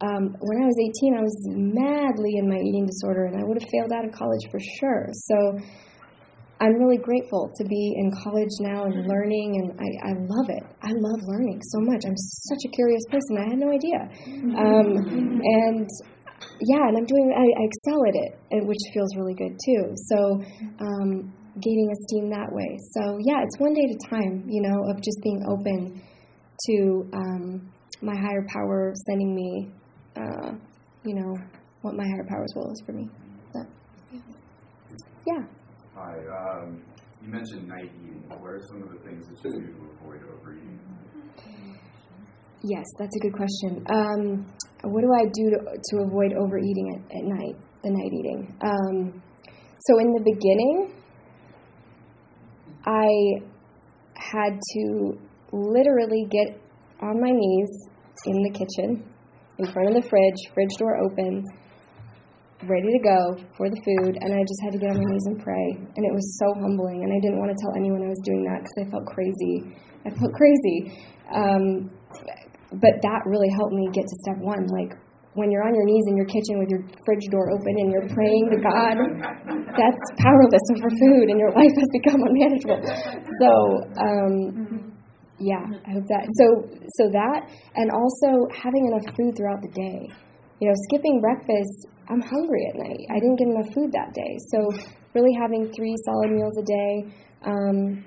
um, 0.00 0.32
when 0.40 0.56
I 0.62 0.66
was 0.66 0.78
18, 0.80 1.12
I 1.12 1.20
was 1.20 1.36
madly 1.52 2.40
in 2.40 2.48
my 2.48 2.56
eating 2.56 2.86
disorder, 2.86 3.26
and 3.28 3.36
I 3.36 3.44
would 3.44 3.60
have 3.60 3.68
failed 3.68 3.92
out 3.92 4.08
of 4.08 4.12
college 4.12 4.44
for 4.50 4.60
sure. 4.80 5.12
So 5.12 5.60
I'm 6.60 6.76
really 6.76 6.98
grateful 6.98 7.50
to 7.56 7.64
be 7.64 7.94
in 7.96 8.12
college 8.22 8.52
now 8.60 8.84
and 8.84 9.08
learning, 9.08 9.60
and 9.60 9.80
I, 9.80 9.88
I 10.08 10.12
love 10.24 10.48
it. 10.48 10.64
I 10.82 10.92
love 10.92 11.20
learning 11.24 11.60
so 11.64 11.80
much. 11.80 12.04
I'm 12.04 12.16
such 12.16 12.62
a 12.64 12.70
curious 12.72 13.04
person. 13.08 13.36
I 13.40 13.48
had 13.48 13.58
no 13.60 13.72
idea. 13.72 14.00
Um, 14.56 15.40
and 15.40 15.88
yeah, 16.60 16.88
and 16.88 16.96
I'm 16.96 17.06
doing, 17.06 17.32
I, 17.36 17.44
I 17.60 17.64
excel 17.64 18.00
at 18.06 18.14
it, 18.14 18.38
and, 18.50 18.68
which 18.68 18.78
feels 18.92 19.16
really 19.16 19.34
good 19.34 19.58
too. 19.64 19.94
So 20.08 20.42
um, 20.80 21.32
gaining 21.60 21.90
esteem 21.92 22.30
that 22.30 22.48
way. 22.52 22.78
So 22.94 23.18
yeah, 23.24 23.42
it's 23.42 23.58
one 23.58 23.74
day 23.74 23.82
at 23.82 23.96
a 23.96 24.10
time, 24.10 24.44
you 24.48 24.62
know, 24.62 24.90
of 24.90 25.02
just 25.02 25.18
being 25.22 25.42
open 25.48 26.02
to 26.66 27.10
um, 27.14 27.72
my 28.02 28.14
higher 28.14 28.46
power 28.52 28.92
sending 29.06 29.34
me, 29.34 29.70
uh, 30.16 30.52
you 31.04 31.14
know, 31.14 31.34
what 31.82 31.94
my 31.94 32.04
higher 32.04 32.26
power's 32.28 32.52
will 32.54 32.70
is 32.70 32.82
for 32.84 32.92
me. 32.92 33.08
So, 33.52 33.60
yeah. 35.26 35.44
Hi. 35.94 36.16
Um, 36.28 36.82
you 37.22 37.28
mentioned 37.28 37.68
night 37.68 37.90
eating. 38.02 38.24
What 38.28 38.50
are 38.50 38.60
some 38.68 38.82
of 38.82 38.90
the 38.90 38.98
things 38.98 39.26
that 39.28 39.44
you 39.44 39.66
do? 39.66 39.89
Yes, 42.62 42.84
that's 42.98 43.16
a 43.16 43.20
good 43.20 43.32
question. 43.32 43.84
Um, 43.88 44.46
what 44.84 45.00
do 45.00 45.08
I 45.12 45.24
do 45.32 45.50
to, 45.50 45.58
to 45.80 46.04
avoid 46.04 46.32
overeating 46.36 46.92
at, 46.94 47.16
at 47.16 47.24
night, 47.24 47.56
the 47.82 47.90
night 47.90 48.12
eating? 48.12 48.54
Um, 48.60 49.22
so, 49.80 49.98
in 49.98 50.12
the 50.12 50.20
beginning, 50.20 50.92
I 52.84 53.08
had 54.14 54.60
to 54.74 55.18
literally 55.52 56.26
get 56.30 56.60
on 57.00 57.20
my 57.20 57.30
knees 57.32 57.88
in 58.26 58.42
the 58.42 58.50
kitchen, 58.50 59.08
in 59.58 59.72
front 59.72 59.88
of 59.88 60.02
the 60.02 60.08
fridge, 60.08 60.40
fridge 60.52 60.76
door 60.78 61.00
open, 61.00 61.42
ready 62.68 62.92
to 62.92 63.00
go 63.00 63.40
for 63.56 63.70
the 63.70 63.80
food, 63.80 64.18
and 64.20 64.34
I 64.34 64.44
just 64.44 64.60
had 64.64 64.72
to 64.72 64.78
get 64.78 64.90
on 64.90 65.00
my 65.00 65.08
knees 65.08 65.26
and 65.32 65.40
pray. 65.40 65.80
And 65.96 66.04
it 66.04 66.12
was 66.12 66.38
so 66.38 66.52
humbling, 66.60 67.04
and 67.04 67.12
I 67.12 67.20
didn't 67.24 67.40
want 67.40 67.56
to 67.56 67.58
tell 67.64 67.72
anyone 67.76 68.04
I 68.04 68.12
was 68.12 68.20
doing 68.24 68.44
that 68.44 68.60
because 68.60 68.76
I 68.84 68.90
felt 68.92 69.06
crazy. 69.08 69.64
I 70.04 70.10
felt 70.12 70.32
crazy. 70.36 70.78
Um, 71.32 71.90
but 72.78 72.94
that 73.02 73.20
really 73.26 73.50
helped 73.58 73.74
me 73.74 73.88
get 73.92 74.06
to 74.06 74.16
step 74.22 74.38
one. 74.38 74.66
Like 74.70 74.94
when 75.34 75.50
you're 75.50 75.62
on 75.62 75.74
your 75.74 75.86
knees 75.86 76.04
in 76.08 76.16
your 76.16 76.26
kitchen 76.26 76.58
with 76.58 76.70
your 76.70 76.82
fridge 77.06 77.26
door 77.30 77.50
open 77.50 77.74
and 77.78 77.90
you're 77.90 78.08
praying 78.14 78.50
to 78.50 78.58
God, 78.62 78.96
that's 79.74 80.04
powerless 80.18 80.66
over 80.74 80.90
food, 80.90 81.30
and 81.30 81.38
your 81.38 81.54
life 81.54 81.74
has 81.74 81.90
become 81.94 82.20
unmanageable. 82.22 82.82
So, 83.38 83.50
um, 83.98 84.94
yeah, 85.38 85.62
I 85.86 85.90
hope 85.94 86.06
that. 86.10 86.26
So, 86.34 86.46
so 86.98 87.10
that, 87.14 87.48
and 87.74 87.90
also 87.90 88.46
having 88.50 88.86
enough 88.90 89.06
food 89.16 89.36
throughout 89.36 89.62
the 89.62 89.72
day. 89.72 90.10
You 90.60 90.68
know, 90.68 90.74
skipping 90.90 91.20
breakfast, 91.22 91.88
I'm 92.10 92.20
hungry 92.20 92.66
at 92.68 92.76
night. 92.76 93.00
I 93.08 93.18
didn't 93.22 93.38
get 93.38 93.48
enough 93.48 93.72
food 93.72 93.90
that 93.92 94.12
day. 94.12 94.36
So, 94.50 94.58
really 95.14 95.32
having 95.40 95.72
three 95.72 95.96
solid 96.04 96.30
meals 96.30 96.58
a 96.58 96.66
day, 96.66 96.92
um, 97.46 98.04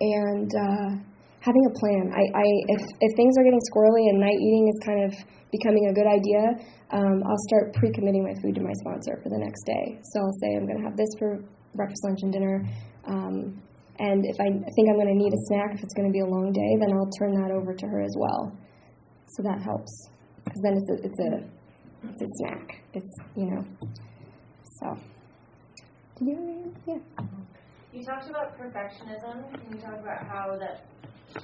and 0.00 0.50
uh, 0.54 1.07
having 1.40 1.64
a 1.66 1.72
plan. 1.78 2.12
I, 2.12 2.24
I 2.34 2.46
if 2.68 2.82
if 3.00 3.16
things 3.16 3.34
are 3.38 3.44
getting 3.44 3.60
squirrely 3.70 4.08
and 4.10 4.20
night 4.20 4.38
eating 4.38 4.68
is 4.68 4.78
kind 4.84 5.00
of 5.04 5.12
becoming 5.52 5.88
a 5.90 5.94
good 5.94 6.06
idea, 6.06 6.42
um, 6.90 7.22
I'll 7.24 7.44
start 7.48 7.74
pre-committing 7.74 8.24
my 8.24 8.34
food 8.42 8.54
to 8.56 8.60
my 8.60 8.72
sponsor 8.84 9.20
for 9.22 9.30
the 9.30 9.38
next 9.38 9.64
day. 9.64 9.98
So 10.12 10.20
I'll 10.20 10.38
say 10.40 10.56
I'm 10.56 10.66
going 10.66 10.78
to 10.78 10.84
have 10.84 10.96
this 10.96 11.08
for 11.18 11.40
breakfast, 11.74 12.04
lunch, 12.04 12.20
and 12.22 12.32
dinner. 12.32 12.64
Um, 13.06 13.62
and 13.98 14.24
if 14.24 14.36
I 14.40 14.46
think 14.46 14.84
I'm 14.90 14.98
going 15.00 15.10
to 15.10 15.18
need 15.18 15.32
a 15.32 15.42
snack, 15.48 15.74
if 15.74 15.82
it's 15.82 15.94
going 15.94 16.06
to 16.06 16.12
be 16.12 16.20
a 16.20 16.26
long 16.26 16.52
day, 16.52 16.70
then 16.78 16.92
I'll 16.94 17.10
turn 17.18 17.34
that 17.34 17.50
over 17.50 17.74
to 17.74 17.86
her 17.86 18.00
as 18.02 18.14
well. 18.16 18.52
So 19.36 19.42
that 19.42 19.62
helps 19.62 20.08
because 20.44 20.60
then 20.62 20.74
it's 20.76 20.90
a 20.90 20.96
it's 21.06 21.20
a 21.20 21.30
it's 22.12 22.22
a 22.22 22.28
snack. 22.38 22.82
It's 22.94 23.14
you 23.36 23.46
know. 23.50 23.64
So. 24.80 24.96
You 26.20 26.74
yeah. 26.86 26.98
You 27.92 28.04
talked 28.04 28.28
about 28.28 28.58
perfectionism. 28.58 29.50
Can 29.52 29.72
you 29.72 29.80
talk 29.80 30.00
about 30.00 30.26
how 30.26 30.56
that 30.58 30.84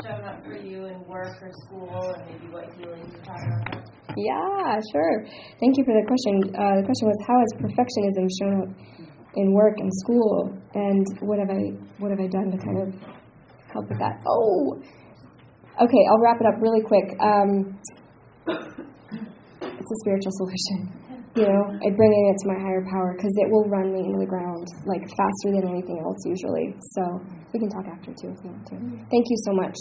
up 0.02 0.44
for 0.44 0.56
you 0.56 0.86
in 0.86 1.00
work 1.06 1.36
or 1.42 1.50
school, 1.66 2.14
and 2.14 2.26
maybe 2.26 2.52
what 2.52 2.64
healing 2.76 3.10
had? 3.26 3.82
Yeah, 4.16 4.80
sure. 4.92 5.26
Thank 5.60 5.76
you 5.78 5.84
for 5.84 5.94
the 5.94 6.04
question. 6.06 6.54
Uh, 6.54 6.80
the 6.80 6.86
question 6.86 7.08
was, 7.08 7.18
how 7.26 7.38
has 7.38 7.50
perfectionism 7.62 8.28
shown 8.38 8.54
up 8.62 8.68
in 9.36 9.52
work 9.52 9.78
and 9.78 9.90
school, 9.92 10.52
and 10.74 11.06
what 11.20 11.38
have 11.38 11.50
I 11.50 11.74
what 11.98 12.10
have 12.10 12.20
I 12.20 12.26
done 12.26 12.50
to 12.50 12.58
kind 12.58 12.78
of 12.82 12.94
help 13.72 13.88
with 13.88 13.98
that? 13.98 14.22
Oh, 14.26 14.82
okay. 15.80 16.02
I'll 16.10 16.22
wrap 16.22 16.40
it 16.40 16.46
up 16.46 16.60
really 16.60 16.82
quick. 16.82 17.14
Um, 17.20 17.78
it's 18.48 19.90
a 19.90 19.98
spiritual 20.02 20.32
solution. 20.32 21.03
You 21.34 21.42
know, 21.50 21.66
I 21.66 21.90
bring 21.98 22.14
it 22.14 22.36
to 22.42 22.46
my 22.46 22.54
higher 22.62 22.86
power 22.86 23.14
because 23.16 23.34
it 23.42 23.50
will 23.50 23.66
run 23.66 23.92
me 23.92 24.06
into 24.06 24.18
the 24.22 24.26
ground 24.26 24.68
like 24.86 25.02
faster 25.02 25.50
than 25.50 25.66
anything 25.66 25.98
else 25.98 26.22
usually. 26.24 26.74
So 26.94 27.02
we 27.52 27.58
can 27.58 27.68
talk 27.70 27.86
after 27.90 28.14
too 28.14 28.30
if 28.30 28.38
you 28.44 28.50
want 28.54 28.66
to. 28.70 28.76
Thank 29.10 29.26
you 29.26 29.38
so 29.42 29.52
much. 29.58 29.74